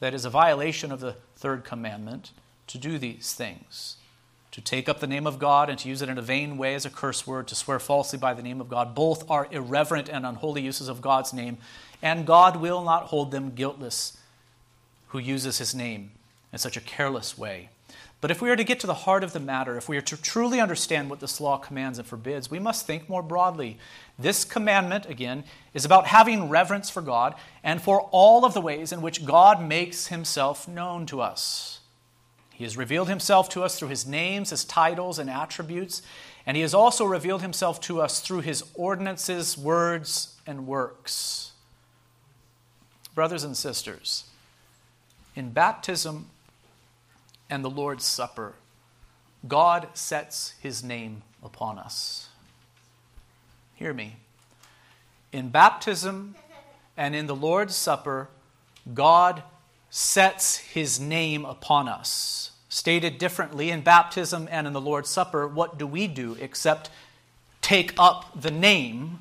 that 0.00 0.12
is 0.12 0.24
a 0.24 0.30
violation 0.30 0.92
of 0.92 1.00
the 1.00 1.16
third 1.36 1.64
commandment 1.64 2.32
to 2.66 2.78
do 2.78 2.98
these 2.98 3.32
things 3.32 3.96
to 4.52 4.60
take 4.60 4.88
up 4.88 5.00
the 5.00 5.06
name 5.06 5.26
of 5.26 5.38
God 5.38 5.68
and 5.68 5.78
to 5.80 5.88
use 5.88 6.02
it 6.02 6.08
in 6.08 6.18
a 6.18 6.22
vain 6.22 6.56
way 6.56 6.74
as 6.74 6.84
a 6.84 6.90
curse 6.90 7.26
word, 7.26 7.48
to 7.48 7.54
swear 7.54 7.78
falsely 7.78 8.18
by 8.18 8.34
the 8.34 8.42
name 8.42 8.60
of 8.60 8.68
God. 8.68 8.94
Both 8.94 9.28
are 9.30 9.48
irreverent 9.50 10.08
and 10.08 10.24
unholy 10.24 10.62
uses 10.62 10.88
of 10.88 11.00
God's 11.00 11.32
name, 11.32 11.56
and 12.02 12.26
God 12.26 12.56
will 12.56 12.82
not 12.82 13.04
hold 13.04 13.30
them 13.30 13.54
guiltless 13.54 14.16
who 15.08 15.18
uses 15.18 15.58
his 15.58 15.74
name 15.74 16.12
in 16.52 16.58
such 16.58 16.76
a 16.76 16.80
careless 16.80 17.36
way. 17.36 17.70
But 18.20 18.30
if 18.30 18.40
we 18.40 18.50
are 18.50 18.56
to 18.56 18.62
get 18.62 18.78
to 18.80 18.86
the 18.86 18.94
heart 18.94 19.24
of 19.24 19.32
the 19.32 19.40
matter, 19.40 19.76
if 19.76 19.88
we 19.88 19.96
are 19.96 20.02
to 20.02 20.16
truly 20.16 20.60
understand 20.60 21.10
what 21.10 21.18
this 21.18 21.40
law 21.40 21.56
commands 21.56 21.98
and 21.98 22.06
forbids, 22.06 22.50
we 22.50 22.60
must 22.60 22.86
think 22.86 23.08
more 23.08 23.22
broadly. 23.22 23.78
This 24.16 24.44
commandment, 24.44 25.06
again, 25.06 25.42
is 25.74 25.84
about 25.84 26.06
having 26.06 26.48
reverence 26.48 26.88
for 26.88 27.02
God 27.02 27.34
and 27.64 27.82
for 27.82 28.02
all 28.12 28.44
of 28.44 28.54
the 28.54 28.60
ways 28.60 28.92
in 28.92 29.02
which 29.02 29.26
God 29.26 29.60
makes 29.60 30.06
himself 30.06 30.68
known 30.68 31.04
to 31.06 31.20
us. 31.20 31.80
He 32.62 32.64
has 32.64 32.76
revealed 32.76 33.08
himself 33.08 33.48
to 33.48 33.64
us 33.64 33.76
through 33.76 33.88
his 33.88 34.06
names, 34.06 34.50
his 34.50 34.64
titles, 34.64 35.18
and 35.18 35.28
attributes, 35.28 36.00
and 36.46 36.56
he 36.56 36.60
has 36.60 36.74
also 36.74 37.04
revealed 37.04 37.42
himself 37.42 37.80
to 37.80 38.00
us 38.00 38.20
through 38.20 38.42
his 38.42 38.62
ordinances, 38.74 39.58
words, 39.58 40.36
and 40.46 40.64
works. 40.64 41.50
Brothers 43.16 43.42
and 43.42 43.56
sisters, 43.56 44.30
in 45.34 45.50
baptism 45.50 46.26
and 47.50 47.64
the 47.64 47.68
Lord's 47.68 48.04
Supper, 48.04 48.54
God 49.48 49.88
sets 49.94 50.54
his 50.62 50.84
name 50.84 51.22
upon 51.42 51.80
us. 51.80 52.28
Hear 53.74 53.92
me. 53.92 54.18
In 55.32 55.48
baptism 55.48 56.36
and 56.96 57.16
in 57.16 57.26
the 57.26 57.34
Lord's 57.34 57.74
Supper, 57.74 58.28
God 58.94 59.42
sets 59.90 60.58
his 60.58 61.00
name 61.00 61.44
upon 61.44 61.88
us. 61.88 62.50
Stated 62.72 63.18
differently, 63.18 63.68
in 63.68 63.82
baptism 63.82 64.48
and 64.50 64.66
in 64.66 64.72
the 64.72 64.80
Lord's 64.80 65.10
Supper, 65.10 65.46
what 65.46 65.76
do 65.76 65.86
we 65.86 66.06
do 66.06 66.38
except 66.40 66.88
take 67.60 67.92
up 67.98 68.40
the 68.40 68.50
name 68.50 69.18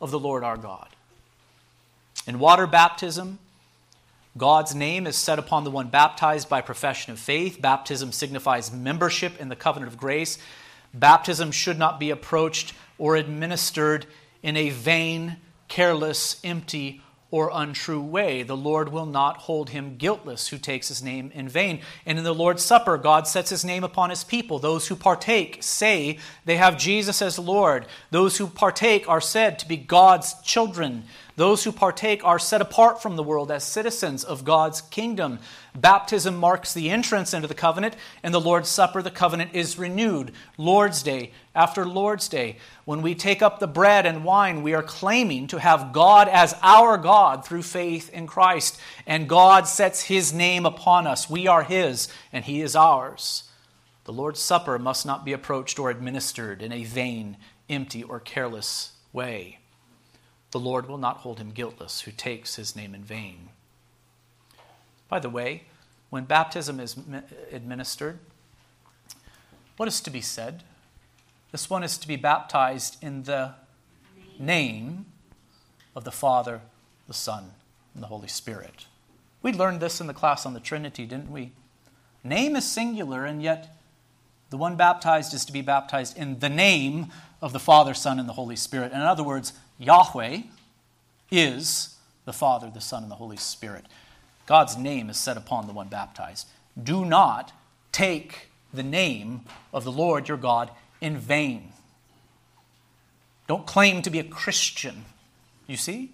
of 0.00 0.10
the 0.10 0.18
Lord 0.18 0.42
our 0.42 0.56
God? 0.56 0.88
In 2.26 2.40
water 2.40 2.66
baptism, 2.66 3.38
God's 4.36 4.74
name 4.74 5.06
is 5.06 5.14
set 5.14 5.38
upon 5.38 5.62
the 5.62 5.70
one 5.70 5.86
baptized 5.86 6.48
by 6.48 6.60
profession 6.60 7.12
of 7.12 7.20
faith. 7.20 7.62
Baptism 7.62 8.10
signifies 8.10 8.72
membership 8.72 9.40
in 9.40 9.48
the 9.48 9.54
covenant 9.54 9.92
of 9.92 9.96
grace. 9.96 10.36
Baptism 10.92 11.52
should 11.52 11.78
not 11.78 12.00
be 12.00 12.10
approached 12.10 12.74
or 12.98 13.14
administered 13.14 14.06
in 14.42 14.56
a 14.56 14.70
vain, 14.70 15.36
careless, 15.68 16.40
empty, 16.42 17.00
or 17.30 17.50
untrue 17.52 18.00
way. 18.00 18.42
The 18.42 18.56
Lord 18.56 18.90
will 18.90 19.06
not 19.06 19.38
hold 19.38 19.70
him 19.70 19.96
guiltless 19.96 20.48
who 20.48 20.58
takes 20.58 20.88
his 20.88 21.02
name 21.02 21.30
in 21.34 21.48
vain. 21.48 21.80
And 22.06 22.16
in 22.16 22.24
the 22.24 22.34
Lord's 22.34 22.62
Supper, 22.62 22.96
God 22.96 23.26
sets 23.26 23.50
his 23.50 23.64
name 23.64 23.84
upon 23.84 24.10
his 24.10 24.24
people. 24.24 24.58
Those 24.58 24.88
who 24.88 24.96
partake 24.96 25.58
say 25.62 26.18
they 26.46 26.56
have 26.56 26.78
Jesus 26.78 27.20
as 27.20 27.38
Lord. 27.38 27.86
Those 28.10 28.38
who 28.38 28.46
partake 28.46 29.08
are 29.08 29.20
said 29.20 29.58
to 29.58 29.68
be 29.68 29.76
God's 29.76 30.40
children. 30.42 31.04
Those 31.38 31.62
who 31.62 31.70
partake 31.70 32.24
are 32.24 32.40
set 32.40 32.60
apart 32.60 33.00
from 33.00 33.14
the 33.14 33.22
world 33.22 33.52
as 33.52 33.62
citizens 33.62 34.24
of 34.24 34.44
God's 34.44 34.80
kingdom. 34.80 35.38
Baptism 35.72 36.36
marks 36.36 36.74
the 36.74 36.90
entrance 36.90 37.32
into 37.32 37.46
the 37.46 37.54
covenant, 37.54 37.94
and 38.24 38.34
the 38.34 38.40
Lord's 38.40 38.68
Supper, 38.68 39.02
the 39.02 39.12
covenant 39.12 39.52
is 39.54 39.78
renewed. 39.78 40.32
Lord's 40.56 41.00
Day 41.00 41.30
after 41.54 41.86
Lord's 41.86 42.28
Day. 42.28 42.56
When 42.84 43.02
we 43.02 43.14
take 43.14 43.40
up 43.40 43.60
the 43.60 43.68
bread 43.68 44.04
and 44.04 44.24
wine, 44.24 44.64
we 44.64 44.74
are 44.74 44.82
claiming 44.82 45.46
to 45.46 45.60
have 45.60 45.92
God 45.92 46.26
as 46.26 46.56
our 46.60 46.98
God 46.98 47.44
through 47.44 47.62
faith 47.62 48.10
in 48.10 48.26
Christ, 48.26 48.76
and 49.06 49.28
God 49.28 49.68
sets 49.68 50.02
His 50.02 50.32
name 50.32 50.66
upon 50.66 51.06
us. 51.06 51.30
We 51.30 51.46
are 51.46 51.62
His, 51.62 52.08
and 52.32 52.46
He 52.46 52.62
is 52.62 52.74
ours. 52.74 53.44
The 54.06 54.12
Lord's 54.12 54.40
Supper 54.40 54.76
must 54.76 55.06
not 55.06 55.24
be 55.24 55.32
approached 55.32 55.78
or 55.78 55.88
administered 55.88 56.62
in 56.62 56.72
a 56.72 56.82
vain, 56.82 57.36
empty, 57.70 58.02
or 58.02 58.18
careless 58.18 58.90
way. 59.12 59.57
The 60.50 60.60
Lord 60.60 60.88
will 60.88 60.98
not 60.98 61.18
hold 61.18 61.38
him 61.38 61.50
guiltless 61.50 62.02
who 62.02 62.10
takes 62.10 62.56
his 62.56 62.74
name 62.74 62.94
in 62.94 63.04
vain. 63.04 63.50
By 65.08 65.18
the 65.18 65.30
way, 65.30 65.64
when 66.10 66.24
baptism 66.24 66.80
is 66.80 66.96
administered, 67.52 68.18
what 69.76 69.88
is 69.88 70.00
to 70.00 70.10
be 70.10 70.20
said? 70.20 70.64
This 71.52 71.70
one 71.70 71.82
is 71.82 71.98
to 71.98 72.08
be 72.08 72.16
baptized 72.16 73.02
in 73.02 73.24
the 73.24 73.54
name 74.38 75.06
of 75.94 76.04
the 76.04 76.12
Father, 76.12 76.62
the 77.06 77.14
Son, 77.14 77.52
and 77.94 78.02
the 78.02 78.08
Holy 78.08 78.28
Spirit. 78.28 78.86
We 79.42 79.52
learned 79.52 79.80
this 79.80 80.00
in 80.00 80.06
the 80.06 80.14
class 80.14 80.44
on 80.44 80.54
the 80.54 80.60
Trinity, 80.60 81.06
didn't 81.06 81.30
we? 81.30 81.52
Name 82.24 82.56
is 82.56 82.70
singular, 82.70 83.24
and 83.24 83.42
yet 83.42 83.77
the 84.50 84.56
one 84.56 84.76
baptized 84.76 85.34
is 85.34 85.44
to 85.44 85.52
be 85.52 85.62
baptized 85.62 86.16
in 86.16 86.38
the 86.38 86.48
name 86.48 87.08
of 87.42 87.52
the 87.52 87.60
Father, 87.60 87.94
Son, 87.94 88.18
and 88.18 88.28
the 88.28 88.34
Holy 88.34 88.56
Spirit. 88.56 88.92
In 88.92 89.00
other 89.00 89.22
words, 89.22 89.52
Yahweh 89.78 90.42
is 91.30 91.96
the 92.24 92.32
Father, 92.32 92.70
the 92.72 92.80
Son, 92.80 93.02
and 93.02 93.10
the 93.10 93.16
Holy 93.16 93.36
Spirit. 93.36 93.84
God's 94.46 94.76
name 94.76 95.10
is 95.10 95.18
set 95.18 95.36
upon 95.36 95.66
the 95.66 95.72
one 95.72 95.88
baptized. 95.88 96.48
Do 96.82 97.04
not 97.04 97.52
take 97.92 98.48
the 98.72 98.82
name 98.82 99.42
of 99.72 99.84
the 99.84 99.92
Lord 99.92 100.28
your 100.28 100.38
God 100.38 100.70
in 101.00 101.18
vain. 101.18 101.72
Don't 103.46 103.66
claim 103.66 104.02
to 104.02 104.10
be 104.10 104.18
a 104.18 104.24
Christian, 104.24 105.04
you 105.66 105.76
see? 105.76 106.10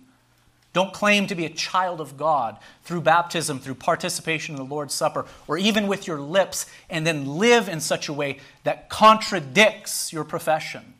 Don't 0.74 0.92
claim 0.92 1.28
to 1.28 1.36
be 1.36 1.46
a 1.46 1.50
child 1.50 2.00
of 2.00 2.16
God 2.16 2.58
through 2.82 3.02
baptism, 3.02 3.60
through 3.60 3.76
participation 3.76 4.56
in 4.56 4.58
the 4.58 4.74
Lord's 4.74 4.92
Supper, 4.92 5.24
or 5.46 5.56
even 5.56 5.86
with 5.86 6.08
your 6.08 6.20
lips, 6.20 6.66
and 6.90 7.06
then 7.06 7.38
live 7.38 7.68
in 7.68 7.80
such 7.80 8.08
a 8.08 8.12
way 8.12 8.38
that 8.64 8.88
contradicts 8.88 10.12
your 10.12 10.24
profession. 10.24 10.94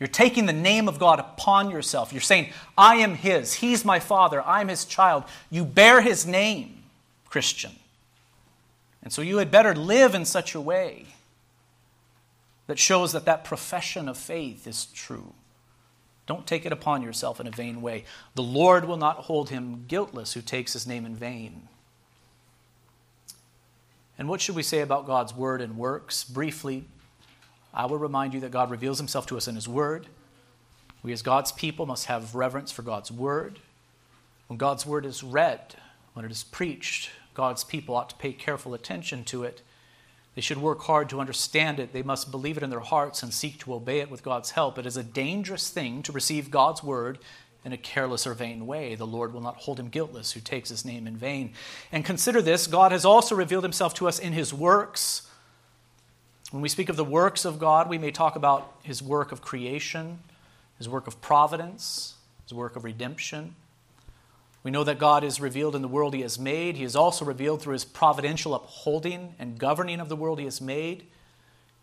You're 0.00 0.08
taking 0.08 0.46
the 0.46 0.52
name 0.52 0.88
of 0.88 0.98
God 0.98 1.20
upon 1.20 1.70
yourself. 1.70 2.12
You're 2.12 2.20
saying, 2.20 2.52
I 2.76 2.96
am 2.96 3.14
His. 3.14 3.54
He's 3.54 3.84
my 3.84 4.00
Father. 4.00 4.42
I'm 4.42 4.66
His 4.66 4.84
child. 4.84 5.22
You 5.50 5.64
bear 5.64 6.00
His 6.00 6.26
name, 6.26 6.82
Christian. 7.28 7.72
And 9.04 9.12
so 9.12 9.22
you 9.22 9.38
had 9.38 9.52
better 9.52 9.72
live 9.72 10.16
in 10.16 10.24
such 10.24 10.56
a 10.56 10.60
way 10.60 11.06
that 12.66 12.80
shows 12.80 13.12
that 13.12 13.24
that 13.24 13.44
profession 13.44 14.08
of 14.08 14.18
faith 14.18 14.66
is 14.66 14.86
true. 14.86 15.32
Don't 16.28 16.46
take 16.46 16.66
it 16.66 16.72
upon 16.72 17.02
yourself 17.02 17.40
in 17.40 17.46
a 17.46 17.50
vain 17.50 17.80
way. 17.80 18.04
The 18.34 18.42
Lord 18.42 18.84
will 18.84 18.98
not 18.98 19.16
hold 19.16 19.48
him 19.48 19.86
guiltless 19.88 20.34
who 20.34 20.42
takes 20.42 20.74
his 20.74 20.86
name 20.86 21.06
in 21.06 21.16
vain. 21.16 21.68
And 24.18 24.28
what 24.28 24.42
should 24.42 24.54
we 24.54 24.62
say 24.62 24.80
about 24.80 25.06
God's 25.06 25.34
word 25.34 25.62
and 25.62 25.78
works? 25.78 26.24
Briefly, 26.24 26.84
I 27.72 27.86
will 27.86 27.96
remind 27.96 28.34
you 28.34 28.40
that 28.40 28.50
God 28.50 28.70
reveals 28.70 28.98
himself 28.98 29.26
to 29.28 29.38
us 29.38 29.48
in 29.48 29.54
his 29.54 29.66
word. 29.66 30.06
We, 31.02 31.12
as 31.12 31.22
God's 31.22 31.50
people, 31.50 31.86
must 31.86 32.06
have 32.06 32.34
reverence 32.34 32.70
for 32.70 32.82
God's 32.82 33.10
word. 33.10 33.60
When 34.48 34.58
God's 34.58 34.84
word 34.84 35.06
is 35.06 35.24
read, 35.24 35.76
when 36.12 36.26
it 36.26 36.30
is 36.30 36.44
preached, 36.44 37.10
God's 37.32 37.64
people 37.64 37.96
ought 37.96 38.10
to 38.10 38.16
pay 38.16 38.32
careful 38.32 38.74
attention 38.74 39.24
to 39.24 39.44
it. 39.44 39.62
They 40.38 40.42
should 40.42 40.58
work 40.58 40.82
hard 40.82 41.08
to 41.08 41.18
understand 41.18 41.80
it. 41.80 41.92
They 41.92 42.04
must 42.04 42.30
believe 42.30 42.56
it 42.56 42.62
in 42.62 42.70
their 42.70 42.78
hearts 42.78 43.24
and 43.24 43.34
seek 43.34 43.58
to 43.58 43.74
obey 43.74 43.98
it 43.98 44.08
with 44.08 44.22
God's 44.22 44.52
help. 44.52 44.78
It 44.78 44.86
is 44.86 44.96
a 44.96 45.02
dangerous 45.02 45.68
thing 45.68 46.00
to 46.04 46.12
receive 46.12 46.48
God's 46.48 46.80
word 46.80 47.18
in 47.64 47.72
a 47.72 47.76
careless 47.76 48.24
or 48.24 48.34
vain 48.34 48.64
way. 48.64 48.94
The 48.94 49.04
Lord 49.04 49.32
will 49.32 49.40
not 49.40 49.56
hold 49.56 49.80
him 49.80 49.88
guiltless 49.88 50.30
who 50.30 50.40
takes 50.40 50.68
his 50.68 50.84
name 50.84 51.08
in 51.08 51.16
vain. 51.16 51.54
And 51.90 52.04
consider 52.04 52.40
this 52.40 52.68
God 52.68 52.92
has 52.92 53.04
also 53.04 53.34
revealed 53.34 53.64
himself 53.64 53.94
to 53.94 54.06
us 54.06 54.20
in 54.20 54.32
his 54.32 54.54
works. 54.54 55.28
When 56.52 56.62
we 56.62 56.68
speak 56.68 56.88
of 56.88 56.94
the 56.94 57.02
works 57.02 57.44
of 57.44 57.58
God, 57.58 57.88
we 57.88 57.98
may 57.98 58.12
talk 58.12 58.36
about 58.36 58.76
his 58.84 59.02
work 59.02 59.32
of 59.32 59.42
creation, 59.42 60.20
his 60.76 60.88
work 60.88 61.08
of 61.08 61.20
providence, 61.20 62.14
his 62.44 62.54
work 62.54 62.76
of 62.76 62.84
redemption. 62.84 63.56
We 64.62 64.70
know 64.70 64.84
that 64.84 64.98
God 64.98 65.24
is 65.24 65.40
revealed 65.40 65.76
in 65.76 65.82
the 65.82 65.88
world 65.88 66.14
he 66.14 66.22
has 66.22 66.38
made. 66.38 66.76
He 66.76 66.84
is 66.84 66.96
also 66.96 67.24
revealed 67.24 67.62
through 67.62 67.74
his 67.74 67.84
providential 67.84 68.54
upholding 68.54 69.34
and 69.38 69.58
governing 69.58 70.00
of 70.00 70.08
the 70.08 70.16
world 70.16 70.38
he 70.38 70.44
has 70.44 70.60
made. 70.60 71.06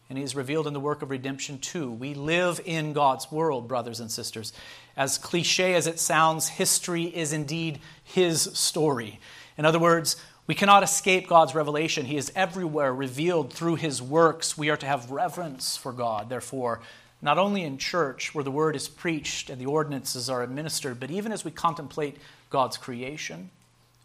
And 0.07 0.19
he 0.19 0.23
is 0.23 0.35
revealed 0.35 0.67
in 0.67 0.73
the 0.73 0.79
work 0.79 1.01
of 1.01 1.09
redemption 1.09 1.57
too. 1.57 1.89
We 1.89 2.13
live 2.13 2.61
in 2.63 2.93
God's 2.93 3.31
world, 3.31 3.67
brothers 3.67 3.99
and 3.99 4.11
sisters. 4.11 4.53
As 4.95 5.17
cliche 5.17 5.73
as 5.73 5.87
it 5.87 5.99
sounds, 5.99 6.47
history 6.47 7.05
is 7.05 7.33
indeed 7.33 7.79
his 8.03 8.41
story. 8.41 9.19
In 9.57 9.65
other 9.65 9.79
words, 9.79 10.17
We 10.47 10.55
cannot 10.55 10.83
escape 10.83 11.27
God's 11.27 11.55
revelation. 11.55 12.05
He 12.05 12.17
is 12.17 12.31
everywhere 12.35 12.93
revealed 12.93 13.51
through 13.51 13.75
his 13.75 14.01
works. 14.01 14.57
We 14.57 14.69
are 14.69 14.77
to 14.77 14.85
have 14.85 15.09
reverence 15.09 15.75
for 15.75 15.91
God, 15.91 16.29
therefore, 16.29 16.81
not 17.21 17.39
only 17.39 17.63
in 17.63 17.79
church 17.79 18.35
where 18.35 18.43
the 18.43 18.51
word 18.51 18.75
is 18.75 18.87
preached 18.87 19.49
and 19.49 19.59
the 19.59 19.65
ordinances 19.65 20.29
are 20.29 20.43
administered, 20.43 20.99
but 20.99 21.09
even 21.09 21.31
as 21.31 21.43
we 21.43 21.49
contemplate 21.49 22.17
God's 22.55 22.77
creation, 22.77 23.49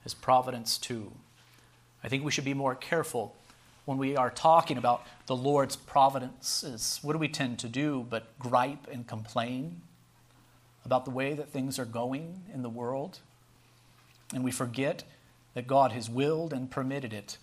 his 0.02 0.12
providence 0.12 0.76
too. 0.76 1.12
I 2.02 2.08
think 2.08 2.24
we 2.24 2.32
should 2.32 2.44
be 2.44 2.52
more 2.52 2.74
careful 2.74 3.36
when 3.84 3.96
we 3.96 4.16
are 4.16 4.28
talking 4.28 4.76
about 4.76 5.06
the 5.26 5.36
Lord's 5.36 5.76
providences. 5.76 6.98
What 7.00 7.12
do 7.12 7.20
we 7.20 7.28
tend 7.28 7.60
to 7.60 7.68
do 7.68 8.04
but 8.10 8.36
gripe 8.40 8.88
and 8.90 9.06
complain 9.06 9.82
about 10.84 11.04
the 11.04 11.12
way 11.12 11.32
that 11.32 11.50
things 11.50 11.78
are 11.78 11.84
going 11.84 12.42
in 12.52 12.62
the 12.62 12.68
world? 12.68 13.20
And 14.34 14.42
we 14.42 14.50
forget 14.50 15.04
that 15.54 15.68
God 15.68 15.92
has 15.92 16.10
willed 16.10 16.52
and 16.52 16.68
permitted 16.68 17.12
it. 17.12 17.38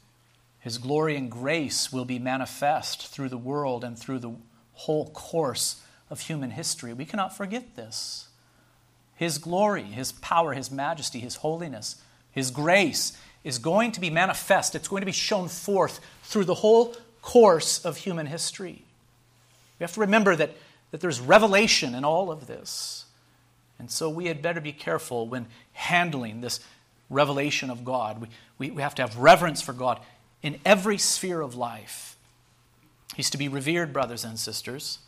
His 0.60 0.78
glory 0.78 1.16
and 1.16 1.32
grace 1.32 1.90
will 1.90 2.04
be 2.04 2.20
manifest 2.20 3.08
through 3.08 3.30
the 3.30 3.38
world 3.38 3.86
and 3.86 3.98
through 3.98 4.20
the 4.20 4.34
whole 4.74 5.10
course 5.12 5.82
of 6.10 6.20
human 6.20 6.52
history. 6.52 6.92
We 6.92 7.06
cannot 7.06 7.38
forget 7.38 7.78
this. 7.78 8.27
His 9.18 9.40
glory, 9.40 9.84
His 9.84 10.14
power, 10.14 10.54
His 10.54 10.72
majesty, 10.72 11.20
His 11.20 11.36
holiness, 11.36 11.98
His 12.32 12.52
grace 12.52 13.18
is 13.44 13.60
going 13.60 13.92
to 13.94 14.00
be 14.00 14.10
manifest. 14.10 14.76
It's 14.76 14.88
going 14.88 15.02
to 15.02 15.06
be 15.06 15.12
shown 15.12 15.50
forth 15.50 16.00
through 16.24 16.46
the 16.46 16.54
whole 16.54 16.96
course 17.22 17.84
of 17.84 17.98
human 17.98 18.28
history. 18.28 18.84
We 19.80 19.84
have 19.84 19.94
to 19.94 20.00
remember 20.00 20.36
that, 20.36 20.52
that 20.92 21.02
there's 21.02 21.20
revelation 21.20 21.94
in 21.94 22.06
all 22.06 22.32
of 22.32 22.48
this. 22.48 23.06
And 23.80 23.92
so 23.92 24.10
we 24.10 24.26
had 24.26 24.42
better 24.42 24.62
be 24.62 24.72
careful 24.72 25.28
when 25.28 25.48
handling 25.74 26.42
this 26.42 26.60
revelation 27.10 27.70
of 27.70 27.84
God. 27.84 28.22
We, 28.22 28.28
we, 28.58 28.72
we 28.72 28.82
have 28.82 28.96
to 28.96 29.02
have 29.02 29.18
reverence 29.18 29.62
for 29.62 29.74
God 29.74 30.00
in 30.42 30.60
every 30.66 30.98
sphere 30.98 31.42
of 31.42 31.56
life. 31.56 32.16
He's 33.16 33.30
to 33.32 33.38
be 33.38 33.48
revered, 33.48 33.94
brothers 33.94 34.24
and 34.24 34.38
sisters. 34.38 35.00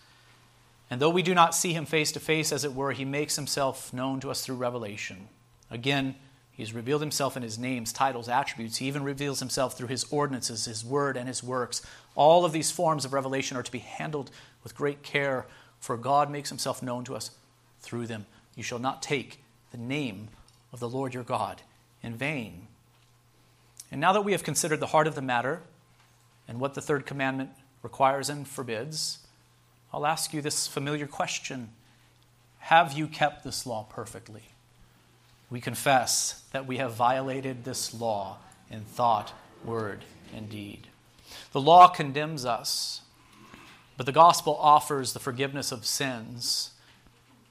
And 0.90 1.00
though 1.00 1.10
we 1.10 1.22
do 1.22 1.36
not 1.36 1.54
see 1.54 1.74
him 1.74 1.86
face 1.86 2.12
to 2.14 2.20
face, 2.20 2.52
as 2.52 2.64
it 2.64 2.74
were, 2.74 2.92
he 2.92 3.06
makes 3.06 3.36
himself 3.36 3.94
known 3.94 4.20
to 4.22 4.32
us 4.32 4.44
through 4.44 4.56
revelation. 4.56 5.28
Again, 5.70 6.16
he's 6.52 6.74
revealed 6.74 7.02
himself 7.02 7.38
in 7.38 7.44
his 7.44 7.60
names, 7.60 7.94
titles, 7.94 8.28
attributes. 8.28 8.78
He 8.78 8.88
even 8.88 9.04
reveals 9.04 9.40
himself 9.40 9.78
through 9.78 9.90
his 9.90 10.06
ordinances, 10.12 10.66
his 10.66 10.84
word, 10.84 11.16
and 11.16 11.28
his 11.28 11.44
works. 11.44 11.84
All 12.16 12.44
of 12.44 12.54
these 12.54 12.72
forms 12.72 13.06
of 13.06 13.14
revelation 13.14 13.56
are 13.56 13.64
to 13.64 13.72
be 13.72 13.80
handled 13.80 14.32
with 14.64 14.76
great 14.76 15.04
care, 15.04 15.46
for 15.80 15.96
God 15.96 16.32
makes 16.32 16.50
himself 16.50 16.82
known 16.82 17.04
to 17.06 17.16
us 17.16 17.32
through 17.82 18.08
them. 18.08 18.26
You 18.56 18.64
shall 18.64 18.80
not 18.80 19.04
take 19.04 19.44
the 19.72 19.78
name 19.78 20.30
of 20.74 20.80
the 20.80 20.90
Lord 20.90 21.14
your 21.14 21.24
God 21.24 21.62
in 22.02 22.16
vain. 22.16 22.68
And 23.92 24.02
now 24.02 24.14
that 24.14 24.26
we 24.26 24.32
have 24.32 24.44
considered 24.44 24.80
the 24.80 24.88
heart 24.88 25.08
of 25.08 25.16
the 25.16 25.22
matter 25.22 25.62
and 26.48 26.60
what 26.60 26.74
the 26.74 26.82
third 26.82 27.06
commandment 27.06 27.52
requires 27.82 28.30
and 28.30 28.48
forbids, 28.48 29.20
I'll 29.94 30.06
ask 30.06 30.34
you 30.34 30.42
this 30.42 30.68
familiar 30.68 31.08
question 31.08 31.70
Have 32.60 32.94
you 32.94 33.08
kept 33.08 33.44
this 33.44 33.66
law 33.66 33.86
perfectly? 33.90 34.44
We 35.50 35.62
confess 35.62 36.44
that 36.52 36.68
we 36.68 36.78
have 36.78 36.94
violated 36.94 37.64
this 37.64 37.94
law 37.94 38.38
in 38.70 38.82
thought, 38.82 39.34
word, 39.66 40.06
and 40.36 40.50
deed. 40.50 40.88
The 41.54 41.62
law 41.62 41.88
condemns 41.88 42.46
us, 42.46 43.02
but 43.98 44.06
the 44.06 44.12
gospel 44.12 44.56
offers 44.60 45.14
the 45.14 45.20
forgiveness 45.20 45.72
of 45.72 45.86
sins 45.86 46.72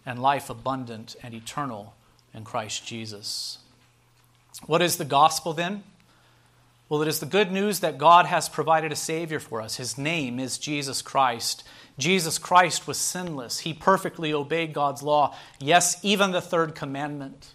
and 0.06 0.22
life 0.22 0.48
abundant 0.48 1.16
and 1.22 1.34
eternal 1.34 1.94
in 2.32 2.44
Christ 2.44 2.86
Jesus. 2.86 3.58
What 4.66 4.80
is 4.80 4.96
the 4.96 5.04
gospel 5.04 5.52
then? 5.52 5.82
Well, 6.88 7.02
it 7.02 7.08
is 7.08 7.20
the 7.20 7.26
good 7.26 7.52
news 7.52 7.80
that 7.80 7.98
God 7.98 8.26
has 8.26 8.48
provided 8.48 8.92
a 8.92 8.96
Savior 8.96 9.40
for 9.40 9.60
us. 9.60 9.76
His 9.76 9.98
name 9.98 10.38
is 10.38 10.56
Jesus 10.56 11.02
Christ. 11.02 11.62
Jesus 11.98 12.38
Christ 12.38 12.86
was 12.86 12.96
sinless. 12.96 13.60
He 13.60 13.74
perfectly 13.74 14.32
obeyed 14.32 14.72
God's 14.72 15.02
law. 15.02 15.36
Yes, 15.60 15.98
even 16.02 16.30
the 16.30 16.40
third 16.40 16.74
commandment. 16.74 17.52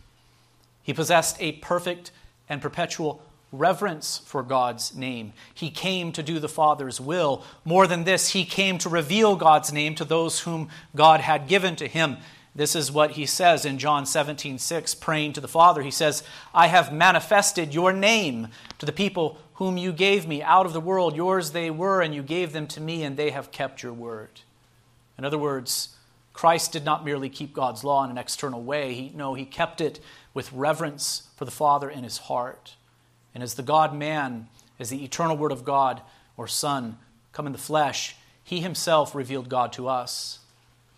He 0.84 0.94
possessed 0.94 1.38
a 1.40 1.54
perfect 1.54 2.12
and 2.50 2.62
perpetual 2.62 3.22
reverence 3.54 4.20
for 4.26 4.44
God's 4.44 4.96
name. 4.96 5.32
He 5.54 5.70
came 5.70 6.12
to 6.12 6.24
do 6.24 6.40
the 6.40 6.50
Father's 6.50 7.00
will. 7.00 7.44
More 7.64 7.88
than 7.88 8.04
this, 8.04 8.32
he 8.32 8.44
came 8.44 8.78
to 8.80 8.90
reveal 8.90 9.36
God's 9.36 9.72
name 9.72 9.96
to 9.96 10.06
those 10.06 10.42
whom 10.42 10.70
God 10.96 11.22
had 11.22 11.48
given 11.48 11.76
to 11.78 11.88
him. 11.88 12.18
This 12.56 12.76
is 12.76 12.92
what 12.92 13.12
he 13.12 13.26
says 13.26 13.66
in 13.66 13.80
John 13.80 14.06
17, 14.06 14.60
6, 14.60 14.96
praying 14.96 15.34
to 15.34 15.42
the 15.42 15.48
Father. 15.48 15.82
He 15.82 15.92
says, 15.92 16.24
I 16.54 16.68
have 16.68 16.94
manifested 16.94 17.74
your 17.74 17.94
name 17.94 18.50
to 18.80 18.86
the 18.86 18.92
people 18.92 19.38
whom 19.64 19.78
you 19.78 19.94
gave 19.94 20.28
me 20.28 20.42
out 20.42 20.66
of 20.66 20.74
the 20.74 20.82
world. 20.82 21.16
Yours 21.16 21.52
they 21.52 21.70
were, 21.70 22.02
and 22.02 22.14
you 22.14 22.22
gave 22.22 22.52
them 22.52 22.68
to 22.68 22.82
me, 22.82 23.04
and 23.04 23.16
they 23.16 23.32
have 23.32 23.52
kept 23.52 23.82
your 23.82 23.94
word. 23.94 24.42
In 25.18 25.24
other 25.24 25.38
words, 25.38 25.96
Christ 26.34 26.72
did 26.72 26.84
not 26.84 27.06
merely 27.06 27.30
keep 27.30 27.54
God's 27.54 27.84
law 27.84 28.04
in 28.04 28.12
an 28.12 28.18
external 28.18 28.62
way. 28.62 28.94
He, 28.94 29.12
no, 29.16 29.36
he 29.36 29.46
kept 29.46 29.80
it 29.80 30.00
with 30.34 30.52
reverence 30.52 31.28
for 31.36 31.46
the 31.46 31.52
Father 31.52 31.90
in 31.90 32.04
his 32.04 32.18
heart. 32.18 32.76
And 33.34 33.42
as 33.44 33.54
the 33.54 33.64
God 33.64 33.96
man, 33.96 34.48
as 34.80 34.90
the 34.90 35.04
eternal 35.04 35.38
Word 35.38 35.52
of 35.52 35.64
God 35.64 36.02
or 36.36 36.48
Son 36.48 36.98
come 37.32 37.48
in 37.48 37.54
the 37.54 37.60
flesh, 37.60 38.16
he 38.44 38.60
himself 38.60 39.16
revealed 39.16 39.48
God 39.48 39.72
to 39.74 39.88
us. 39.88 40.40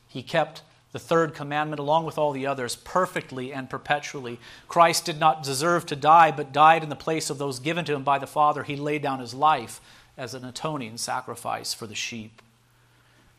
He 0.08 0.24
kept 0.24 0.62
the 0.96 1.00
third 1.00 1.34
commandment, 1.34 1.78
along 1.78 2.06
with 2.06 2.18
all 2.18 2.32
the 2.32 2.48
others, 2.48 2.78
perfectly 2.78 3.52
and 3.52 3.70
perpetually. 3.70 4.40
Christ 4.70 5.04
did 5.04 5.20
not 5.20 5.44
deserve 5.44 5.86
to 5.88 5.96
die, 5.98 6.32
but 6.32 6.54
died 6.54 6.84
in 6.84 6.90
the 6.90 6.96
place 6.96 7.30
of 7.30 7.38
those 7.38 7.60
given 7.60 7.84
to 7.84 7.94
him 7.94 8.06
by 8.06 8.18
the 8.18 8.26
Father. 8.26 8.64
He 8.64 8.78
laid 8.78 9.02
down 9.02 9.20
his 9.20 9.34
life 9.34 9.82
as 10.18 10.34
an 10.34 10.46
atoning 10.46 10.96
sacrifice 10.96 11.74
for 11.74 11.86
the 11.86 11.96
sheep. 11.96 12.42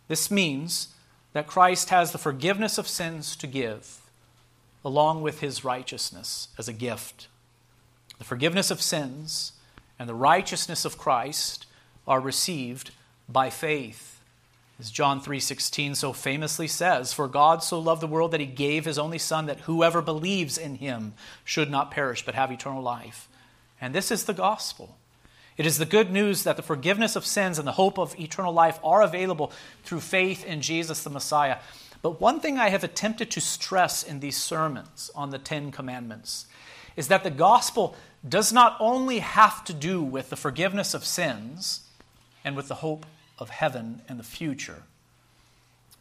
This 0.06 0.30
means 0.30 0.88
that 1.32 1.46
Christ 1.46 1.88
has 1.88 2.12
the 2.12 2.18
forgiveness 2.18 2.76
of 2.76 2.86
sins 2.86 3.34
to 3.36 3.46
give, 3.46 4.02
along 4.84 5.22
with 5.22 5.40
his 5.40 5.64
righteousness 5.64 6.48
as 6.58 6.68
a 6.68 6.74
gift. 6.74 7.26
The 8.18 8.24
forgiveness 8.24 8.70
of 8.70 8.82
sins 8.82 9.52
and 9.98 10.10
the 10.10 10.14
righteousness 10.14 10.84
of 10.84 10.98
Christ 10.98 11.64
are 12.06 12.20
received 12.20 12.90
by 13.30 13.48
faith. 13.48 14.15
As 14.78 14.90
John 14.90 15.20
3:16 15.22 15.94
so 15.94 16.12
famously 16.12 16.68
says, 16.68 17.12
"For 17.12 17.28
God 17.28 17.62
so 17.62 17.78
loved 17.78 18.02
the 18.02 18.06
world 18.06 18.30
that 18.32 18.40
he 18.40 18.46
gave 18.46 18.84
his 18.84 18.98
only 18.98 19.18
son 19.18 19.46
that 19.46 19.60
whoever 19.60 20.02
believes 20.02 20.58
in 20.58 20.76
him 20.76 21.14
should 21.44 21.70
not 21.70 21.90
perish 21.90 22.24
but 22.24 22.34
have 22.34 22.52
eternal 22.52 22.82
life." 22.82 23.28
And 23.80 23.94
this 23.94 24.10
is 24.10 24.24
the 24.24 24.34
gospel. 24.34 24.96
It 25.56 25.64
is 25.64 25.78
the 25.78 25.86
good 25.86 26.10
news 26.10 26.42
that 26.42 26.56
the 26.56 26.62
forgiveness 26.62 27.16
of 27.16 27.24
sins 27.24 27.58
and 27.58 27.66
the 27.66 27.72
hope 27.72 27.98
of 27.98 28.18
eternal 28.20 28.52
life 28.52 28.78
are 28.84 29.00
available 29.00 29.50
through 29.84 30.00
faith 30.00 30.44
in 30.44 30.60
Jesus 30.60 31.02
the 31.02 31.10
Messiah. 31.10 31.58
But 32.02 32.20
one 32.20 32.40
thing 32.40 32.58
I 32.58 32.68
have 32.68 32.84
attempted 32.84 33.30
to 33.30 33.40
stress 33.40 34.02
in 34.02 34.20
these 34.20 34.36
sermons 34.36 35.10
on 35.14 35.30
the 35.30 35.38
10 35.38 35.72
commandments 35.72 36.44
is 36.94 37.08
that 37.08 37.24
the 37.24 37.30
gospel 37.30 37.96
does 38.28 38.52
not 38.52 38.76
only 38.78 39.20
have 39.20 39.64
to 39.64 39.72
do 39.72 40.02
with 40.02 40.28
the 40.28 40.36
forgiveness 40.36 40.92
of 40.92 41.06
sins 41.06 41.80
and 42.44 42.54
with 42.54 42.68
the 42.68 42.76
hope 42.76 43.06
of 43.38 43.50
heaven 43.50 44.02
and 44.08 44.18
the 44.18 44.24
future. 44.24 44.82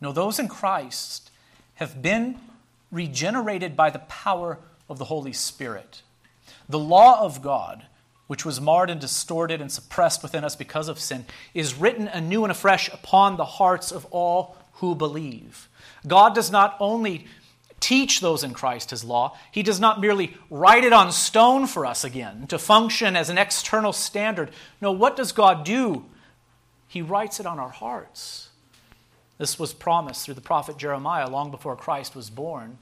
No, 0.02 0.12
those 0.12 0.40
in 0.40 0.48
Christ 0.48 1.32
have 1.76 2.02
been 2.02 2.38
regenerated 2.92 3.76
by 3.76 3.90
the 3.90 4.00
power 4.00 4.60
of 4.90 4.98
the 4.98 5.06
Holy 5.06 5.34
Spirit. 5.34 6.02
The 6.70 6.80
law 6.80 7.22
of 7.22 7.42
God, 7.42 7.86
which 8.28 8.46
was 8.46 8.62
marred 8.62 8.90
and 8.90 9.02
distorted 9.02 9.62
and 9.62 9.72
suppressed 9.72 10.24
within 10.24 10.44
us 10.44 10.56
because 10.56 10.88
of 10.88 11.00
sin, 11.00 11.26
is 11.54 11.76
written 11.76 12.08
anew 12.08 12.44
and 12.44 12.52
afresh 12.52 12.88
upon 12.90 13.38
the 13.38 13.46
hearts 13.46 13.92
of 13.92 14.06
all 14.12 14.58
who 14.74 14.96
believe. 14.96 15.70
God 16.08 16.36
does 16.36 16.52
not 16.52 16.76
only 16.80 17.26
teach 17.80 18.20
those 18.20 18.44
in 18.44 18.54
Christ 18.54 18.90
his 18.90 19.04
law, 19.04 19.38
he 19.52 19.62
does 19.62 19.80
not 19.80 20.02
merely 20.02 20.36
write 20.50 20.84
it 20.84 20.94
on 20.94 21.12
stone 21.12 21.68
for 21.68 21.86
us 21.86 22.04
again 22.04 22.48
to 22.48 22.58
function 22.58 23.16
as 23.16 23.30
an 23.30 23.38
external 23.38 23.94
standard. 23.94 24.52
No, 24.82 24.92
what 24.92 25.16
does 25.16 25.32
God 25.32 25.64
do? 25.64 26.06
He 26.96 27.02
writes 27.02 27.41
it 27.41 27.46
on 27.46 27.60
our 27.60 27.72
hearts. 27.72 28.52
This 29.38 29.60
was 29.60 29.74
promised 29.74 30.24
through 30.24 30.36
the 30.36 30.39
prophet 30.39 30.78
Jeremiah 30.78 31.30
long 31.30 31.52
before 31.52 31.76
Christ 31.76 32.16
was 32.16 32.30
born. 32.30 32.78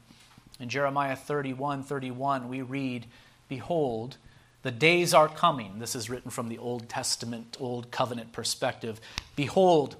In 0.59 0.69
Jeremiah 0.69 1.15
31 1.15 1.81
31, 1.81 2.47
we 2.47 2.61
read, 2.61 3.07
Behold, 3.49 4.17
the 4.61 4.69
days 4.69 5.15
are 5.15 5.27
coming. 5.27 5.79
This 5.79 5.95
is 5.95 6.11
written 6.11 6.29
from 6.29 6.47
the 6.47 6.59
Old 6.59 6.89
Testament, 6.89 7.57
Old 7.59 7.89
Covenant 7.89 8.33
perspective. 8.33 9.01
Behold, 9.35 9.95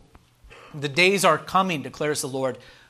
the 0.75 0.87
days 0.87 1.25
are 1.25 1.39
coming, 1.39 1.81
declares 1.81 2.21
the 2.21 2.27
Lord, 2.27 2.59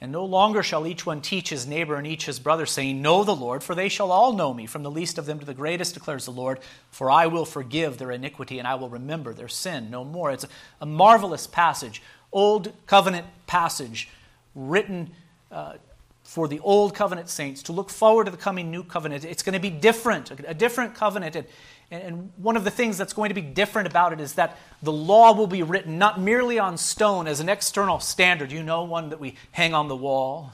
And 0.00 0.12
no 0.12 0.24
longer 0.24 0.62
shall 0.62 0.86
each 0.86 1.04
one 1.04 1.20
teach 1.20 1.48
his 1.48 1.66
neighbor 1.66 1.96
and 1.96 2.06
each 2.06 2.26
his 2.26 2.38
brother, 2.38 2.66
saying, 2.66 3.02
Know 3.02 3.24
the 3.24 3.34
Lord, 3.34 3.64
for 3.64 3.74
they 3.74 3.88
shall 3.88 4.12
all 4.12 4.32
know 4.32 4.54
me, 4.54 4.66
from 4.66 4.84
the 4.84 4.90
least 4.90 5.18
of 5.18 5.26
them 5.26 5.40
to 5.40 5.46
the 5.46 5.54
greatest, 5.54 5.94
declares 5.94 6.24
the 6.24 6.30
Lord. 6.30 6.60
For 6.90 7.10
I 7.10 7.26
will 7.26 7.44
forgive 7.44 7.98
their 7.98 8.12
iniquity, 8.12 8.60
and 8.60 8.68
I 8.68 8.76
will 8.76 8.88
remember 8.88 9.34
their 9.34 9.48
sin 9.48 9.90
no 9.90 10.04
more. 10.04 10.30
It's 10.30 10.46
a 10.80 10.86
marvelous 10.86 11.48
passage, 11.48 12.00
old 12.32 12.72
covenant 12.86 13.26
passage, 13.48 14.08
written 14.54 15.10
uh, 15.50 15.74
for 16.22 16.46
the 16.46 16.60
old 16.60 16.94
covenant 16.94 17.28
saints 17.28 17.62
to 17.64 17.72
look 17.72 17.90
forward 17.90 18.26
to 18.26 18.30
the 18.30 18.36
coming 18.36 18.70
new 18.70 18.84
covenant. 18.84 19.24
It's 19.24 19.42
going 19.42 19.54
to 19.54 19.58
be 19.58 19.70
different, 19.70 20.30
a 20.46 20.54
different 20.54 20.94
covenant. 20.94 21.34
And, 21.34 21.46
and 21.90 22.30
one 22.36 22.56
of 22.56 22.64
the 22.64 22.70
things 22.70 22.98
that's 22.98 23.14
going 23.14 23.30
to 23.30 23.34
be 23.34 23.40
different 23.40 23.88
about 23.88 24.12
it 24.12 24.20
is 24.20 24.34
that 24.34 24.58
the 24.82 24.92
law 24.92 25.32
will 25.32 25.46
be 25.46 25.62
written 25.62 25.98
not 25.98 26.20
merely 26.20 26.58
on 26.58 26.76
stone 26.76 27.26
as 27.26 27.40
an 27.40 27.48
external 27.48 27.98
standard, 27.98 28.52
you 28.52 28.62
know, 28.62 28.84
one 28.84 29.08
that 29.08 29.20
we 29.20 29.36
hang 29.52 29.72
on 29.72 29.88
the 29.88 29.96
wall, 29.96 30.52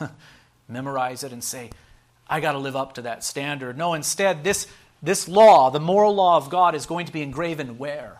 memorize 0.68 1.22
it, 1.22 1.32
and 1.32 1.44
say, 1.44 1.70
I 2.28 2.40
got 2.40 2.52
to 2.52 2.58
live 2.58 2.74
up 2.74 2.94
to 2.94 3.02
that 3.02 3.22
standard. 3.22 3.78
No, 3.78 3.94
instead, 3.94 4.42
this, 4.42 4.66
this 5.00 5.28
law, 5.28 5.70
the 5.70 5.78
moral 5.78 6.14
law 6.14 6.36
of 6.36 6.50
God, 6.50 6.74
is 6.74 6.86
going 6.86 7.06
to 7.06 7.12
be 7.12 7.22
engraven 7.22 7.78
where? 7.78 8.18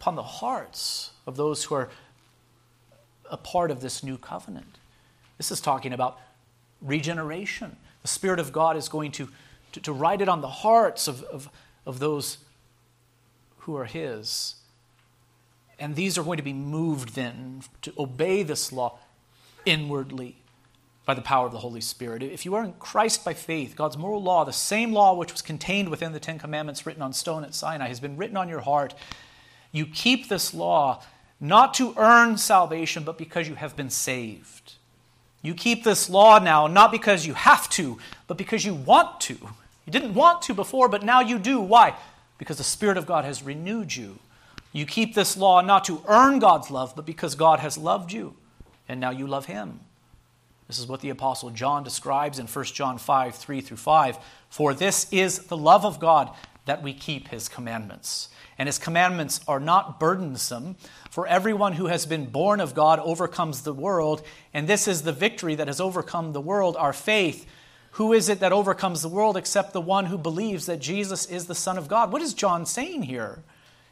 Upon 0.00 0.16
the 0.16 0.22
hearts 0.22 1.12
of 1.26 1.36
those 1.36 1.64
who 1.64 1.76
are 1.76 1.88
a 3.30 3.36
part 3.38 3.70
of 3.70 3.80
this 3.80 4.02
new 4.02 4.18
covenant. 4.18 4.78
This 5.38 5.50
is 5.50 5.60
talking 5.60 5.92
about 5.92 6.18
regeneration. 6.82 7.76
The 8.02 8.08
Spirit 8.08 8.38
of 8.38 8.52
God 8.52 8.76
is 8.76 8.88
going 8.88 9.12
to, 9.12 9.28
to, 9.72 9.80
to 9.80 9.92
write 9.92 10.20
it 10.20 10.28
on 10.28 10.40
the 10.40 10.48
hearts 10.48 11.08
of, 11.08 11.22
of, 11.24 11.48
of 11.86 11.98
those 11.98 12.38
who 13.58 13.76
are 13.76 13.84
His. 13.84 14.56
And 15.78 15.94
these 15.94 16.18
are 16.18 16.24
going 16.24 16.38
to 16.38 16.42
be 16.42 16.52
moved 16.52 17.14
then 17.14 17.62
to 17.82 17.92
obey 17.98 18.42
this 18.42 18.72
law 18.72 18.98
inwardly 19.64 20.36
by 21.04 21.14
the 21.14 21.22
power 21.22 21.46
of 21.46 21.52
the 21.52 21.58
Holy 21.58 21.80
Spirit. 21.80 22.22
If 22.22 22.44
you 22.44 22.54
are 22.54 22.64
in 22.64 22.74
Christ 22.74 23.24
by 23.24 23.32
faith, 23.32 23.76
God's 23.76 23.96
moral 23.96 24.22
law, 24.22 24.44
the 24.44 24.52
same 24.52 24.92
law 24.92 25.14
which 25.14 25.32
was 25.32 25.40
contained 25.40 25.88
within 25.88 26.12
the 26.12 26.20
Ten 26.20 26.38
Commandments 26.38 26.84
written 26.84 27.02
on 27.02 27.12
stone 27.12 27.44
at 27.44 27.54
Sinai, 27.54 27.88
has 27.88 28.00
been 28.00 28.16
written 28.16 28.36
on 28.36 28.48
your 28.48 28.60
heart. 28.60 28.94
You 29.72 29.86
keep 29.86 30.28
this 30.28 30.52
law 30.52 31.02
not 31.40 31.74
to 31.74 31.94
earn 31.96 32.36
salvation, 32.36 33.04
but 33.04 33.16
because 33.16 33.48
you 33.48 33.54
have 33.54 33.76
been 33.76 33.90
saved. 33.90 34.74
You 35.42 35.54
keep 35.54 35.84
this 35.84 36.10
law 36.10 36.38
now 36.38 36.66
not 36.66 36.90
because 36.90 37.26
you 37.26 37.34
have 37.34 37.68
to, 37.70 37.98
but 38.26 38.36
because 38.36 38.64
you 38.64 38.74
want 38.74 39.20
to. 39.22 39.34
You 39.86 39.92
didn't 39.92 40.14
want 40.14 40.42
to 40.42 40.54
before, 40.54 40.88
but 40.88 41.02
now 41.02 41.20
you 41.20 41.38
do. 41.38 41.60
Why? 41.60 41.94
Because 42.36 42.58
the 42.58 42.64
Spirit 42.64 42.96
of 42.96 43.06
God 43.06 43.24
has 43.24 43.42
renewed 43.42 43.94
you. 43.94 44.18
You 44.72 44.84
keep 44.84 45.14
this 45.14 45.36
law 45.36 45.60
not 45.60 45.84
to 45.84 46.02
earn 46.06 46.40
God's 46.40 46.70
love, 46.70 46.94
but 46.94 47.06
because 47.06 47.34
God 47.34 47.60
has 47.60 47.78
loved 47.78 48.12
you, 48.12 48.34
and 48.88 49.00
now 49.00 49.10
you 49.10 49.26
love 49.26 49.46
Him. 49.46 49.80
This 50.66 50.78
is 50.78 50.86
what 50.86 51.00
the 51.00 51.08
Apostle 51.08 51.50
John 51.50 51.82
describes 51.82 52.38
in 52.38 52.46
1 52.46 52.64
John 52.66 52.98
5 52.98 53.34
3 53.34 53.60
through 53.62 53.78
5. 53.78 54.18
For 54.50 54.74
this 54.74 55.10
is 55.10 55.38
the 55.46 55.56
love 55.56 55.86
of 55.86 55.98
God, 55.98 56.30
that 56.66 56.82
we 56.82 56.92
keep 56.92 57.28
His 57.28 57.48
commandments. 57.48 58.28
And 58.58 58.66
His 58.66 58.78
commandments 58.78 59.40
are 59.48 59.60
not 59.60 59.98
burdensome, 59.98 60.76
for 61.18 61.26
everyone 61.26 61.72
who 61.72 61.86
has 61.86 62.06
been 62.06 62.26
born 62.26 62.60
of 62.60 62.76
God 62.76 63.00
overcomes 63.00 63.62
the 63.62 63.72
world, 63.72 64.22
and 64.54 64.68
this 64.68 64.86
is 64.86 65.02
the 65.02 65.10
victory 65.10 65.56
that 65.56 65.66
has 65.66 65.80
overcome 65.80 66.32
the 66.32 66.40
world, 66.40 66.76
our 66.76 66.92
faith. 66.92 67.44
Who 67.94 68.12
is 68.12 68.28
it 68.28 68.38
that 68.38 68.52
overcomes 68.52 69.02
the 69.02 69.08
world 69.08 69.36
except 69.36 69.72
the 69.72 69.80
one 69.80 70.06
who 70.06 70.16
believes 70.16 70.66
that 70.66 70.78
Jesus 70.78 71.26
is 71.26 71.46
the 71.46 71.56
Son 71.56 71.76
of 71.76 71.88
God? 71.88 72.12
What 72.12 72.22
is 72.22 72.34
John 72.34 72.64
saying 72.64 73.02
here? 73.02 73.42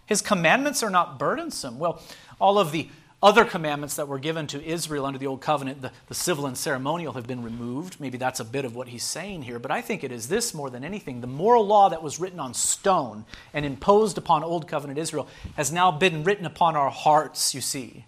His 0.06 0.22
commandments 0.22 0.84
are 0.84 0.88
not 0.88 1.18
burdensome. 1.18 1.80
Well, 1.80 2.00
all 2.38 2.60
of 2.60 2.70
the 2.70 2.90
other 3.22 3.44
commandments 3.44 3.96
that 3.96 4.08
were 4.08 4.18
given 4.18 4.46
to 4.48 4.62
Israel 4.62 5.06
under 5.06 5.18
the 5.18 5.26
Old 5.26 5.40
Covenant, 5.40 5.80
the, 5.80 5.90
the, 6.08 6.14
civil 6.14 6.46
and 6.46 6.56
ceremonial, 6.56 7.14
have 7.14 7.26
been 7.26 7.42
removed. 7.42 7.98
Maybe 7.98 8.18
that's 8.18 8.40
a 8.40 8.44
bit 8.44 8.64
of 8.64 8.76
what 8.76 8.88
he's 8.88 9.02
saying 9.02 9.42
here, 9.42 9.58
but 9.58 9.70
I 9.70 9.80
think 9.80 10.04
it 10.04 10.12
is 10.12 10.28
this 10.28 10.52
more 10.52 10.68
than 10.68 10.84
anything. 10.84 11.22
The 11.22 11.26
moral 11.26 11.66
law 11.66 11.88
that 11.88 12.02
was 12.02 12.20
written 12.20 12.38
on 12.38 12.52
stone 12.52 13.24
and 13.54 13.64
imposed 13.64 14.18
upon 14.18 14.44
Old 14.44 14.68
Covenant 14.68 14.98
Israel 14.98 15.28
has 15.56 15.72
now 15.72 15.90
been 15.90 16.24
written 16.24 16.44
upon 16.44 16.76
our 16.76 16.90
hearts, 16.90 17.54
you 17.54 17.62
see. 17.62 18.04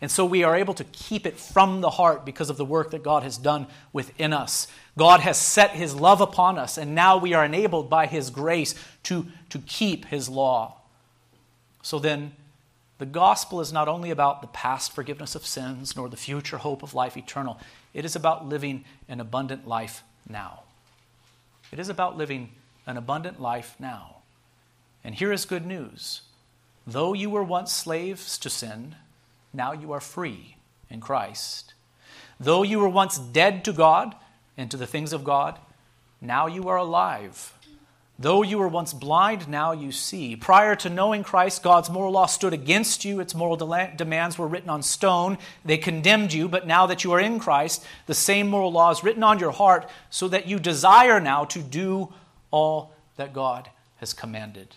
And 0.00 0.10
so 0.10 0.24
we 0.24 0.44
are 0.44 0.56
able 0.56 0.74
to 0.74 0.84
keep 0.84 1.26
it 1.26 1.38
from 1.38 1.80
the 1.80 1.90
heart 1.90 2.24
because 2.24 2.50
of 2.50 2.56
the 2.56 2.64
work 2.64 2.92
that 2.92 3.02
God 3.02 3.22
has 3.24 3.36
done 3.36 3.66
within 3.92 4.32
us. 4.32 4.68
God 4.96 5.20
has 5.20 5.36
set 5.36 5.70
his 5.70 5.94
love 5.94 6.20
upon 6.20 6.58
us, 6.58 6.78
and 6.78 6.94
now 6.94 7.16
we 7.16 7.32
are 7.32 7.44
enabled 7.44 7.90
by 7.90 8.06
his 8.06 8.30
grace 8.30 8.74
to, 9.04 9.26
to 9.50 9.58
keep 9.60 10.06
his 10.06 10.28
law. 10.28 10.80
So 11.82 11.98
then, 11.98 12.32
the 12.98 13.06
gospel 13.06 13.60
is 13.60 13.72
not 13.72 13.88
only 13.88 14.10
about 14.10 14.40
the 14.40 14.48
past 14.48 14.92
forgiveness 14.92 15.34
of 15.34 15.46
sins, 15.46 15.96
nor 15.96 16.08
the 16.08 16.16
future 16.16 16.58
hope 16.58 16.82
of 16.82 16.94
life 16.94 17.16
eternal. 17.16 17.58
It 17.94 18.04
is 18.04 18.16
about 18.16 18.46
living 18.46 18.84
an 19.08 19.20
abundant 19.20 19.66
life 19.66 20.02
now. 20.28 20.62
It 21.70 21.78
is 21.78 21.88
about 21.88 22.16
living 22.16 22.50
an 22.86 22.96
abundant 22.96 23.40
life 23.40 23.76
now. 23.78 24.16
And 25.04 25.14
here 25.14 25.32
is 25.32 25.44
good 25.44 25.64
news. 25.64 26.22
Though 26.86 27.12
you 27.12 27.30
were 27.30 27.44
once 27.44 27.72
slaves 27.72 28.36
to 28.38 28.50
sin, 28.50 28.96
now 29.52 29.72
you 29.72 29.92
are 29.92 30.00
free 30.00 30.56
in 30.90 31.00
Christ. 31.00 31.74
Though 32.40 32.62
you 32.62 32.80
were 32.80 32.88
once 32.88 33.18
dead 33.18 33.64
to 33.66 33.72
God 33.72 34.16
and 34.56 34.70
to 34.70 34.76
the 34.76 34.86
things 34.86 35.12
of 35.12 35.22
God, 35.22 35.58
now 36.20 36.46
you 36.46 36.68
are 36.68 36.76
alive 36.76 37.52
Though 38.20 38.42
you 38.42 38.58
were 38.58 38.68
once 38.68 38.92
blind, 38.92 39.48
now 39.48 39.70
you 39.70 39.92
see. 39.92 40.34
Prior 40.34 40.74
to 40.76 40.90
knowing 40.90 41.22
Christ, 41.22 41.62
God's 41.62 41.88
moral 41.88 42.12
law 42.12 42.26
stood 42.26 42.52
against 42.52 43.04
you. 43.04 43.20
Its 43.20 43.32
moral 43.32 43.56
de- 43.56 43.92
demands 43.96 44.36
were 44.36 44.48
written 44.48 44.70
on 44.70 44.82
stone. 44.82 45.38
They 45.64 45.78
condemned 45.78 46.32
you, 46.32 46.48
but 46.48 46.66
now 46.66 46.86
that 46.86 47.04
you 47.04 47.12
are 47.12 47.20
in 47.20 47.38
Christ, 47.38 47.84
the 48.06 48.14
same 48.14 48.48
moral 48.48 48.72
law 48.72 48.90
is 48.90 49.04
written 49.04 49.22
on 49.22 49.38
your 49.38 49.52
heart 49.52 49.88
so 50.10 50.26
that 50.28 50.48
you 50.48 50.58
desire 50.58 51.20
now 51.20 51.44
to 51.44 51.62
do 51.62 52.12
all 52.50 52.92
that 53.16 53.32
God 53.32 53.70
has 53.98 54.12
commanded. 54.12 54.74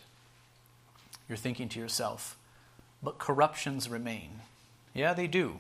You're 1.28 1.38
thinking 1.38 1.70
to 1.70 1.80
yourself, 1.80 2.38
but 3.02 3.18
corruptions 3.18 3.90
remain. 3.90 4.42
Yeah, 4.94 5.14
they 5.14 5.28
do. 5.28 5.58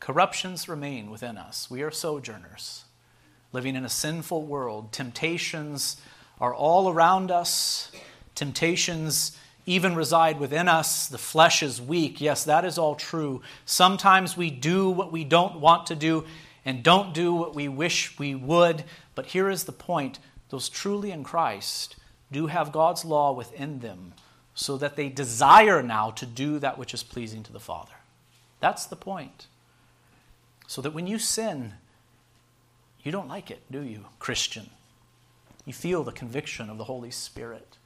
Corruptions 0.00 0.70
remain 0.70 1.10
within 1.10 1.36
us. 1.36 1.70
We 1.70 1.82
are 1.82 1.90
sojourners, 1.90 2.84
living 3.52 3.76
in 3.76 3.84
a 3.84 3.90
sinful 3.90 4.46
world. 4.46 4.90
Temptations 4.90 6.00
are 6.42 6.52
all 6.52 6.90
around 6.90 7.30
us. 7.30 7.92
Temptations 8.34 9.38
even 9.64 9.94
reside 9.94 10.40
within 10.40 10.66
us. 10.66 11.06
The 11.06 11.16
flesh 11.16 11.62
is 11.62 11.80
weak. 11.80 12.20
Yes, 12.20 12.42
that 12.44 12.64
is 12.64 12.78
all 12.78 12.96
true. 12.96 13.42
Sometimes 13.64 14.36
we 14.36 14.50
do 14.50 14.90
what 14.90 15.12
we 15.12 15.22
don't 15.22 15.60
want 15.60 15.86
to 15.86 15.94
do 15.94 16.24
and 16.64 16.82
don't 16.82 17.14
do 17.14 17.32
what 17.32 17.54
we 17.54 17.68
wish 17.68 18.18
we 18.18 18.34
would. 18.34 18.82
But 19.14 19.26
here 19.26 19.48
is 19.48 19.64
the 19.64 19.72
point 19.72 20.18
those 20.48 20.68
truly 20.68 21.12
in 21.12 21.22
Christ 21.22 21.94
do 22.32 22.48
have 22.48 22.72
God's 22.72 23.04
law 23.04 23.30
within 23.32 23.78
them 23.78 24.14
so 24.52 24.76
that 24.78 24.96
they 24.96 25.08
desire 25.08 25.80
now 25.80 26.10
to 26.10 26.26
do 26.26 26.58
that 26.58 26.76
which 26.76 26.92
is 26.92 27.04
pleasing 27.04 27.44
to 27.44 27.52
the 27.52 27.60
Father. 27.60 27.94
That's 28.58 28.86
the 28.86 28.96
point. 28.96 29.46
So 30.66 30.82
that 30.82 30.92
when 30.92 31.06
you 31.06 31.20
sin, 31.20 31.74
you 33.04 33.12
don't 33.12 33.28
like 33.28 33.48
it, 33.48 33.62
do 33.70 33.82
you, 33.82 34.06
Christian? 34.18 34.70
You 35.64 35.72
feel 35.72 36.02
the 36.02 36.12
conviction 36.12 36.68
of 36.68 36.78
the 36.78 36.84
Holy 36.84 37.10
Spirit. 37.10 37.76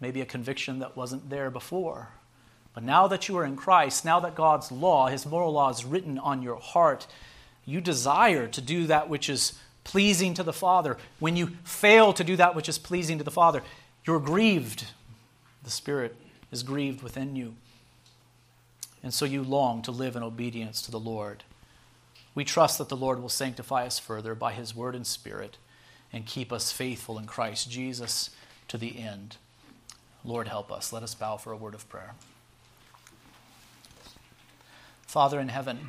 Maybe 0.00 0.20
a 0.20 0.26
conviction 0.26 0.80
that 0.80 0.96
wasn't 0.96 1.30
there 1.30 1.50
before. 1.50 2.10
But 2.74 2.82
now 2.82 3.06
that 3.06 3.28
you 3.28 3.38
are 3.38 3.44
in 3.44 3.56
Christ, 3.56 4.04
now 4.04 4.20
that 4.20 4.34
God's 4.34 4.70
law, 4.70 5.08
His 5.08 5.24
moral 5.24 5.52
law, 5.52 5.70
is 5.70 5.84
written 5.84 6.18
on 6.18 6.42
your 6.42 6.56
heart, 6.56 7.06
you 7.64 7.80
desire 7.80 8.46
to 8.48 8.60
do 8.60 8.86
that 8.88 9.08
which 9.08 9.30
is 9.30 9.58
pleasing 9.84 10.34
to 10.34 10.42
the 10.42 10.52
Father. 10.52 10.98
When 11.20 11.36
you 11.36 11.52
fail 11.62 12.12
to 12.12 12.24
do 12.24 12.36
that 12.36 12.54
which 12.54 12.68
is 12.68 12.78
pleasing 12.78 13.18
to 13.18 13.24
the 13.24 13.30
Father, 13.30 13.62
you're 14.04 14.20
grieved. 14.20 14.86
The 15.62 15.70
Spirit 15.70 16.16
is 16.50 16.62
grieved 16.62 17.02
within 17.02 17.36
you. 17.36 17.54
And 19.02 19.14
so 19.14 19.24
you 19.24 19.42
long 19.42 19.82
to 19.82 19.90
live 19.90 20.16
in 20.16 20.22
obedience 20.22 20.82
to 20.82 20.90
the 20.90 20.98
Lord. 20.98 21.44
We 22.34 22.44
trust 22.44 22.78
that 22.78 22.88
the 22.88 22.96
Lord 22.96 23.20
will 23.22 23.28
sanctify 23.28 23.86
us 23.86 23.98
further 23.98 24.34
by 24.34 24.52
His 24.52 24.74
Word 24.74 24.94
and 24.94 25.06
Spirit 25.06 25.56
and 26.14 26.24
keep 26.24 26.52
us 26.52 26.70
faithful 26.70 27.18
in 27.18 27.26
Christ 27.26 27.68
Jesus 27.68 28.30
to 28.68 28.78
the 28.78 29.00
end. 29.00 29.36
Lord, 30.24 30.46
help 30.46 30.70
us. 30.70 30.92
Let 30.92 31.02
us 31.02 31.12
bow 31.14 31.36
for 31.36 31.52
a 31.52 31.56
word 31.56 31.74
of 31.74 31.88
prayer. 31.88 32.14
Father 35.02 35.40
in 35.40 35.48
heaven, 35.48 35.88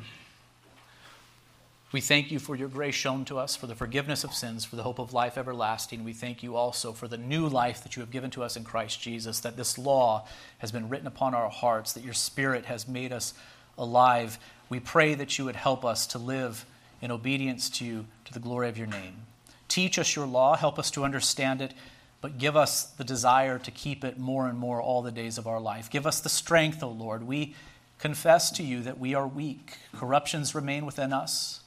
we 1.92 2.00
thank 2.00 2.32
you 2.32 2.40
for 2.40 2.56
your 2.56 2.68
grace 2.68 2.96
shown 2.96 3.24
to 3.26 3.38
us, 3.38 3.54
for 3.54 3.68
the 3.68 3.76
forgiveness 3.76 4.24
of 4.24 4.34
sins, 4.34 4.64
for 4.64 4.74
the 4.74 4.82
hope 4.82 4.98
of 4.98 5.12
life 5.12 5.38
everlasting. 5.38 6.02
We 6.02 6.12
thank 6.12 6.42
you 6.42 6.56
also 6.56 6.92
for 6.92 7.06
the 7.06 7.16
new 7.16 7.46
life 7.46 7.84
that 7.84 7.94
you 7.94 8.00
have 8.00 8.10
given 8.10 8.30
to 8.32 8.42
us 8.42 8.56
in 8.56 8.64
Christ 8.64 9.00
Jesus, 9.00 9.38
that 9.40 9.56
this 9.56 9.78
law 9.78 10.26
has 10.58 10.72
been 10.72 10.88
written 10.88 11.06
upon 11.06 11.34
our 11.34 11.48
hearts, 11.48 11.92
that 11.92 12.04
your 12.04 12.14
Spirit 12.14 12.66
has 12.66 12.88
made 12.88 13.12
us 13.12 13.32
alive. 13.78 14.40
We 14.68 14.80
pray 14.80 15.14
that 15.14 15.38
you 15.38 15.44
would 15.44 15.56
help 15.56 15.84
us 15.84 16.04
to 16.08 16.18
live 16.18 16.66
in 17.00 17.12
obedience 17.12 17.70
to 17.70 17.84
you 17.84 18.06
to 18.24 18.34
the 18.34 18.40
glory 18.40 18.68
of 18.68 18.76
your 18.76 18.88
name. 18.88 19.25
Teach 19.68 19.98
us 19.98 20.14
your 20.14 20.26
law, 20.26 20.56
help 20.56 20.78
us 20.78 20.90
to 20.92 21.04
understand 21.04 21.60
it, 21.60 21.74
but 22.20 22.38
give 22.38 22.56
us 22.56 22.84
the 22.84 23.04
desire 23.04 23.58
to 23.58 23.70
keep 23.70 24.04
it 24.04 24.18
more 24.18 24.48
and 24.48 24.58
more 24.58 24.80
all 24.80 25.02
the 25.02 25.12
days 25.12 25.38
of 25.38 25.46
our 25.46 25.60
life. 25.60 25.90
Give 25.90 26.06
us 26.06 26.20
the 26.20 26.28
strength, 26.28 26.82
O 26.82 26.88
Lord. 26.88 27.26
We 27.26 27.54
confess 27.98 28.50
to 28.52 28.62
you 28.62 28.82
that 28.82 28.98
we 28.98 29.14
are 29.14 29.26
weak. 29.26 29.78
Corruptions 29.94 30.54
remain 30.54 30.86
within 30.86 31.12
us. 31.12 31.60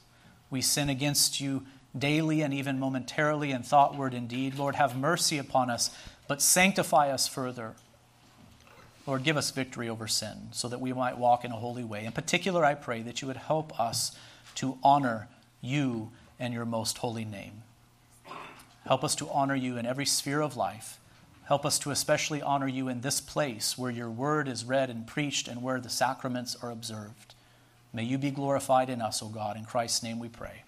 We 0.49 0.61
sin 0.61 0.89
against 0.89 1.39
you 1.39 1.65
daily 1.97 2.41
and 2.41 2.53
even 2.53 2.79
momentarily 2.79 3.51
in 3.51 3.63
thought, 3.63 3.95
word, 3.95 4.13
and 4.13 4.27
deed. 4.27 4.55
Lord, 4.55 4.75
have 4.75 4.97
mercy 4.97 5.37
upon 5.37 5.69
us, 5.69 5.89
but 6.27 6.41
sanctify 6.41 7.11
us 7.11 7.27
further. 7.27 7.75
Lord, 9.07 9.23
give 9.23 9.37
us 9.37 9.49
victory 9.49 9.89
over 9.89 10.07
sin 10.07 10.49
so 10.51 10.67
that 10.67 10.81
we 10.81 10.93
might 10.93 11.17
walk 11.17 11.43
in 11.43 11.51
a 11.51 11.55
holy 11.55 11.83
way. 11.83 12.05
In 12.05 12.11
particular, 12.11 12.63
I 12.63 12.75
pray 12.75 13.01
that 13.01 13.21
you 13.21 13.27
would 13.27 13.37
help 13.37 13.79
us 13.79 14.15
to 14.55 14.77
honor 14.83 15.27
you 15.61 16.11
and 16.39 16.53
your 16.53 16.65
most 16.65 16.99
holy 16.99 17.25
name. 17.25 17.63
Help 18.89 19.03
us 19.03 19.13
to 19.13 19.29
honor 19.29 19.53
you 19.53 19.77
in 19.77 19.85
every 19.85 20.07
sphere 20.07 20.41
of 20.41 20.57
life. 20.57 20.99
Help 21.43 21.63
us 21.63 21.77
to 21.77 21.91
especially 21.91 22.41
honor 22.41 22.67
you 22.67 22.87
in 22.87 23.01
this 23.01 23.21
place 23.21 23.77
where 23.77 23.91
your 23.91 24.09
word 24.09 24.47
is 24.47 24.65
read 24.65 24.89
and 24.89 25.05
preached 25.05 25.47
and 25.47 25.61
where 25.61 25.79
the 25.79 25.91
sacraments 25.91 26.55
are 26.63 26.71
observed. 26.71 27.35
May 27.93 28.01
you 28.01 28.17
be 28.17 28.31
glorified 28.31 28.89
in 28.89 28.99
us, 28.99 29.21
O 29.21 29.27
God. 29.27 29.57
In 29.57 29.63
Christ's 29.63 30.01
name 30.01 30.17
we 30.17 30.27
pray. 30.27 30.63